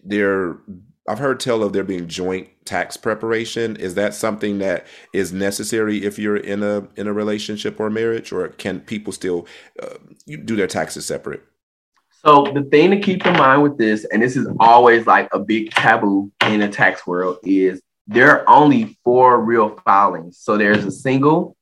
they're 0.05 0.59
I've 1.09 1.19
heard 1.21 1.39
tell 1.39 1.63
of 1.63 1.73
there 1.73 1.85
being 1.85 2.09
joint 2.09 2.49
tax 2.65 2.97
preparation. 2.97 3.77
Is 3.77 3.95
that 3.95 4.13
something 4.13 4.59
that 4.59 4.87
is 5.13 5.33
necessary 5.33 6.05
if 6.05 6.19
you're 6.19 6.37
in 6.37 6.63
a 6.63 6.89
in 6.97 7.07
a 7.07 7.13
relationship 7.13 7.79
or 7.79 7.91
marriage, 7.91 8.33
or 8.33 8.49
can 8.49 8.81
people 8.81 9.13
still 9.13 9.47
uh, 9.81 9.95
do 10.27 10.57
their 10.57 10.67
taxes 10.67 11.07
separate? 11.07 11.45
So 12.25 12.51
the 12.53 12.65
thing 12.65 12.91
to 12.91 12.99
keep 12.99 13.25
in 13.25 13.35
mind 13.35 13.63
with 13.63 13.79
this, 13.79 14.05
and 14.07 14.21
this 14.21 14.37
is 14.37 14.49
always 14.59 15.07
like 15.07 15.29
a 15.33 15.39
big 15.39 15.71
taboo 15.71 16.33
in 16.47 16.59
the 16.59 16.69
tax 16.69 17.07
world, 17.07 17.39
is 17.45 17.81
there 18.07 18.31
are 18.31 18.49
only 18.49 18.99
four 19.05 19.41
real 19.41 19.81
filings. 19.85 20.39
So 20.39 20.57
there's 20.57 20.85
a 20.85 20.91
single, 20.91 21.57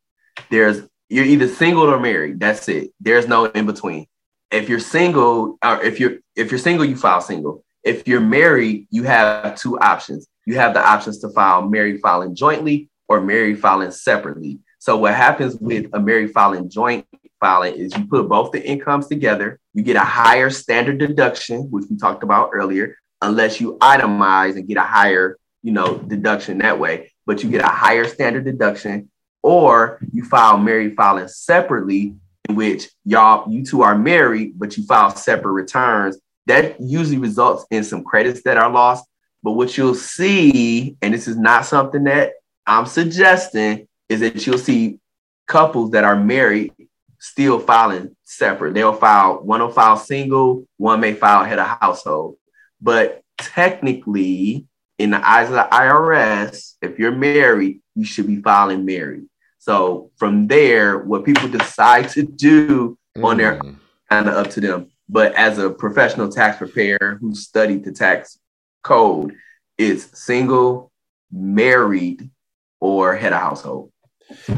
there's 0.51 0.83
you're 1.09 1.25
either 1.25 1.49
single 1.49 1.85
or 1.85 2.01
married. 2.01 2.41
That's 2.41 2.69
it. 2.69 2.91
There's 3.01 3.29
no 3.29 3.45
in 3.47 3.67
between. 3.67 4.07
If 4.51 4.69
you're 4.69 4.81
single, 4.81 5.59
or 5.65 5.83
if 5.83 6.01
you're 6.01 6.19
if 6.37 6.51
you're 6.51 6.59
single, 6.59 6.85
you 6.85 6.97
file 6.97 7.21
single. 7.21 7.65
If 7.83 8.09
you're 8.09 8.21
married, 8.21 8.87
you 8.91 9.03
have 9.05 9.57
two 9.57 9.79
options. 9.79 10.27
you 10.47 10.57
have 10.57 10.75
the 10.75 10.87
options 10.87 11.19
to 11.21 11.31
file 11.31 11.63
married 11.69 12.01
filing 12.01 12.35
jointly 12.35 12.89
or 13.09 13.21
married 13.21 13.61
filing 13.61 13.91
separately. 13.91 14.61
So 14.79 14.97
what 14.97 15.15
happens 15.15 15.57
with 15.57 15.87
a 15.93 16.01
married 16.01 16.33
filing 16.33 16.69
joint 16.69 17.07
filing 17.41 17.75
is 17.75 17.97
you 17.97 18.07
put 18.07 18.29
both 18.29 18.53
the 18.53 18.63
incomes 18.63 19.07
together, 19.07 19.59
you 19.73 19.83
get 19.83 19.97
a 19.97 20.01
higher 20.01 20.51
standard 20.51 20.99
deduction, 20.99 21.71
which 21.71 21.87
we 21.91 21.97
talked 21.97 22.23
about 22.23 22.51
earlier, 22.53 22.97
unless 23.23 23.61
you 23.61 23.79
itemize 23.79 24.57
and 24.57 24.69
get 24.69 24.77
a 24.77 24.83
higher, 24.83 25.39
you 25.65 25.73
know, 25.73 25.97
deduction 25.97 26.59
that 26.59 26.79
way, 26.79 27.11
but 27.25 27.43
you 27.43 27.51
get 27.51 27.65
a 27.65 27.69
higher 27.69 28.07
standard 28.07 28.45
deduction 28.45 29.11
or 29.43 29.99
you 30.13 30.23
file 30.23 30.59
married 30.59 30.95
filing 30.95 31.27
separately 31.27 32.15
in 32.49 32.55
which 32.55 32.91
y'all 33.05 33.51
you 33.51 33.65
two 33.65 33.83
are 33.83 33.97
married 33.97 34.59
but 34.59 34.77
you 34.77 34.85
file 34.85 35.11
separate 35.17 35.53
returns. 35.53 36.19
That 36.47 36.79
usually 36.79 37.17
results 37.17 37.65
in 37.71 37.83
some 37.83 38.05
credits 38.05 38.43
that 38.43 38.59
are 38.59 38.71
lost. 38.71 39.07
But 39.43 39.53
what 39.53 39.77
you'll 39.77 39.95
see 39.95 40.97
and 41.01 41.15
this 41.15 41.27
is 41.27 41.37
not 41.37 41.65
something 41.65 42.05
that 42.05 42.35
i'm 42.67 42.87
suggesting 42.87 43.89
is 44.09 44.21
that 44.21 44.47
you'll 44.47 44.59
see 44.59 44.99
couples 45.47 45.93
that 45.93 46.05
are 46.05 46.17
married 46.17 46.73
still 47.19 47.59
filing 47.59 48.15
separate. 48.25 48.75
They'll 48.75 48.93
file 48.93 49.43
one 49.43 49.63
will 49.63 49.71
file 49.71 49.97
single 49.97 50.67
one 50.77 51.01
may 51.01 51.15
file 51.15 51.45
head 51.45 51.59
of 51.59 51.79
household. 51.81 52.37
But 52.83 53.23
technically 53.39 54.67
in 54.99 55.11
the 55.11 55.29
eyes 55.29 55.49
of 55.49 55.55
the 55.55 55.69
irs 55.73 56.75
if 56.83 56.99
you're 56.99 57.15
married 57.15 57.81
you 57.95 58.05
should 58.05 58.27
be 58.27 58.41
filing 58.41 58.85
married 58.85 59.27
so 59.65 60.11
from 60.19 60.47
there, 60.47 60.99
what 60.99 61.25
people 61.25 61.49
decide 61.49 62.11
to 62.11 62.23
do 62.23 62.99
mm. 63.17 63.25
on 63.25 63.39
their 63.39 63.59
mm. 63.59 63.79
kind 64.11 64.29
of 64.29 64.35
up 64.35 64.51
to 64.51 64.61
them. 64.61 64.91
But 65.09 65.35
as 65.37 65.57
a 65.57 65.71
professional 65.71 66.29
tax 66.29 66.59
preparer 66.59 67.17
who 67.19 67.35
studied 67.35 67.83
the 67.83 67.93
tax 67.93 68.39
code, 68.83 69.35
it's 69.79 70.23
single, 70.23 70.93
married, 71.33 72.31
or 72.79 73.17
head 73.17 73.33
of 73.33 73.41
household. 73.41 73.91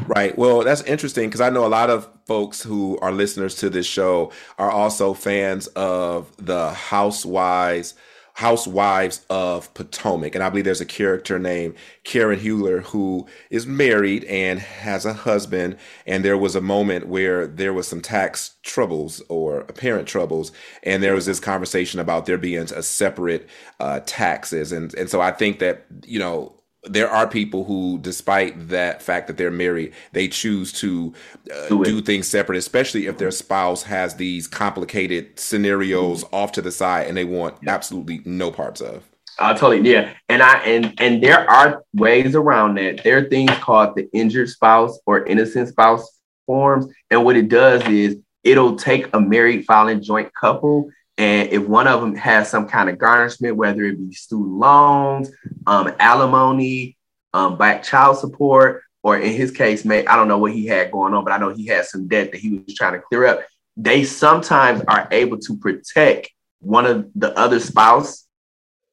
Right. 0.09 0.37
Well, 0.37 0.65
that's 0.65 0.83
interesting 0.83 1.29
because 1.29 1.41
I 1.41 1.51
know 1.51 1.67
a 1.67 1.69
lot 1.69 1.89
of 1.89 2.09
folks 2.27 2.61
who 2.61 2.99
are 2.99 3.13
listeners 3.13 3.55
to 3.57 3.71
this 3.71 3.87
show 3.87 4.33
are 4.59 4.73
also 4.73 5.15
fans 5.15 5.69
of 5.69 6.33
the 6.45 6.73
Housewives 6.73 7.95
Housewives 8.37 9.25
of 9.31 9.73
Potomac. 9.73 10.35
And 10.35 10.45
I 10.45 10.51
believe 10.51 10.67
there's 10.67 10.83
a 10.83 10.85
character 10.85 11.39
named 11.39 11.75
Karen 12.05 12.39
Huger 12.39 12.83
who 12.83 13.27
is 13.49 13.67
married 13.67 14.25
and 14.25 14.59
has 14.59 15.07
a 15.07 15.15
husband. 15.15 15.79
And 16.07 16.23
there 16.23 16.37
was 16.37 16.55
a 16.55 16.61
moment 16.61 17.09
where 17.09 17.47
there 17.47 17.73
was 17.73 17.89
some 17.89 18.03
tax 18.03 18.57
troubles 18.63 19.23
or 19.31 19.61
apparent 19.61 20.07
troubles. 20.07 20.53
And 20.83 21.03
there 21.03 21.15
was 21.15 21.25
this 21.25 21.41
conversation 21.41 21.99
about 21.99 22.27
there 22.27 22.37
being 22.37 22.59
a 22.59 22.83
separate 22.83 23.49
uh, 23.81 24.01
taxes. 24.05 24.71
And, 24.71 24.93
and 24.97 25.09
so 25.09 25.23
I 25.23 25.31
think 25.31 25.59
that, 25.61 25.87
you 26.05 26.19
know, 26.19 26.56
there 26.89 27.11
are 27.11 27.27
people 27.27 27.65
who, 27.65 27.99
despite 27.99 28.69
that 28.69 29.03
fact 29.03 29.27
that 29.27 29.37
they're 29.37 29.51
married, 29.51 29.93
they 30.13 30.29
choose 30.29 30.73
to 30.73 31.13
uh, 31.53 31.69
do, 31.69 31.85
do, 31.85 32.01
things 32.01 32.29
separate, 32.29 32.57
especially 32.57 33.07
if 33.07 33.19
their 33.19 33.31
spouse 33.31 33.85
has 33.85 34.15
these 34.15 34.47
complicated 34.47 35.39
scenarios 35.39 36.25
mm-hmm. 36.25 36.35
off 36.35 36.53
to 36.53 36.63
the 36.63 36.73
side 36.73 37.07
and 37.07 37.17
they 37.17 37.25
want 37.25 37.57
absolutely 37.67 38.21
no 38.25 38.51
parts 38.51 38.81
of. 38.81 39.05
I 39.39 39.53
totally, 39.53 39.91
yeah, 39.91 40.15
and 40.31 40.43
I 40.43 40.59
and 40.61 40.95
and 40.99 41.23
there 41.23 41.49
are 41.51 41.83
ways 41.93 42.35
around 42.35 42.77
that. 42.77 43.05
There 43.05 43.19
are 43.19 43.29
things 43.29 43.51
called 43.59 43.95
the 43.95 44.09
injured 44.15 44.49
spouse 44.49 44.99
or 45.05 45.27
innocent 45.27 45.69
spouse 45.69 46.21
forms, 46.47 46.87
and 47.11 47.23
what 47.23 47.37
it 47.37 47.51
does 47.51 47.87
is 47.87 48.17
it'll 48.45 48.77
take 48.77 49.09
a 49.13 49.21
married 49.21 49.67
filing 49.67 50.03
joint 50.03 50.33
couple 50.35 50.91
and 51.19 51.51
if 51.51 51.67
one 51.67 51.87
of 51.87 52.01
them 52.01 52.15
has 52.15 52.51
some 52.51 52.69
kind 52.69 52.91
of 52.91 52.99
garnishment, 52.99 53.57
whether 53.57 53.85
it 53.85 53.99
be 53.99 54.15
student 54.15 54.51
loans, 54.51 55.31
um, 55.67 55.93
alimony, 55.99 56.97
um, 57.33 57.57
back 57.57 57.83
child 57.83 58.19
support, 58.19 58.83
or 59.03 59.19
in 59.19 59.33
his 59.33 59.51
case, 59.51 59.85
may 59.85 60.05
I 60.07 60.17
don't 60.17 60.29
know 60.29 60.39
what 60.39 60.53
he 60.53 60.67
had 60.67 60.93
going 60.93 61.15
on, 61.15 61.25
but 61.25 61.33
I 61.33 61.39
know 61.39 61.55
he 61.55 61.67
had 61.67 61.87
some 61.87 62.09
debt 62.09 62.33
that 62.33 62.41
he 62.41 62.59
was 62.59 62.75
trying 62.75 62.95
to 62.95 63.01
clear 63.01 63.27
up. 63.27 63.47
They 63.77 64.05
sometimes 64.05 64.83
are 64.89 65.09
able 65.11 65.39
to 65.39 65.57
protect 65.57 66.31
one 66.61 66.87
of 66.87 67.09
the 67.15 67.37
other 67.39 67.61
spouse 67.61 68.27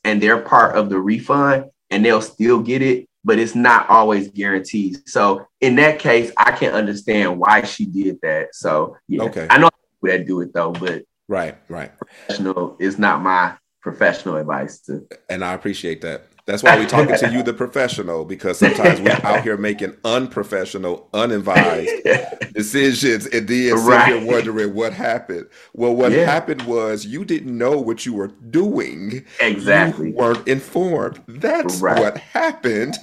and 0.04 0.22
they're 0.22 0.42
part 0.42 0.76
of 0.78 0.90
the 0.90 1.00
refund 1.00 1.66
and 1.90 2.06
they'll 2.06 2.22
still 2.22 2.62
get 2.62 2.82
it, 2.82 3.08
but 3.24 3.40
it's 3.40 3.56
not 3.56 3.90
always 3.90 4.30
guaranteed. 4.30 5.08
So 5.08 5.48
in 5.62 5.76
that 5.76 6.00
case, 6.00 6.32
I 6.38 6.52
can 6.52 6.74
understand 6.74 7.40
why 7.40 7.64
she 7.64 7.86
did 7.86 8.20
that. 8.22 8.56
So 8.56 8.98
yeah, 9.08 9.24
okay. 9.24 9.48
I 9.50 9.58
know 9.58 9.70
that 10.04 10.28
do 10.28 10.42
it 10.42 10.54
though, 10.54 10.72
but 10.72 11.04
Right, 11.28 11.58
right. 11.70 11.92
Professional 11.98 12.76
is 12.80 13.00
not 13.00 13.22
my 13.22 13.56
professional 13.82 14.38
advice 14.38 14.80
to. 14.82 15.08
And 15.30 15.44
I 15.44 15.54
appreciate 15.54 16.02
that. 16.02 16.28
That's 16.46 16.62
why 16.62 16.78
we're 16.78 16.90
talking 16.90 17.16
to 17.16 17.32
you, 17.32 17.42
the 17.42 17.54
professional, 17.54 18.26
because 18.26 18.60
sometimes 18.60 19.00
we're 19.00 19.18
out 19.24 19.44
here 19.44 19.56
making 19.56 19.96
unprofessional, 20.04 21.08
unadvised 21.14 21.90
decisions, 22.54 23.28
and 23.28 23.48
then 23.48 23.76
right. 23.76 24.08
sitting 24.08 24.24
here 24.24 24.32
wondering 24.34 24.74
what 24.74 24.92
happened. 24.92 25.48
Well, 25.72 25.96
what 25.96 26.12
yeah. 26.12 26.26
happened 26.26 26.64
was 26.64 27.06
you 27.06 27.24
didn't 27.24 27.58
know 27.58 27.80
what 27.80 28.06
you 28.06 28.14
were 28.14 28.28
doing. 28.28 29.26
Exactly, 29.40 30.10
you 30.10 30.16
weren't 30.16 30.46
informed. 30.46 31.22
That's 31.30 31.80
right. 31.80 31.98
what 31.98 32.18
happened. 32.18 32.98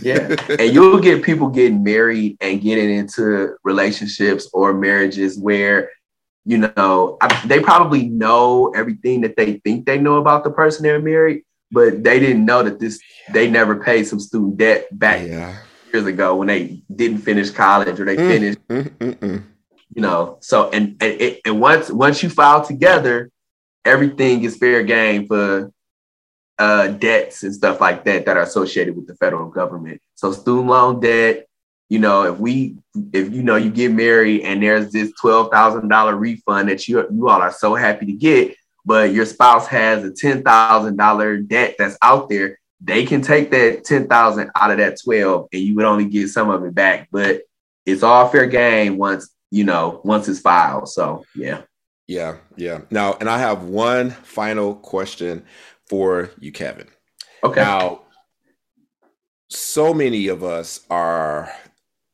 yeah, 0.00 0.34
and 0.48 0.72
you'll 0.72 1.00
get 1.00 1.22
people 1.22 1.50
getting 1.50 1.84
married 1.84 2.38
and 2.40 2.62
getting 2.62 2.88
into 2.88 3.56
relationships 3.62 4.48
or 4.54 4.72
marriages 4.72 5.38
where 5.38 5.90
you 6.44 6.58
know, 6.58 7.18
I, 7.20 7.46
they 7.46 7.60
probably 7.60 8.08
know 8.08 8.72
everything 8.74 9.20
that 9.22 9.36
they 9.36 9.54
think 9.58 9.86
they 9.86 9.98
know 9.98 10.16
about 10.16 10.44
the 10.44 10.50
person 10.50 10.82
they're 10.82 11.00
married, 11.00 11.42
but 11.70 12.02
they 12.02 12.18
didn't 12.18 12.44
know 12.44 12.62
that 12.62 12.80
this 12.80 13.00
they 13.32 13.50
never 13.50 13.76
paid 13.76 14.04
some 14.04 14.20
student 14.20 14.56
debt 14.56 14.86
back 14.98 15.26
yeah. 15.26 15.58
years 15.92 16.06
ago 16.06 16.36
when 16.36 16.48
they 16.48 16.82
didn't 16.94 17.18
finish 17.18 17.50
college 17.50 18.00
or 18.00 18.04
they 18.04 18.16
mm, 18.16 18.28
finished. 18.28 18.68
Mm, 18.68 18.90
mm, 18.90 19.14
mm, 19.16 19.42
you 19.94 20.02
know, 20.02 20.38
so 20.40 20.70
and 20.70 20.96
and, 21.02 21.38
and 21.44 21.60
once 21.60 21.90
once 21.90 22.22
you 22.22 22.30
file 22.30 22.64
together, 22.64 23.30
everything 23.84 24.42
is 24.44 24.56
fair 24.56 24.82
game 24.82 25.26
for 25.26 25.70
uh, 26.58 26.88
debts 26.88 27.42
and 27.42 27.54
stuff 27.54 27.80
like 27.80 28.04
that 28.04 28.26
that 28.26 28.36
are 28.36 28.42
associated 28.42 28.94
with 28.96 29.06
the 29.06 29.14
federal 29.16 29.48
government. 29.48 30.00
So 30.14 30.32
student 30.32 30.68
loan 30.68 31.00
debt, 31.00 31.48
you 31.90 31.98
know, 31.98 32.22
if 32.22 32.38
we, 32.38 32.76
if 33.12 33.32
you 33.32 33.42
know, 33.42 33.56
you 33.56 33.68
get 33.68 33.90
married 33.90 34.42
and 34.42 34.62
there's 34.62 34.92
this 34.92 35.12
twelve 35.20 35.50
thousand 35.50 35.88
dollar 35.88 36.16
refund 36.16 36.70
that 36.70 36.86
you 36.86 37.04
you 37.10 37.28
all 37.28 37.42
are 37.42 37.52
so 37.52 37.74
happy 37.74 38.06
to 38.06 38.12
get, 38.12 38.56
but 38.84 39.12
your 39.12 39.26
spouse 39.26 39.66
has 39.66 40.04
a 40.04 40.12
ten 40.12 40.44
thousand 40.44 40.96
dollar 40.96 41.38
debt 41.38 41.74
that's 41.78 41.98
out 42.00 42.28
there, 42.28 42.60
they 42.80 43.04
can 43.04 43.22
take 43.22 43.50
that 43.50 43.84
ten 43.84 44.06
thousand 44.06 44.52
out 44.54 44.70
of 44.70 44.78
that 44.78 44.98
twelve, 45.04 45.48
and 45.52 45.60
you 45.60 45.74
would 45.74 45.84
only 45.84 46.04
get 46.04 46.28
some 46.28 46.48
of 46.48 46.64
it 46.64 46.74
back. 46.74 47.08
But 47.10 47.42
it's 47.84 48.04
all 48.04 48.28
fair 48.28 48.46
game 48.46 48.96
once 48.96 49.28
you 49.50 49.64
know 49.64 50.00
once 50.04 50.28
it's 50.28 50.40
filed. 50.40 50.88
So 50.88 51.24
yeah. 51.34 51.62
Yeah, 52.06 52.38
yeah. 52.56 52.80
Now, 52.90 53.16
and 53.20 53.28
I 53.28 53.38
have 53.38 53.62
one 53.62 54.10
final 54.10 54.74
question 54.74 55.44
for 55.86 56.30
you, 56.40 56.50
Kevin. 56.50 56.88
Okay. 57.44 57.60
Now, 57.60 58.02
so 59.48 59.94
many 59.94 60.26
of 60.26 60.42
us 60.42 60.80
are 60.90 61.52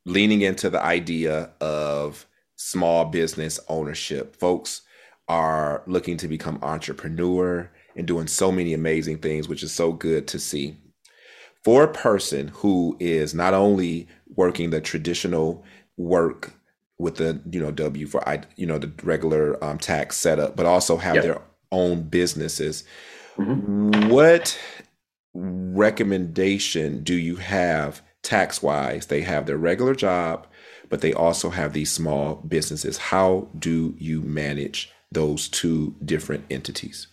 leaning 0.07 0.41
into 0.41 0.69
the 0.69 0.81
idea 0.81 1.51
of 1.59 2.25
small 2.55 3.05
business 3.05 3.59
ownership. 3.67 4.35
Folks 4.37 4.81
are 5.27 5.83
looking 5.85 6.15
to 6.17 6.27
become 6.29 6.57
entrepreneur 6.61 7.69
and 7.95 8.07
doing 8.07 8.25
so 8.25 8.51
many 8.51 8.73
amazing 8.73 9.17
things, 9.17 9.49
which 9.49 9.61
is 9.61 9.71
so 9.71 9.91
good 9.91 10.25
to 10.29 10.39
see. 10.39 10.77
For 11.63 11.83
a 11.83 11.91
person 11.91 12.47
who 12.47 12.95
is 13.01 13.33
not 13.33 13.53
only 13.53 14.07
working 14.33 14.69
the 14.69 14.79
traditional 14.79 15.65
work 15.97 16.53
with 16.97 17.15
the 17.17 17.41
you 17.51 17.59
know 17.59 17.69
W 17.69 18.07
for 18.07 18.27
I 18.27 18.43
you 18.55 18.65
know 18.65 18.79
the 18.79 18.91
regular 19.03 19.61
um, 19.63 19.77
tax 19.77 20.15
setup, 20.15 20.55
but 20.55 20.65
also 20.65 20.97
have 20.97 21.15
yep. 21.15 21.23
their 21.23 21.41
own 21.71 22.03
businesses. 22.03 22.85
Mm-hmm. 23.35 24.09
What 24.09 24.57
recommendation 25.33 27.03
do 27.03 27.13
you 27.13 27.35
have 27.35 28.01
tax 28.27 28.61
wise. 28.61 29.07
They 29.07 29.21
have 29.21 29.45
their 29.45 29.57
regular 29.57 29.95
job, 29.95 30.47
but 30.89 31.01
they 31.01 31.13
also 31.13 31.49
have 31.49 31.71
these 31.71 31.91
small 31.91 32.35
businesses. 32.35 32.97
How 32.97 33.47
do 33.57 33.95
you 33.97 34.21
manage 34.21 34.91
those 35.11 35.47
two 35.47 35.95
different 36.03 36.43
entities? 36.49 37.07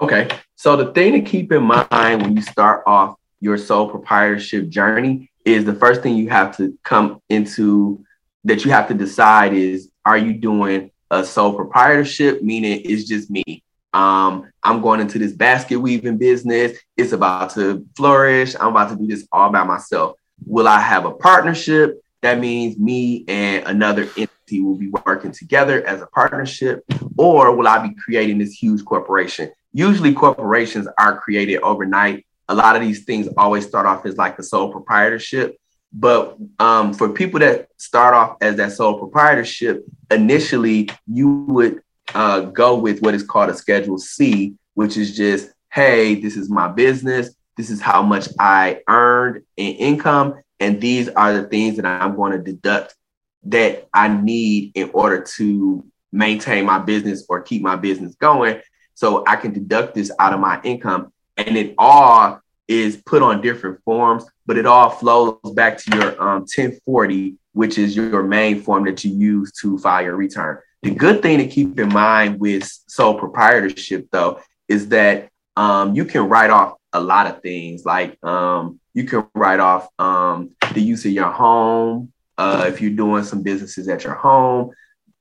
Okay. 0.00 0.28
So 0.56 0.76
the 0.76 0.92
thing 0.92 1.12
to 1.12 1.22
keep 1.22 1.50
in 1.50 1.62
mind 1.62 2.22
when 2.22 2.36
you 2.36 2.42
start 2.42 2.82
off 2.86 3.16
your 3.40 3.56
sole 3.56 3.88
proprietorship 3.88 4.68
journey 4.68 5.30
is 5.46 5.64
the 5.64 5.74
first 5.74 6.02
thing 6.02 6.16
you 6.16 6.28
have 6.28 6.56
to 6.58 6.76
come 6.84 7.20
into 7.30 8.04
that 8.44 8.64
you 8.64 8.70
have 8.70 8.88
to 8.88 8.94
decide 8.94 9.54
is 9.54 9.90
are 10.04 10.18
you 10.18 10.34
doing 10.34 10.90
a 11.10 11.24
sole 11.24 11.54
proprietorship, 11.54 12.42
meaning 12.42 12.82
it's 12.84 13.04
just 13.04 13.30
me. 13.30 13.62
Um, 13.94 14.50
I'm 14.62 14.82
going 14.82 15.00
into 15.00 15.18
this 15.18 15.32
basket 15.32 15.78
weaving 15.78 16.18
business. 16.18 16.76
It's 16.96 17.12
about 17.12 17.50
to 17.54 17.86
flourish. 17.96 18.54
I'm 18.58 18.68
about 18.68 18.90
to 18.90 18.96
do 18.96 19.06
this 19.06 19.26
all 19.32 19.50
by 19.50 19.64
myself. 19.64 20.16
Will 20.46 20.68
I 20.68 20.80
have 20.80 21.04
a 21.04 21.12
partnership? 21.12 22.00
That 22.22 22.38
means 22.38 22.78
me 22.78 23.24
and 23.28 23.66
another 23.66 24.08
entity 24.16 24.60
will 24.60 24.76
be 24.76 24.88
working 24.88 25.32
together 25.32 25.86
as 25.86 26.00
a 26.00 26.06
partnership, 26.06 26.84
or 27.18 27.54
will 27.54 27.68
I 27.68 27.86
be 27.86 27.94
creating 27.94 28.38
this 28.38 28.52
huge 28.52 28.84
corporation? 28.84 29.50
Usually, 29.72 30.14
corporations 30.14 30.88
are 30.98 31.18
created 31.18 31.60
overnight 31.60 32.24
a 32.48 32.54
lot 32.54 32.76
of 32.76 32.82
these 32.82 33.04
things 33.04 33.28
always 33.36 33.66
start 33.66 33.86
off 33.86 34.04
as 34.06 34.16
like 34.16 34.38
a 34.38 34.42
sole 34.42 34.70
proprietorship. 34.70 35.56
But 35.92 36.36
um, 36.58 36.92
for 36.92 37.10
people 37.10 37.40
that 37.40 37.68
start 37.76 38.14
off 38.14 38.36
as 38.40 38.56
that 38.56 38.72
sole 38.72 38.98
proprietorship, 38.98 39.84
initially 40.10 40.90
you 41.06 41.28
would 41.48 41.82
uh, 42.14 42.40
go 42.40 42.76
with 42.76 43.00
what 43.00 43.14
is 43.14 43.22
called 43.22 43.50
a 43.50 43.54
Schedule 43.54 43.98
C, 43.98 44.54
which 44.74 44.96
is 44.96 45.16
just, 45.16 45.50
hey, 45.72 46.16
this 46.16 46.36
is 46.36 46.50
my 46.50 46.68
business. 46.68 47.34
This 47.56 47.70
is 47.70 47.80
how 47.80 48.02
much 48.02 48.28
I 48.38 48.80
earned 48.88 49.42
in 49.56 49.74
income. 49.74 50.34
And 50.60 50.80
these 50.80 51.08
are 51.08 51.32
the 51.32 51.44
things 51.44 51.76
that 51.76 51.86
I'm 51.86 52.16
going 52.16 52.32
to 52.32 52.38
deduct 52.38 52.94
that 53.44 53.88
I 53.92 54.08
need 54.08 54.72
in 54.74 54.90
order 54.92 55.22
to 55.36 55.84
maintain 56.12 56.64
my 56.64 56.78
business 56.78 57.24
or 57.28 57.42
keep 57.42 57.62
my 57.62 57.76
business 57.76 58.14
going. 58.14 58.60
So 58.94 59.24
I 59.26 59.36
can 59.36 59.52
deduct 59.52 59.94
this 59.94 60.10
out 60.18 60.32
of 60.32 60.40
my 60.40 60.60
income. 60.62 61.12
And 61.36 61.56
it 61.56 61.74
all 61.78 62.40
is 62.68 62.96
put 63.04 63.22
on 63.22 63.40
different 63.40 63.82
forms, 63.84 64.24
but 64.46 64.56
it 64.56 64.66
all 64.66 64.90
flows 64.90 65.38
back 65.54 65.78
to 65.78 65.96
your 65.96 66.10
um, 66.22 66.40
1040, 66.42 67.36
which 67.52 67.76
is 67.76 67.94
your 67.96 68.22
main 68.22 68.62
form 68.62 68.84
that 68.84 69.04
you 69.04 69.12
use 69.12 69.52
to 69.60 69.78
file 69.78 70.04
your 70.04 70.16
return. 70.16 70.58
The 70.82 70.90
good 70.90 71.22
thing 71.22 71.38
to 71.38 71.46
keep 71.46 71.78
in 71.78 71.88
mind 71.88 72.40
with 72.40 72.70
sole 72.88 73.18
proprietorship, 73.18 74.08
though, 74.10 74.40
is 74.68 74.88
that 74.88 75.30
um, 75.56 75.94
you 75.94 76.04
can 76.04 76.28
write 76.28 76.50
off 76.50 76.76
a 76.92 77.00
lot 77.00 77.26
of 77.26 77.42
things. 77.42 77.84
Like 77.84 78.22
um, 78.24 78.80
you 78.94 79.04
can 79.04 79.26
write 79.34 79.60
off 79.60 79.88
um, 79.98 80.50
the 80.72 80.80
use 80.80 81.04
of 81.04 81.12
your 81.12 81.30
home 81.30 82.12
uh, 82.38 82.64
if 82.68 82.80
you're 82.80 82.92
doing 82.92 83.24
some 83.24 83.42
businesses 83.42 83.88
at 83.88 84.04
your 84.04 84.14
home. 84.14 84.70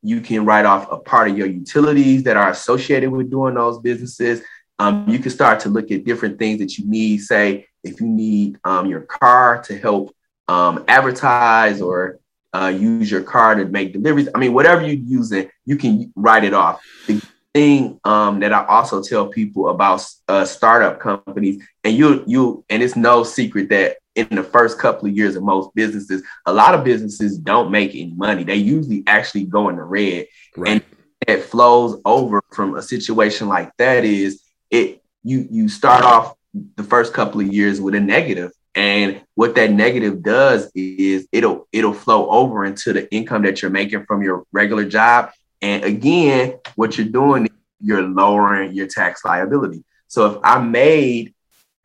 You 0.02 0.22
can 0.22 0.46
write 0.46 0.66
off 0.66 0.92
a 0.92 0.98
part 0.98 1.30
of 1.30 1.38
your 1.38 1.48
utilities 1.48 2.24
that 2.24 2.38
are 2.38 2.50
associated 2.50 3.10
with 3.10 3.32
doing 3.32 3.56
those 3.56 3.80
businesses. 3.80 4.42
Um, 4.80 5.08
you 5.08 5.20
can 5.20 5.32
start 5.32 5.62
to 5.62 5.70
look 5.70 5.92
at 5.92 6.04
different 6.04 6.40
things 6.40 6.60
that 6.60 6.78
you 6.78 6.90
need. 6.90 7.20
Say, 7.20 7.68
if 7.84 8.02
you 8.02 8.08
need 8.08 8.58
um, 8.64 8.86
your 8.88 9.02
car 9.02 9.62
to 9.64 9.78
help 9.78 10.16
um, 10.48 10.84
advertise 10.88 11.82
or 11.82 12.20
uh, 12.54 12.68
use 12.68 13.10
your 13.10 13.24
car 13.24 13.56
to 13.56 13.66
make 13.66 13.94
deliveries. 13.94 14.30
I 14.34 14.38
mean, 14.38 14.54
whatever 14.54 14.82
you're 14.82 14.94
using, 14.94 15.50
you 15.66 15.76
can 15.76 16.14
write 16.16 16.44
it 16.44 16.54
off. 16.54 16.84
The 17.08 17.22
thing 17.54 18.00
um, 18.04 18.40
that 18.40 18.54
I 18.54 18.66
also 18.66 19.02
tell 19.02 19.28
people 19.28 19.70
about 19.70 20.06
uh, 20.28 20.46
startup 20.46 21.00
companies, 21.00 21.64
and 21.84 21.96
you 21.96 22.24
you 22.28 22.66
and 22.70 22.82
it's 22.82 22.96
no 22.96 23.24
secret 23.24 23.70
that 23.70 23.98
in 24.16 24.28
the 24.32 24.44
first 24.44 24.80
couple 24.80 25.08
of 25.08 25.16
years 25.16 25.36
of 25.36 25.44
most 25.44 25.74
businesses, 25.76 26.24
a 26.46 26.54
lot 26.54 26.76
of 26.76 26.84
businesses 26.84 27.38
don't 27.38 27.72
make 27.72 27.92
any 27.92 28.14
money. 28.16 28.44
They 28.44 28.56
usually 28.56 29.04
actually 29.08 29.46
go 29.46 29.70
in 29.70 29.76
the 29.76 29.84
red, 29.84 30.28
right. 30.56 30.72
and 30.72 30.84
it 31.28 31.44
flows 31.44 32.02
over 32.06 32.44
from 32.52 32.76
a 32.76 32.82
situation 32.82 33.48
like 33.48 33.76
that. 33.78 34.04
Is 34.04 34.44
it 34.70 35.04
you 35.24 35.48
you 35.50 35.70
start 35.70 36.04
off 36.04 36.36
the 36.76 36.84
first 36.84 37.14
couple 37.14 37.42
of 37.42 37.52
years 37.52 37.82
with 37.82 37.96
a 37.96 38.00
negative 38.00 38.52
and 38.76 39.22
what 39.36 39.56
that 39.56 39.72
negative 39.72 40.24
does 40.24 40.72
is 40.74 41.28
it'll 41.32 41.68
it'll 41.72 41.94
flow 41.94 42.30
over 42.30 42.66
into 42.66 42.94
the 42.94 43.12
income 43.14 43.44
that 43.44 43.62
you're 43.62 43.72
making 43.72 44.06
from 44.06 44.24
your 44.24 44.46
regular 44.52 44.86
job. 44.86 45.32
And 45.64 45.86
again, 45.86 46.60
what 46.76 46.98
you're 46.98 47.08
doing, 47.08 47.48
you're 47.80 48.02
lowering 48.02 48.74
your 48.74 48.86
tax 48.86 49.24
liability. 49.24 49.86
So 50.10 50.26
if 50.30 50.38
I 50.44 50.60
made, 50.60 51.34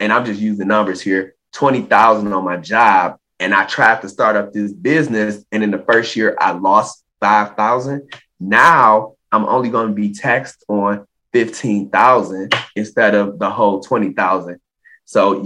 and 0.01 0.13
I'm 0.13 0.25
just 0.25 0.41
using 0.41 0.67
numbers 0.67 1.01
here, 1.01 1.37
20,000 1.53 2.33
on 2.33 2.45
my 2.45 2.57
job, 2.57 3.19
and 3.39 3.55
I 3.55 3.67
tried 3.67 4.03
to 4.03 4.09
start 4.09 4.35
up 4.35 4.53
this 4.53 4.73
business, 4.73 5.45
and 5.53 5.63
in 5.63 5.71
the 5.71 5.79
first 5.79 6.17
year 6.17 6.37
I 6.41 6.51
lost 6.51 7.05
5,000. 7.21 8.13
Now 8.41 9.15
I'm 9.31 9.45
only 9.45 9.71
going 9.71 9.89
to 9.89 9.95
be 9.95 10.13
taxed 10.13 10.65
on 10.67 11.07
15,000 11.33 12.53
instead 12.75 13.15
of 13.15 13.39
the 13.39 13.49
whole 13.49 13.81
20,000. 13.81 14.59
So 15.05 15.45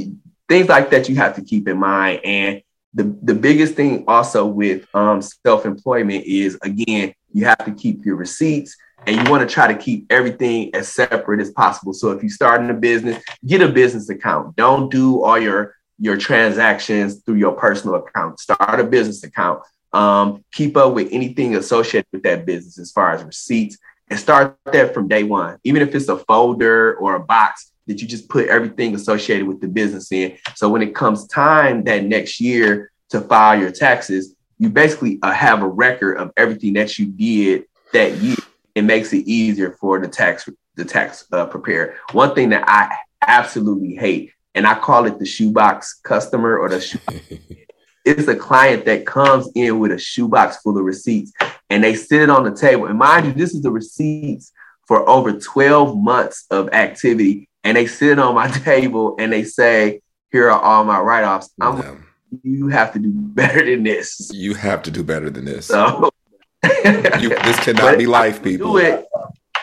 things 0.48 0.70
like 0.70 0.88
that 0.88 1.06
you 1.10 1.16
have 1.16 1.36
to 1.36 1.42
keep 1.42 1.68
in 1.68 1.78
mind. 1.78 2.20
And 2.24 2.62
the, 2.94 3.14
the 3.22 3.34
biggest 3.34 3.74
thing 3.74 4.04
also 4.08 4.46
with 4.46 4.86
um, 4.94 5.20
self-employment 5.20 6.24
is 6.24 6.58
again, 6.62 7.12
you 7.32 7.44
have 7.44 7.64
to 7.64 7.72
keep 7.72 8.04
your 8.04 8.16
receipts 8.16 8.76
and 9.06 9.16
you 9.16 9.30
want 9.30 9.46
to 9.48 9.52
try 9.52 9.66
to 9.72 9.78
keep 9.78 10.06
everything 10.10 10.74
as 10.74 10.88
separate 10.88 11.40
as 11.40 11.50
possible. 11.50 11.92
So 11.92 12.10
if 12.10 12.22
you 12.22 12.28
start 12.28 12.60
in 12.60 12.70
a 12.70 12.74
business, 12.74 13.22
get 13.44 13.62
a 13.62 13.68
business 13.68 14.08
account. 14.08 14.56
Don't 14.56 14.90
do 14.90 15.22
all 15.22 15.38
your 15.38 15.74
your 15.98 16.16
transactions 16.16 17.22
through 17.22 17.36
your 17.36 17.52
personal 17.52 17.96
account. 17.96 18.40
Start 18.40 18.80
a 18.80 18.84
business 18.84 19.22
account. 19.22 19.62
Um, 19.92 20.44
keep 20.52 20.76
up 20.76 20.94
with 20.94 21.08
anything 21.12 21.54
associated 21.54 22.08
with 22.12 22.22
that 22.22 22.46
business 22.46 22.78
as 22.78 22.90
far 22.90 23.12
as 23.12 23.22
receipts 23.22 23.76
and 24.08 24.18
start 24.18 24.58
that 24.72 24.94
from 24.94 25.06
day 25.06 25.22
one. 25.22 25.58
Even 25.64 25.82
if 25.82 25.94
it's 25.94 26.08
a 26.08 26.16
folder 26.16 26.96
or 26.96 27.14
a 27.16 27.20
box, 27.20 27.72
that 27.86 28.00
you 28.00 28.06
just 28.06 28.28
put 28.28 28.48
everything 28.48 28.94
associated 28.94 29.46
with 29.46 29.60
the 29.60 29.68
business 29.68 30.10
in. 30.12 30.36
So 30.54 30.68
when 30.68 30.82
it 30.82 30.94
comes 30.94 31.26
time 31.26 31.84
that 31.84 32.04
next 32.04 32.40
year 32.40 32.92
to 33.10 33.20
file 33.20 33.58
your 33.58 33.70
taxes, 33.70 34.34
you 34.62 34.70
basically 34.70 35.18
uh, 35.22 35.32
have 35.32 35.60
a 35.60 35.66
record 35.66 36.18
of 36.18 36.30
everything 36.36 36.74
that 36.74 36.96
you 36.96 37.06
did 37.06 37.64
that 37.92 38.14
year. 38.18 38.36
It 38.76 38.82
makes 38.82 39.12
it 39.12 39.26
easier 39.26 39.72
for 39.72 39.98
the 39.98 40.06
tax 40.06 40.48
the 40.76 40.84
tax 40.84 41.26
uh, 41.32 41.46
preparer. 41.46 41.96
One 42.12 42.32
thing 42.36 42.50
that 42.50 42.64
I 42.68 42.96
absolutely 43.26 43.96
hate, 43.96 44.32
and 44.54 44.64
I 44.64 44.78
call 44.78 45.06
it 45.06 45.18
the 45.18 45.26
shoebox 45.26 45.94
customer 46.04 46.56
or 46.56 46.68
the 46.68 46.80
shoe. 46.80 47.00
it's 48.04 48.28
a 48.28 48.36
client 48.36 48.84
that 48.84 49.04
comes 49.04 49.50
in 49.56 49.80
with 49.80 49.90
a 49.90 49.98
shoebox 49.98 50.58
full 50.58 50.78
of 50.78 50.84
receipts 50.84 51.32
and 51.68 51.82
they 51.82 51.96
sit 51.96 52.22
it 52.22 52.30
on 52.30 52.44
the 52.44 52.54
table. 52.54 52.86
And 52.86 52.96
mind 52.96 53.26
you, 53.26 53.32
this 53.32 53.54
is 53.54 53.62
the 53.62 53.70
receipts 53.70 54.52
for 54.86 55.08
over 55.10 55.32
12 55.32 55.98
months 56.00 56.46
of 56.52 56.68
activity 56.72 57.48
and 57.64 57.76
they 57.76 57.88
sit 57.88 58.20
on 58.20 58.36
my 58.36 58.48
table 58.64 59.16
and 59.18 59.32
they 59.32 59.42
say, 59.42 60.02
"Here 60.30 60.48
are 60.48 60.60
all 60.60 60.84
my 60.84 61.00
write-offs." 61.00 61.50
I'm 61.60 61.78
yeah. 61.78 61.96
You 62.42 62.68
have 62.68 62.92
to 62.92 62.98
do 62.98 63.10
better 63.12 63.64
than 63.64 63.82
this. 63.82 64.30
You 64.32 64.54
have 64.54 64.82
to 64.82 64.90
do 64.90 65.02
better 65.02 65.30
than 65.30 65.44
this. 65.44 65.66
So 65.66 66.10
you, 66.64 67.28
this 67.28 67.60
cannot 67.60 67.98
be 67.98 68.06
life, 68.06 68.42
people. 68.42 68.72
Do 68.72 68.78
it. 68.78 69.06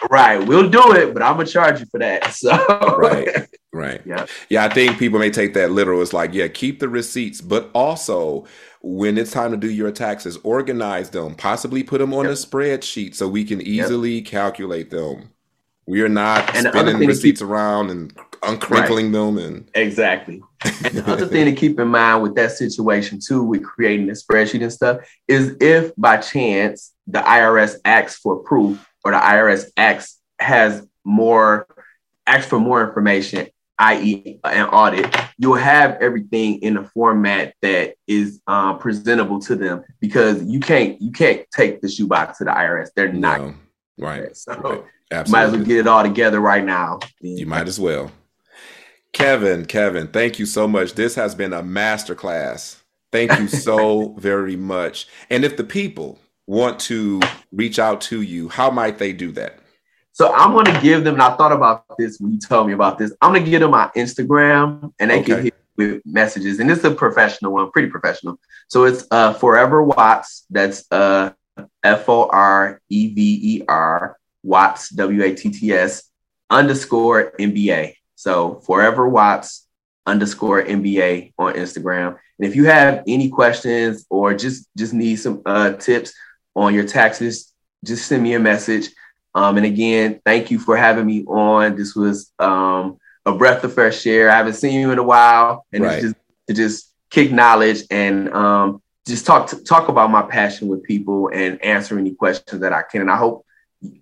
Right, 0.09 0.38
we'll 0.38 0.70
do 0.70 0.93
it, 0.93 1.13
but 1.13 1.22
I'm 1.22 1.36
gonna 1.36 1.45
charge 1.45 1.82
you 1.82 1.86
for 1.88 1.99
that. 1.99 2.34
So 2.34 2.55
right, 2.97 3.47
right, 3.74 4.01
yeah, 4.05 4.26
yeah. 4.49 4.63
I 4.63 4.70
think 4.70 4.97
people 4.97 5.20
may 5.20 5.30
take 5.30 5.53
that 5.55 5.72
literal. 5.72 6.01
It's 6.01 6.13
like, 6.13 6.34
yeah, 6.34 6.47
keep 6.47 6.80
the 6.80 6.88
receipts, 6.88 7.41
but 7.41 7.70
also 7.74 8.45
when 8.82 9.17
it's 9.17 9.32
time 9.32 9.51
to 9.51 9.57
do 9.57 9.70
your 9.70 9.91
taxes, 9.91 10.38
organize 10.43 11.09
them. 11.09 11.36
Possibly 11.36 11.84
put 11.84 11.97
them 11.97 12.13
on 12.13 12.26
yep. 12.26 12.34
a 12.34 12.36
spreadsheet 12.36 13.13
so 13.15 13.28
we 13.28 13.43
can 13.43 13.61
easily 13.61 14.15
yep. 14.15 14.26
calculate 14.26 14.89
them. 14.89 15.32
We 15.86 16.01
are 16.01 16.09
not 16.09 16.55
and 16.55 16.67
spinning 16.67 16.99
receipts 17.05 17.41
keep, 17.41 17.49
around 17.49 17.89
and 17.89 18.13
uncrinkling 18.41 19.05
right. 19.05 19.11
them 19.11 19.37
and 19.37 19.69
exactly. 19.73 20.41
And 20.63 20.73
the 20.93 21.11
other 21.11 21.25
thing 21.25 21.45
to 21.45 21.53
keep 21.53 21.79
in 21.79 21.87
mind 21.87 22.23
with 22.23 22.35
that 22.35 22.51
situation 22.51 23.19
too, 23.25 23.43
with 23.43 23.63
creating 23.63 24.09
a 24.09 24.13
spreadsheet 24.13 24.61
and 24.61 24.73
stuff, 24.73 24.99
is 25.27 25.55
if 25.59 25.91
by 25.95 26.17
chance 26.17 26.93
the 27.07 27.19
IRS 27.19 27.77
asks 27.85 28.19
for 28.19 28.37
proof 28.37 28.85
or 29.03 29.11
the 29.11 29.17
IRS 29.17 29.69
asks 29.77 30.19
has 30.39 30.87
more 31.03 31.67
asks 32.27 32.47
for 32.47 32.59
more 32.59 32.85
information, 32.85 33.47
i.e., 33.79 34.39
an 34.43 34.65
audit, 34.67 35.15
you'll 35.37 35.55
have 35.55 35.97
everything 36.01 36.61
in 36.61 36.77
a 36.77 36.83
format 36.83 37.53
that 37.61 37.95
is 38.07 38.41
uh, 38.47 38.73
presentable 38.75 39.39
to 39.41 39.55
them 39.55 39.83
because 39.99 40.43
you 40.43 40.59
can't 40.59 41.01
you 41.01 41.11
can't 41.11 41.45
take 41.55 41.81
the 41.81 41.89
shoebox 41.89 42.37
to 42.37 42.45
the 42.45 42.51
IRS. 42.51 42.89
They're 42.95 43.11
not 43.11 43.41
no. 43.41 43.53
right. 43.97 44.35
So 44.35 44.53
right. 44.53 44.83
Absolutely. 45.11 45.31
Might 45.31 45.45
as 45.45 45.51
well 45.51 45.65
get 45.65 45.77
it 45.77 45.87
all 45.87 46.03
together 46.03 46.39
right 46.39 46.63
now. 46.63 46.99
You 47.21 47.47
might 47.47 47.67
as 47.67 47.79
well. 47.79 48.11
Kevin, 49.14 49.66
Kevin, 49.66 50.07
thank 50.07 50.39
you 50.39 50.45
so 50.45 50.68
much. 50.68 50.93
This 50.93 51.16
has 51.16 51.36
been 51.36 51.53
a 51.53 51.64
masterclass. 51.64 52.78
Thank 53.12 53.38
you 53.39 53.47
so 53.47 54.10
very 54.18 54.55
much. 54.55 55.07
And 55.30 55.43
if 55.43 55.57
the 55.57 55.64
people 55.64 56.20
want 56.47 56.80
to 56.82 57.20
reach 57.51 57.80
out 57.80 58.01
to 58.01 58.22
you, 58.22 58.49
how 58.49 58.70
might 58.70 58.97
they 58.97 59.14
do 59.14 59.32
that? 59.34 59.60
So 60.12 60.34
I'm 60.34 60.51
going 60.51 60.66
to 60.66 60.80
give 60.82 61.03
them, 61.03 61.16
and 61.16 61.24
I 61.24 61.36
thought 61.38 61.51
about 61.51 61.86
this 61.97 62.20
when 62.20 62.34
you 62.34 62.39
told 62.39 62.68
me 62.68 62.74
about 62.74 62.97
this. 62.97 63.14
I'm 63.22 63.32
going 63.32 63.45
to 63.45 63.49
give 63.49 63.62
them 63.62 63.72
my 63.72 63.89
Instagram 63.95 64.91
and 64.99 65.12
they 65.12 65.22
okay. 65.22 65.34
can 65.34 65.43
hit 65.43 65.53
with 65.78 66.01
messages. 66.05 66.60
And 66.60 66.70
it's 66.70 66.84
a 66.84 66.91
professional 66.91 67.53
one, 67.53 67.72
pretty 67.72 67.89
professional. 67.89 68.39
So 68.68 68.84
it's 68.84 69.07
uh, 69.12 69.34
Forever 69.34 69.82
Watts. 69.82 70.45
That's 70.49 70.86
uh, 70.91 71.32
F 71.84 72.10
O 72.10 72.28
R 72.28 72.82
E 72.89 73.14
V 73.14 73.39
E 73.41 73.64
R 73.68 74.18
Watts, 74.43 74.89
W 74.89 75.24
A 75.24 75.34
T 75.34 75.49
T 75.49 75.72
S 75.72 76.03
underscore 76.49 77.32
MBA. 77.39 77.93
So 78.20 78.55
forever 78.65 79.07
Watts 79.07 79.65
underscore 80.05 80.61
MBA 80.61 81.32
on 81.39 81.53
Instagram. 81.53 82.17
And 82.38 82.49
if 82.49 82.53
you 82.53 82.65
have 82.65 83.01
any 83.07 83.30
questions 83.30 84.05
or 84.09 84.34
just 84.34 84.67
just 84.78 84.93
need 84.93 85.15
some 85.15 85.41
uh, 85.45 85.72
tips 85.74 86.11
on 86.53 86.74
your 86.74 86.84
taxes, 86.84 87.53
just 87.86 88.09
send 88.09 88.22
me 88.22 88.34
a 88.34 88.39
message. 88.39 88.89
Um, 89.34 89.55
and 89.55 89.65
again, 89.65 90.20
thank 90.26 90.51
you 90.51 90.59
for 90.59 90.76
having 90.76 91.05
me 91.05 91.24
on. 91.28 91.78
This 91.78 91.95
was 91.95 92.34
um, 92.39 92.97
a 93.26 93.32
breath 93.32 93.63
of 93.63 93.74
fresh 93.74 94.05
air. 94.05 94.30
I 94.30 94.36
haven't 94.36 94.55
seen 94.55 94.78
you 94.78 94.91
in 94.91 94.99
a 94.99 95.03
while, 95.03 95.65
and 95.72 95.86
right. 95.86 95.93
it's 95.93 96.03
just 96.03 96.15
to 96.49 96.53
just 96.53 96.93
kick 97.09 97.32
knowledge 97.32 97.84
and 97.89 98.34
um, 98.34 98.82
just 99.07 99.26
talk 99.26 99.47
to, 99.51 99.63
talk 99.63 99.88
about 99.88 100.11
my 100.11 100.24
passion 100.24 100.67
with 100.67 100.84
people 100.84 101.30
and 101.34 101.63
answer 101.63 101.97
any 101.97 102.15
questions 102.15 102.59
that 102.59 102.74
I 102.74 102.82
can. 102.82 102.99
And 102.99 103.11
I 103.11 103.15
hope 103.15 103.45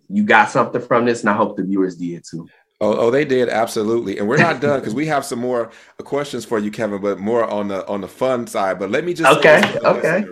you 0.10 0.24
got 0.24 0.50
something 0.50 0.82
from 0.82 1.06
this, 1.06 1.20
and 1.20 1.30
I 1.30 1.34
hope 1.34 1.56
the 1.56 1.64
viewers 1.64 1.96
did 1.96 2.24
too. 2.28 2.50
Oh, 2.80 2.96
oh, 2.96 3.12
they 3.12 3.26
did 3.26 3.50
absolutely, 3.50 4.20
and 4.20 4.28
we're 4.28 4.38
not 4.38 4.62
done 4.62 4.80
because 4.80 4.94
we 4.94 5.08
have 5.08 5.26
some 5.26 5.40
more 5.40 5.72
questions 6.04 6.46
for 6.46 6.60
you, 6.60 6.70
Kevin, 6.70 7.02
but 7.02 7.18
more 7.18 7.44
on 7.44 7.70
the 7.70 7.88
on 7.88 8.02
the 8.02 8.08
fun 8.08 8.46
side. 8.46 8.78
But 8.78 8.92
let 8.92 9.04
me 9.04 9.16
just 9.16 9.36
okay, 9.40 9.80
okay. 9.84 10.26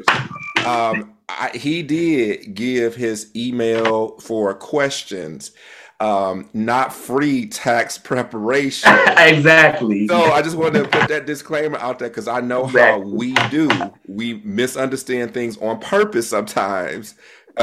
Um, 0.63 1.15
I, 1.27 1.49
he 1.55 1.81
did 1.81 2.53
give 2.53 2.95
his 2.95 3.35
email 3.35 4.19
for 4.19 4.53
questions, 4.53 5.53
um, 5.99 6.47
not 6.53 6.93
free 6.93 7.47
tax 7.47 7.97
preparation. 8.03 8.91
exactly. 9.17 10.07
So 10.07 10.21
I 10.31 10.43
just 10.43 10.55
wanted 10.55 10.83
to 10.83 10.99
put 10.99 11.09
that 11.09 11.25
disclaimer 11.25 11.79
out 11.79 11.97
there 11.97 12.09
because 12.09 12.27
I 12.27 12.41
know 12.41 12.65
exactly. 12.65 13.01
how 13.01 13.09
we 13.09 13.33
do. 13.49 13.69
We 14.07 14.35
misunderstand 14.43 15.33
things 15.33 15.57
on 15.57 15.79
purpose 15.79 16.29
sometimes. 16.29 17.15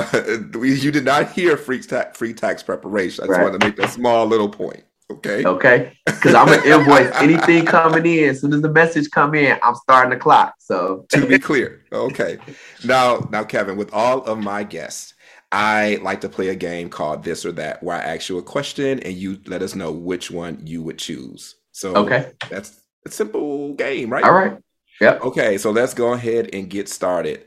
Uh, 0.54 0.60
you 0.62 0.90
did 0.90 1.04
not 1.04 1.32
hear 1.32 1.56
free 1.56 1.80
tax 1.82 2.16
free 2.16 2.32
tax 2.32 2.62
preparation. 2.62 3.24
I 3.24 3.26
just 3.26 3.38
right. 3.38 3.44
wanted 3.44 3.60
to 3.60 3.66
make 3.66 3.76
that 3.76 3.90
small 3.90 4.26
little 4.26 4.48
point. 4.48 4.84
Okay. 5.10 5.44
Okay. 5.44 5.98
Because 6.06 6.34
I'm 6.34 6.46
gonna 6.46 6.64
invoice 6.64 7.14
anything 7.20 7.66
coming 7.66 8.06
in. 8.06 8.30
As 8.30 8.40
soon 8.40 8.52
as 8.54 8.62
the 8.62 8.70
message 8.70 9.10
come 9.10 9.34
in, 9.34 9.58
I'm 9.62 9.74
starting 9.74 10.10
the 10.10 10.16
clock. 10.16 10.54
So 10.58 11.04
to 11.10 11.26
be 11.26 11.38
clear. 11.38 11.84
Okay. 11.92 12.38
Now, 12.84 13.28
now, 13.30 13.44
Kevin, 13.44 13.76
with 13.76 13.92
all 13.92 14.22
of 14.24 14.38
my 14.38 14.64
guests, 14.64 15.14
I 15.50 15.98
like 16.02 16.22
to 16.22 16.28
play 16.28 16.48
a 16.48 16.54
game 16.54 16.88
called 16.88 17.22
This 17.24 17.44
or 17.44 17.52
That, 17.52 17.82
where 17.82 17.96
I 17.96 18.00
ask 18.00 18.28
you 18.28 18.38
a 18.38 18.42
question 18.42 19.00
and 19.00 19.14
you 19.14 19.38
let 19.46 19.62
us 19.62 19.74
know 19.74 19.92
which 19.92 20.30
one 20.30 20.66
you 20.66 20.82
would 20.82 20.98
choose. 20.98 21.56
So 21.72 21.94
okay, 21.96 22.32
that's 22.48 22.80
a 23.06 23.10
simple 23.10 23.74
game, 23.74 24.10
right? 24.10 24.24
All 24.24 24.32
right. 24.32 24.56
Yep. 25.00 25.22
Okay, 25.22 25.58
so 25.58 25.70
let's 25.70 25.94
go 25.94 26.12
ahead 26.12 26.50
and 26.52 26.70
get 26.70 26.88
started. 26.88 27.44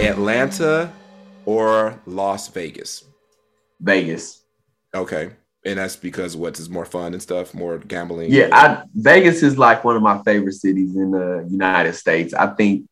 Atlanta 0.00 0.92
or 1.46 2.00
Las 2.06 2.48
Vegas? 2.48 3.04
Vegas. 3.80 4.42
Okay. 4.94 5.30
And 5.64 5.78
that's 5.78 5.96
because 5.96 6.36
what 6.36 6.58
is 6.58 6.68
more 6.68 6.84
fun 6.84 7.14
and 7.14 7.22
stuff, 7.22 7.54
more 7.54 7.78
gambling. 7.78 8.30
Yeah, 8.30 8.48
I, 8.52 8.82
Vegas 8.94 9.42
is 9.42 9.56
like 9.56 9.82
one 9.84 9.96
of 9.96 10.02
my 10.02 10.22
favorite 10.22 10.52
cities 10.52 10.94
in 10.94 11.10
the 11.10 11.46
United 11.48 11.94
States. 11.94 12.34
I 12.34 12.48
think 12.48 12.86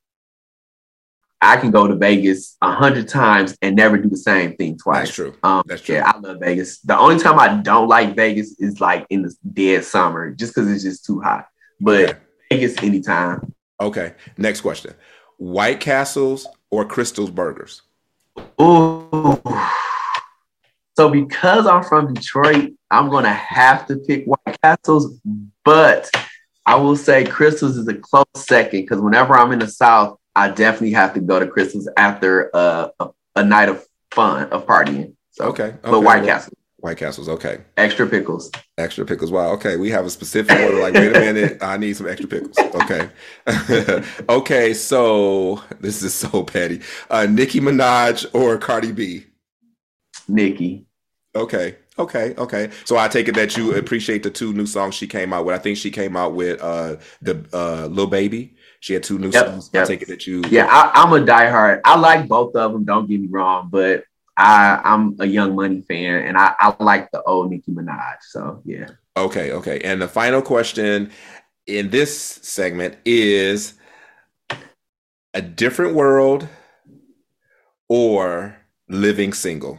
I 1.43 1.57
can 1.57 1.71
go 1.73 1.89
to 1.89 1.97
Vegas 1.97 2.57
a 2.63 2.73
hundred 2.73 3.09
times 3.09 3.59
and 3.61 3.75
never 3.75 3.99
do 3.99 4.09
the 4.09 4.17
same 4.17 4.57
thing 4.57 4.79
twice. 4.79 5.09
That's 5.09 5.15
true. 5.15 5.35
Um, 5.43 5.63
That's 5.67 5.83
true. 5.83 5.97
Yeah, 5.97 6.13
I 6.15 6.19
love 6.19 6.39
Vegas. 6.41 6.79
The 6.81 6.97
only 6.97 7.19
time 7.19 7.39
I 7.39 7.61
don't 7.61 7.89
like 7.89 8.15
Vegas 8.15 8.59
is 8.61 8.81
like 8.81 9.07
in 9.11 9.23
the 9.23 9.35
dead 9.53 9.85
summer, 9.85 10.31
just 10.31 10.55
because 10.55 10.71
it's 10.71 10.85
just 10.85 11.05
too 11.05 11.21
hot. 11.21 11.47
But 11.81 12.11
okay. 12.11 12.19
Vegas 12.51 12.83
anytime. 12.83 13.53
Okay. 13.81 14.15
Next 14.39 14.61
question: 14.61 14.95
White 15.37 15.81
Castles 15.81 16.47
or 16.73 16.85
Krystal's 16.87 17.31
Burgers? 17.31 17.83
Ooh. 18.61 19.41
So 20.97 21.09
because 21.09 21.67
I'm 21.67 21.85
from 21.85 22.13
Detroit, 22.13 22.73
I'm 22.91 23.09
gonna 23.11 23.33
have 23.33 23.87
to 23.87 23.97
pick 23.97 24.25
White 24.25 24.61
Castles, 24.63 25.21
but 25.65 26.11
I 26.67 26.77
will 26.77 26.97
say 26.97 27.25
Krystal's 27.25 27.77
is 27.77 27.87
a 27.87 27.95
close 27.95 28.25
second 28.37 28.83
because 28.83 29.01
whenever 29.01 29.35
I'm 29.35 29.53
in 29.53 29.59
the 29.61 29.69
South, 29.69 30.19
I 30.35 30.49
definitely 30.49 30.93
have 30.93 31.15
to 31.15 31.21
go 31.21 31.39
to 31.39 31.47
Krystal's 31.47 31.89
after 31.97 32.51
uh, 32.55 32.89
a, 32.99 33.09
a 33.37 33.45
night 33.45 33.69
of 33.69 33.87
fun 34.11 34.49
of 34.51 34.67
partying. 34.67 35.15
So, 35.31 35.47
okay, 35.47 35.65
okay. 35.65 35.79
but 35.83 36.01
White 36.01 36.25
Castle. 36.25 36.55
White 36.83 36.97
Castles, 36.97 37.29
okay. 37.29 37.61
Extra 37.77 38.09
pickles. 38.09 38.51
Extra 38.77 39.07
pickles. 39.07 39.31
Wow. 39.31 39.53
Okay, 39.53 39.77
we 39.77 39.89
have 39.91 40.05
a 40.05 40.11
specific 40.11 40.59
order. 40.59 40.81
Like, 40.81 40.95
wait 40.95 41.17
a 41.17 41.21
minute, 41.21 41.59
I 41.63 41.77
need 41.77 41.97
some 41.97 42.09
extra 42.09 42.29
pickles. 42.29 42.59
Okay. 42.59 43.09
okay. 44.29 44.75
So 44.75 45.63
this 45.79 46.03
is 46.03 46.13
so 46.13 46.43
petty. 46.43 46.81
Uh, 47.09 47.27
Nicki 47.31 47.61
Minaj 47.61 48.27
or 48.35 48.59
Cardi 48.59 48.91
B? 48.91 49.27
Nicki. 50.27 50.87
Okay. 51.37 51.77
Okay, 52.01 52.35
okay. 52.37 52.71
So 52.85 52.97
I 52.97 53.07
take 53.07 53.29
it 53.29 53.37
that 53.37 53.57
you 53.57 53.77
appreciate 53.77 54.25
the 54.25 54.31
two 54.31 54.53
new 54.53 54.67
songs 54.67 54.97
she 54.97 55.07
came 55.07 55.33
out 55.33 55.45
with. 55.45 55.55
I 55.55 55.59
think 55.59 55.77
she 55.77 55.91
came 55.93 56.17
out 56.17 56.35
with 56.35 56.61
uh 56.61 56.97
the 57.21 57.47
uh 57.53 57.87
Lil 57.87 58.09
Baby. 58.09 58.57
She 58.81 58.95
had 58.95 59.05
two 59.05 59.19
new 59.21 59.31
yep, 59.31 59.47
songs. 59.47 59.71
Yep. 59.73 59.85
I 59.85 59.87
take 59.87 60.03
it 60.03 60.09
that 60.09 60.27
you 60.27 60.43
Yeah, 60.51 60.67
I, 60.67 61.05
am 61.05 61.13
a 61.13 61.25
diehard. 61.25 61.83
I 61.85 61.97
like 61.97 62.27
both 62.27 62.57
of 62.57 62.73
them, 62.73 62.85
don't 62.85 63.09
get 63.09 63.21
me 63.21 63.29
wrong, 63.29 63.69
but 63.71 64.03
I 64.37 64.81
I'm 64.85 65.17
a 65.21 65.27
Young 65.27 65.55
Money 65.55 65.83
fan 65.83 66.25
and 66.25 66.37
I, 66.37 66.55
I 66.59 66.75
like 66.83 67.11
the 67.11 67.23
old 67.23 67.51
Nicki 67.51 67.73
Minaj. 67.73 68.17
So 68.23 68.63
yeah. 68.65 68.89
Okay, 69.17 69.53
okay. 69.53 69.81
And 69.81 70.01
the 70.01 70.09
final 70.09 70.43
question 70.43 71.11
in 71.67 71.91
this 71.91 72.19
segment 72.19 72.97
is 73.05 73.75
a 75.35 75.43
different 75.43 75.95
world 75.95 76.49
or 77.89 78.57
living 78.89 79.33
single 79.33 79.79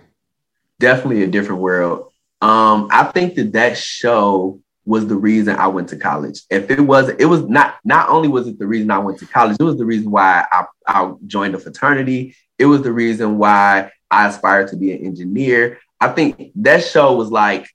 definitely 0.83 1.23
a 1.23 1.27
different 1.27 1.61
world. 1.61 2.11
Um, 2.41 2.89
I 2.91 3.05
think 3.05 3.35
that 3.35 3.53
that 3.53 3.77
show 3.77 4.59
was 4.85 5.07
the 5.07 5.15
reason 5.15 5.55
I 5.55 5.67
went 5.67 5.87
to 5.89 5.97
college. 5.97 6.41
If 6.49 6.69
it 6.69 6.81
was, 6.81 7.07
it 7.07 7.25
was 7.25 7.43
not. 7.43 7.75
Not 7.85 8.09
only 8.09 8.27
was 8.27 8.47
it 8.47 8.59
the 8.59 8.67
reason 8.67 8.91
I 8.91 8.97
went 8.97 9.17
to 9.19 9.25
college, 9.25 9.55
it 9.59 9.63
was 9.63 9.77
the 9.77 9.85
reason 9.85 10.11
why 10.11 10.45
I, 10.51 10.65
I 10.85 11.13
joined 11.25 11.55
a 11.55 11.59
fraternity. 11.59 12.35
It 12.59 12.65
was 12.65 12.81
the 12.81 12.91
reason 12.91 13.37
why 13.37 13.91
I 14.13 14.27
aspired 14.27 14.69
to 14.69 14.77
be 14.77 14.93
an 14.93 15.05
engineer. 15.05 15.79
I 15.99 16.09
think 16.09 16.51
that 16.55 16.83
show 16.83 17.13
was 17.15 17.31
like 17.31 17.67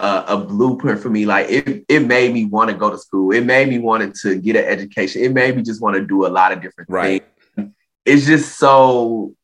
a, 0.00 0.24
a 0.28 0.36
blueprint 0.36 1.00
for 1.00 1.10
me. 1.10 1.24
Like 1.26 1.48
it, 1.48 1.84
it 1.88 2.00
made 2.00 2.32
me 2.32 2.46
want 2.46 2.70
to 2.70 2.76
go 2.76 2.90
to 2.90 2.98
school. 2.98 3.32
It 3.32 3.44
made 3.44 3.68
me 3.68 3.78
wanted 3.78 4.14
to 4.22 4.36
get 4.36 4.56
an 4.56 4.64
education. 4.64 5.22
It 5.22 5.32
made 5.32 5.56
me 5.56 5.62
just 5.62 5.80
want 5.80 5.96
to 5.96 6.04
do 6.04 6.26
a 6.26 6.28
lot 6.28 6.52
of 6.52 6.60
different 6.60 6.90
right. 6.90 7.24
things. 7.56 7.72
It's 8.04 8.26
just 8.26 8.58
so 8.58 9.34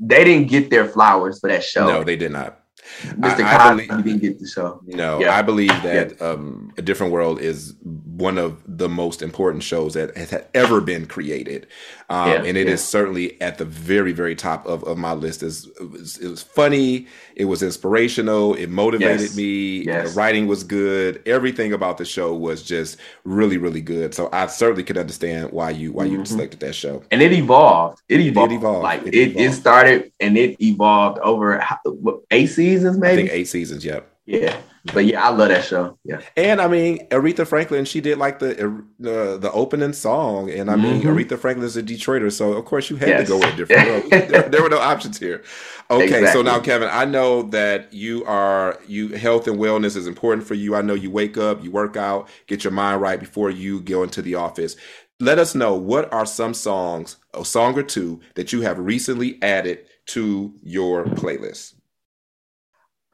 they 0.00 0.24
didn't 0.24 0.48
get 0.48 0.70
their 0.70 0.88
flowers 0.88 1.38
for 1.38 1.48
that 1.48 1.62
show. 1.62 1.86
No, 1.86 2.02
they 2.02 2.16
did 2.16 2.32
not. 2.32 2.59
Mr. 3.02 3.44
I, 3.44 3.66
I 3.66 3.70
believe, 3.70 3.88
didn't 4.04 4.18
get 4.20 4.38
the 4.38 4.46
show. 4.46 4.80
No, 4.86 5.20
yeah. 5.20 5.36
I 5.36 5.42
believe 5.42 5.70
that 5.82 6.16
yeah. 6.20 6.26
um, 6.26 6.72
A 6.76 6.82
Different 6.82 7.12
World 7.12 7.40
is 7.40 7.74
one 7.82 8.38
of 8.38 8.62
the 8.66 8.88
most 8.88 9.22
important 9.22 9.62
shows 9.62 9.94
that 9.94 10.16
has 10.16 10.34
ever 10.54 10.80
been 10.80 11.06
created. 11.06 11.66
Um, 12.10 12.28
yeah, 12.28 12.42
and 12.42 12.56
it 12.56 12.68
is 12.68 12.84
certainly 12.84 13.40
at 13.40 13.58
the 13.58 13.64
very, 13.64 14.12
very 14.12 14.34
top 14.34 14.66
of, 14.66 14.82
of 14.84 14.98
my 14.98 15.12
list. 15.12 15.42
It's, 15.42 15.66
it, 15.80 15.90
was, 15.90 16.18
it 16.18 16.28
was 16.28 16.42
funny, 16.42 17.06
it 17.36 17.44
was 17.44 17.62
inspirational, 17.62 18.54
it 18.54 18.68
motivated 18.68 19.20
yes. 19.20 19.36
me, 19.36 19.84
yes. 19.84 20.10
the 20.10 20.16
writing 20.16 20.46
was 20.48 20.64
good, 20.64 21.22
everything 21.26 21.72
about 21.72 21.98
the 21.98 22.04
show 22.04 22.34
was 22.34 22.62
just 22.62 22.98
really, 23.24 23.58
really 23.58 23.80
good. 23.80 24.14
So 24.14 24.28
I 24.32 24.46
certainly 24.46 24.82
could 24.82 24.98
understand 24.98 25.52
why 25.52 25.70
you 25.70 25.92
why 25.92 26.06
mm-hmm. 26.06 26.16
you 26.16 26.24
selected 26.24 26.60
that 26.60 26.74
show. 26.74 27.02
And 27.10 27.22
it 27.22 27.32
evolved. 27.32 28.02
It 28.08 28.20
evolved. 28.20 28.52
It 28.52 28.56
evolved. 28.56 28.82
Like 28.82 29.06
it, 29.06 29.14
it, 29.14 29.36
it 29.36 29.52
started 29.52 30.12
and 30.20 30.36
it 30.36 30.60
evolved 30.60 31.18
over 31.20 31.64
what, 31.84 32.20
eight 32.30 32.46
seasons, 32.48 32.79
maybe? 32.82 33.12
I 33.12 33.16
think 33.16 33.30
eight 33.30 33.48
seasons, 33.48 33.84
yep. 33.84 34.10
Yeah, 34.26 34.60
but 34.94 35.06
yeah, 35.06 35.24
I 35.24 35.30
love 35.30 35.48
that 35.48 35.64
show. 35.64 35.98
Yeah, 36.04 36.20
and 36.36 36.60
I 36.60 36.68
mean 36.68 37.08
Aretha 37.08 37.44
Franklin, 37.46 37.84
she 37.84 38.00
did 38.00 38.18
like 38.18 38.38
the 38.38 38.64
uh, 38.64 39.36
the 39.38 39.50
opening 39.52 39.92
song, 39.92 40.50
and 40.50 40.70
I 40.70 40.76
mean 40.76 41.02
mm-hmm. 41.02 41.08
Aretha 41.08 41.36
Franklin 41.36 41.66
is 41.66 41.76
a 41.76 41.82
Detroiter, 41.82 42.30
so 42.30 42.52
of 42.52 42.64
course 42.64 42.90
you 42.90 42.96
had 42.96 43.08
yes. 43.08 43.22
to 43.22 43.28
go 43.28 43.38
with 43.38 43.54
a 43.54 43.56
different 43.56 44.10
there, 44.30 44.48
there, 44.48 44.62
were 44.62 44.68
no 44.68 44.78
options 44.78 45.18
here. 45.18 45.42
Okay, 45.90 46.04
exactly. 46.04 46.30
so 46.30 46.42
now 46.42 46.60
Kevin, 46.60 46.88
I 46.92 47.06
know 47.06 47.42
that 47.42 47.92
you 47.92 48.24
are 48.24 48.78
you 48.86 49.08
health 49.08 49.48
and 49.48 49.58
wellness 49.58 49.96
is 49.96 50.06
important 50.06 50.46
for 50.46 50.54
you. 50.54 50.76
I 50.76 50.82
know 50.82 50.94
you 50.94 51.10
wake 51.10 51.36
up, 51.36 51.64
you 51.64 51.72
work 51.72 51.96
out, 51.96 52.28
get 52.46 52.62
your 52.62 52.72
mind 52.72 53.00
right 53.00 53.18
before 53.18 53.50
you 53.50 53.80
go 53.80 54.04
into 54.04 54.22
the 54.22 54.36
office. 54.36 54.76
Let 55.18 55.40
us 55.40 55.56
know 55.56 55.74
what 55.74 56.10
are 56.12 56.24
some 56.24 56.54
songs, 56.54 57.16
a 57.34 57.44
song 57.44 57.76
or 57.76 57.82
two 57.82 58.20
that 58.36 58.52
you 58.52 58.62
have 58.62 58.78
recently 58.78 59.42
added 59.42 59.80
to 60.06 60.54
your 60.62 61.04
playlist. 61.04 61.74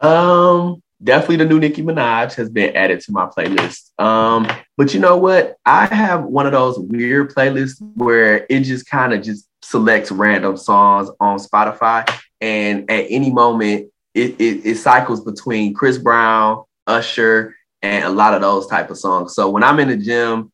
Um, 0.01 0.83
definitely 1.03 1.37
the 1.37 1.47
new 1.47 1.61
Nicki 1.61 1.83
Minaj 1.83 2.35
has 2.35 2.49
been 2.49 2.75
added 2.77 3.01
to 3.01 3.13
my 3.13 3.27
playlist. 3.27 3.99
Um, 4.01 4.49
but 4.77 4.95
you 4.95 5.01
know 5.01 5.17
what? 5.17 5.57
I 5.65 5.87
have 5.87 6.25
one 6.25 6.47
of 6.47 6.53
those 6.53 6.79
weird 6.79 7.35
playlists 7.35 7.77
where 7.95 8.47
it 8.49 8.61
just 8.61 8.87
kind 8.87 9.13
of 9.13 9.23
just 9.23 9.49
selects 9.63 10.11
random 10.11 10.57
songs 10.57 11.11
on 11.19 11.39
Spotify, 11.39 12.09
and 12.41 12.91
at 12.91 13.07
any 13.09 13.31
moment 13.31 13.91
it, 14.15 14.41
it, 14.41 14.65
it 14.65 14.75
cycles 14.77 15.25
between 15.25 15.75
Chris 15.75 15.99
Brown, 15.99 16.65
Usher, 16.87 17.55
and 17.83 18.05
a 18.05 18.11
lot 18.11 18.35
of 18.35 18.41
those 18.41 18.67
type 18.67 18.91
of 18.91 18.99
songs. 18.99 19.35
So 19.35 19.51
when 19.51 19.63
I'm 19.63 19.79
in 19.81 19.89
the 19.89 19.97
gym, 19.97 20.53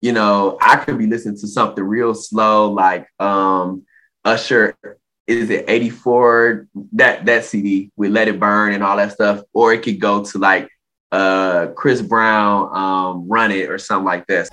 you 0.00 0.12
know, 0.12 0.58
I 0.60 0.76
could 0.76 0.98
be 0.98 1.06
listening 1.06 1.38
to 1.38 1.46
something 1.46 1.82
real 1.82 2.14
slow 2.14 2.72
like 2.72 3.06
um, 3.20 3.84
Usher 4.24 4.76
is 5.26 5.50
it 5.50 5.64
84 5.68 6.68
that 6.92 7.24
that 7.24 7.44
cd 7.44 7.90
we 7.96 8.08
let 8.08 8.28
it 8.28 8.38
burn 8.38 8.72
and 8.72 8.82
all 8.82 8.96
that 8.96 9.12
stuff 9.12 9.42
or 9.52 9.72
it 9.72 9.82
could 9.82 10.00
go 10.00 10.24
to 10.24 10.38
like 10.38 10.68
uh 11.12 11.68
chris 11.76 12.02
brown 12.02 12.76
um 12.76 13.28
run 13.28 13.50
it 13.50 13.70
or 13.70 13.78
something 13.78 14.04
like 14.04 14.26
this 14.26 14.48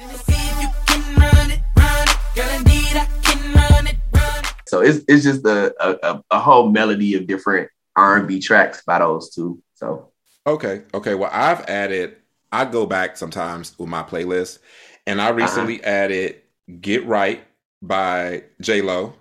so 4.67 4.79
it's, 4.79 5.03
it's 5.09 5.23
just 5.23 5.45
a, 5.45 5.73
a, 5.81 6.23
a 6.31 6.39
whole 6.39 6.69
melody 6.69 7.15
of 7.15 7.27
different 7.27 7.69
r&b 7.95 8.39
tracks 8.39 8.81
by 8.85 8.99
those 8.99 9.33
two 9.33 9.61
so. 9.73 10.07
Okay 10.47 10.83
okay 10.93 11.15
well 11.15 11.29
i've 11.33 11.61
added 11.65 12.15
i 12.51 12.63
go 12.63 12.85
back 12.85 13.17
sometimes 13.17 13.77
with 13.77 13.89
my 13.89 14.03
playlist 14.03 14.59
and 15.05 15.21
i 15.21 15.29
recently 15.29 15.81
uh-huh. 15.81 15.89
added 15.89 16.41
get 16.79 17.05
right 17.05 17.43
by 17.81 18.43
j 18.61 18.81
lo. 18.81 19.13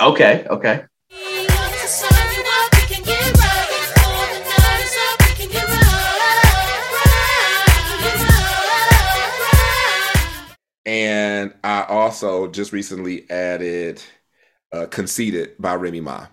Okay 0.00 0.44
okay 0.50 0.84
And 10.88 11.52
I 11.62 11.82
also 11.82 12.48
just 12.48 12.72
recently 12.72 13.30
added 13.30 14.02
uh, 14.72 14.86
Conceited 14.86 15.50
by 15.58 15.74
Remy 15.74 16.00
Ma. 16.00 16.28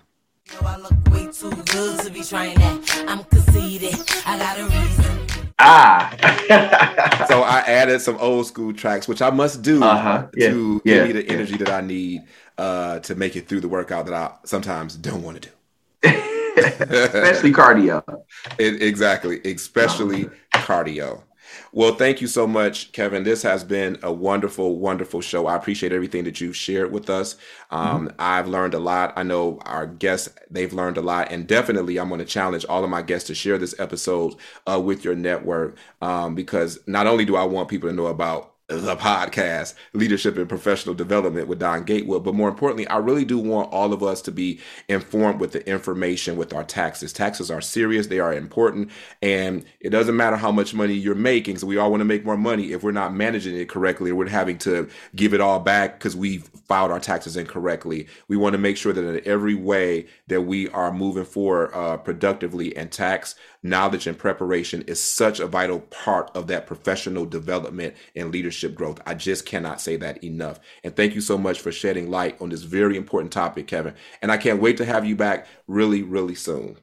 I 0.62 0.78
look 0.78 0.93
way 1.12 1.28
too 1.30 1.49
good 1.49 1.99
to 2.06 2.10
be 2.10 2.24
trying 2.24 2.58
that. 2.60 3.06
I'm 3.06 3.26
conceited. 3.26 3.99
I 4.26 4.39
got 4.39 4.58
a 4.58 4.64
reason. 4.64 5.51
Ah. 5.60 7.26
so 7.28 7.41
I 7.41 7.66
added 7.68 7.99
some 7.99 8.16
old 8.16 8.47
school 8.47 8.72
tracks, 8.72 9.10
which 9.10 9.22
I 9.22 9.30
must 9.30 9.62
do 9.62 9.84
uh-huh. 9.84 10.28
yeah. 10.38 10.51
to 10.51 10.82
yeah. 10.86 10.93
give 11.06 11.08
me 11.08 11.22
the 11.22 11.30
energy 11.30 11.58
that 11.58 11.70
I 11.70 11.82
need 11.82 12.22
uh, 12.58 12.99
to 12.99 13.16
make 13.16 13.36
it 13.36 13.49
through 13.49 13.60
the 13.60 13.68
workout 13.68 14.06
that 14.06 14.14
I 14.14 14.36
sometimes 14.45 14.95
don't 14.95 15.22
want 15.22 15.41
to 15.41 15.49
do. 15.49 15.56
especially 16.58 17.51
cardio. 17.51 18.03
It, 18.58 18.82
exactly, 18.82 19.41
especially 19.43 20.30
cardio. 20.53 21.24
Well, 21.72 21.96
thank 21.96 22.22
you 22.22 22.28
so 22.28 22.48
much, 22.48 22.91
Kevin. 22.91 23.24
This 23.24 23.43
has 23.43 23.64
been 23.64 23.98
a 24.04 24.12
wonderful, 24.12 24.78
wonderful 24.80 25.22
show. 25.22 25.48
I 25.48 25.56
appreciate 25.56 25.91
everything 25.91 26.24
that 26.26 26.41
you've 26.41 26.56
shared 26.56 26.91
with 26.91 27.10
us. 27.10 27.36
Um, 27.72 28.08
mm-hmm. 28.08 28.16
I've 28.20 28.48
learned 28.48 28.74
a 28.74 28.80
lot. 28.80 29.14
I 29.16 29.24
know 29.24 29.60
our 29.66 29.86
guests, 29.86 30.30
they've 30.50 30.74
learned 30.74 30.98
a 30.98 31.02
lot. 31.02 31.32
And 31.32 31.48
definitely, 31.48 31.98
I'm 31.98 32.10
going 32.10 32.20
to 32.20 32.26
challenge 32.26 32.66
all 32.68 32.84
of 32.84 32.89
my 32.89 33.02
guests 33.02 33.28
to 33.28 33.36
share 33.36 33.58
this 33.58 33.80
episode 33.80 34.36
uh, 34.66 34.80
with 34.80 35.04
your 35.04 35.16
network 35.16 35.78
um, 36.02 36.36
because 36.36 36.80
not 36.88 37.08
only 37.08 37.26
do 37.26 37.36
I 37.36 37.43
want 37.43 37.70
people 37.70 37.89
to 37.89 37.96
know 37.96 38.08
about 38.08 38.55
the 38.68 38.95
podcast, 38.95 39.76
Leadership 39.93 40.38
and 40.38 40.49
Professional 40.49 40.95
Development 40.95 41.47
with 41.47 41.59
Don 41.59 41.84
Gatewood. 41.84 42.24
But 42.24 42.34
more 42.34 42.49
importantly, 42.49 42.88
I 42.88 42.97
really 42.97 43.24
do 43.24 43.38
want 43.38 43.72
all 43.72 43.93
of 43.93 44.01
us 44.01 44.24
to 44.24 44.32
be 44.32 44.59
informed 44.89 45.39
with 45.39 45.51
the 45.51 45.68
information 45.70 46.36
with 46.36 46.51
our 46.51 46.63
taxes. 46.63 47.13
Taxes 47.13 47.51
are 47.51 47.61
serious, 47.61 48.07
they 48.07 48.20
are 48.20 48.34
important, 48.34 48.89
and 49.22 49.63
it 49.80 49.91
doesn't 49.91 50.18
matter 50.18 50.36
how 50.36 50.51
much 50.51 50.74
money 50.74 50.95
you're 50.95 51.13
making. 51.13 51.59
So 51.59 51.68
we 51.68 51.78
all 51.78 51.91
want 51.91 52.01
to 52.01 52.05
make 52.05 52.26
more 52.26 52.38
money. 52.38 52.72
If 52.72 52.82
we're 52.82 52.91
not 52.91 53.13
managing 53.13 53.55
it 53.55 53.70
correctly, 53.70 54.09
or 54.09 54.16
we're 54.16 54.30
having 54.30 54.57
to 54.59 54.89
give 55.16 55.36
it 55.36 55.41
all 55.41 55.59
back 55.59 55.99
because 55.99 56.16
we've 56.16 56.49
filed 56.68 56.91
our 56.91 56.99
taxes 56.99 57.38
incorrectly. 57.38 58.07
We 58.28 58.38
want 58.38 58.53
to 58.53 58.59
make 58.59 58.78
sure 58.78 58.93
that 58.93 59.07
in 59.07 59.22
every 59.26 59.53
way 59.53 60.07
that 60.28 60.41
we 60.41 60.70
are 60.70 60.91
moving 60.91 61.26
forward 61.26 61.72
uh, 61.74 61.97
productively 61.97 62.76
and 62.76 62.91
tax 62.91 63.36
knowledge 63.61 64.05
and 64.05 64.18
preparation 64.18 64.84
is 64.84 65.01
such 65.01 65.39
a 65.39 65.47
vital 65.47 65.80
part 65.80 66.30
of 66.36 66.45
that 66.47 66.68
professional 66.68 67.26
development 67.26 67.95
and 68.16 68.32
leadership 68.32 68.55
growth. 68.64 69.01
I 69.06 69.14
just 69.14 69.45
cannot 69.45 69.82
say 69.82 69.97
that 69.97 70.24
enough. 70.24 70.60
And 70.84 70.95
thank 70.95 71.16
you 71.16 71.22
so 71.22 71.38
much 71.38 71.60
for 71.60 71.72
shedding 71.72 72.10
light 72.10 72.41
on 72.41 72.49
this 72.49 72.64
very 72.64 72.97
important 72.97 73.32
topic, 73.32 73.68
Kevin. 73.68 73.95
And 74.22 74.32
I 74.32 74.38
can't 74.38 74.62
wait 74.62 74.78
to 74.78 74.86
have 74.86 75.06
you 75.06 75.16
back 75.16 75.47
really, 75.68 76.01
really 76.03 76.36
soon. 76.36 76.78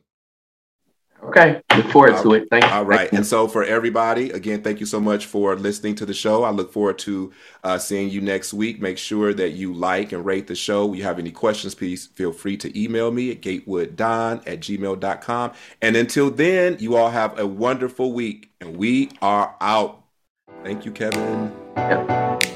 Okay. 1.25 1.63
Look 1.77 1.87
forward 1.91 2.21
to 2.23 2.35
it. 2.35 2.49
Thank 2.51 2.65
you. 2.65 2.71
All 2.71 2.85
right. 2.85 3.13
And 3.13 3.25
so 3.25 3.47
for 3.47 3.63
everybody, 3.63 4.31
again, 4.31 4.63
thank 4.63 4.81
you 4.81 4.87
so 4.87 4.99
much 4.99 5.27
for 5.27 5.55
listening 5.55 5.95
to 5.97 6.07
the 6.07 6.15
show. 6.15 6.43
I 6.43 6.51
look 6.51 6.73
forward 6.73 6.99
to 7.01 7.33
uh, 7.63 7.79
seeing 7.79 8.11
you 8.11 8.21
next 8.21 8.53
week. 8.53 8.81
Make 8.81 8.99
sure 8.99 9.33
that 9.33 9.51
you 9.51 9.73
like 9.73 10.13
and 10.13 10.25
rate 10.25 10.49
the 10.49 10.57
show. 10.57 10.91
If 10.91 10.99
you 10.99 11.05
have 11.05 11.21
any 11.21 11.31
questions, 11.31 11.75
please 11.77 12.07
feel 12.07 12.33
free 12.33 12.57
to 12.59 12.81
email 12.81 13.13
me 13.13 13.31
at 13.31 13.41
gatewooddon 13.41 14.43
at 14.47 14.61
gmail.com. 14.61 15.53
And 15.81 15.97
until 15.97 16.31
then, 16.31 16.77
you 16.81 16.97
all 16.97 17.11
have 17.11 17.39
a 17.39 17.47
wonderful 17.47 18.13
week 18.13 18.51
and 18.61 18.77
we 18.77 19.11
are 19.21 19.55
out. 19.61 20.03
Thank 20.65 20.85
you, 20.85 20.91
Kevin. 20.91 21.62
Yep. 21.77 22.52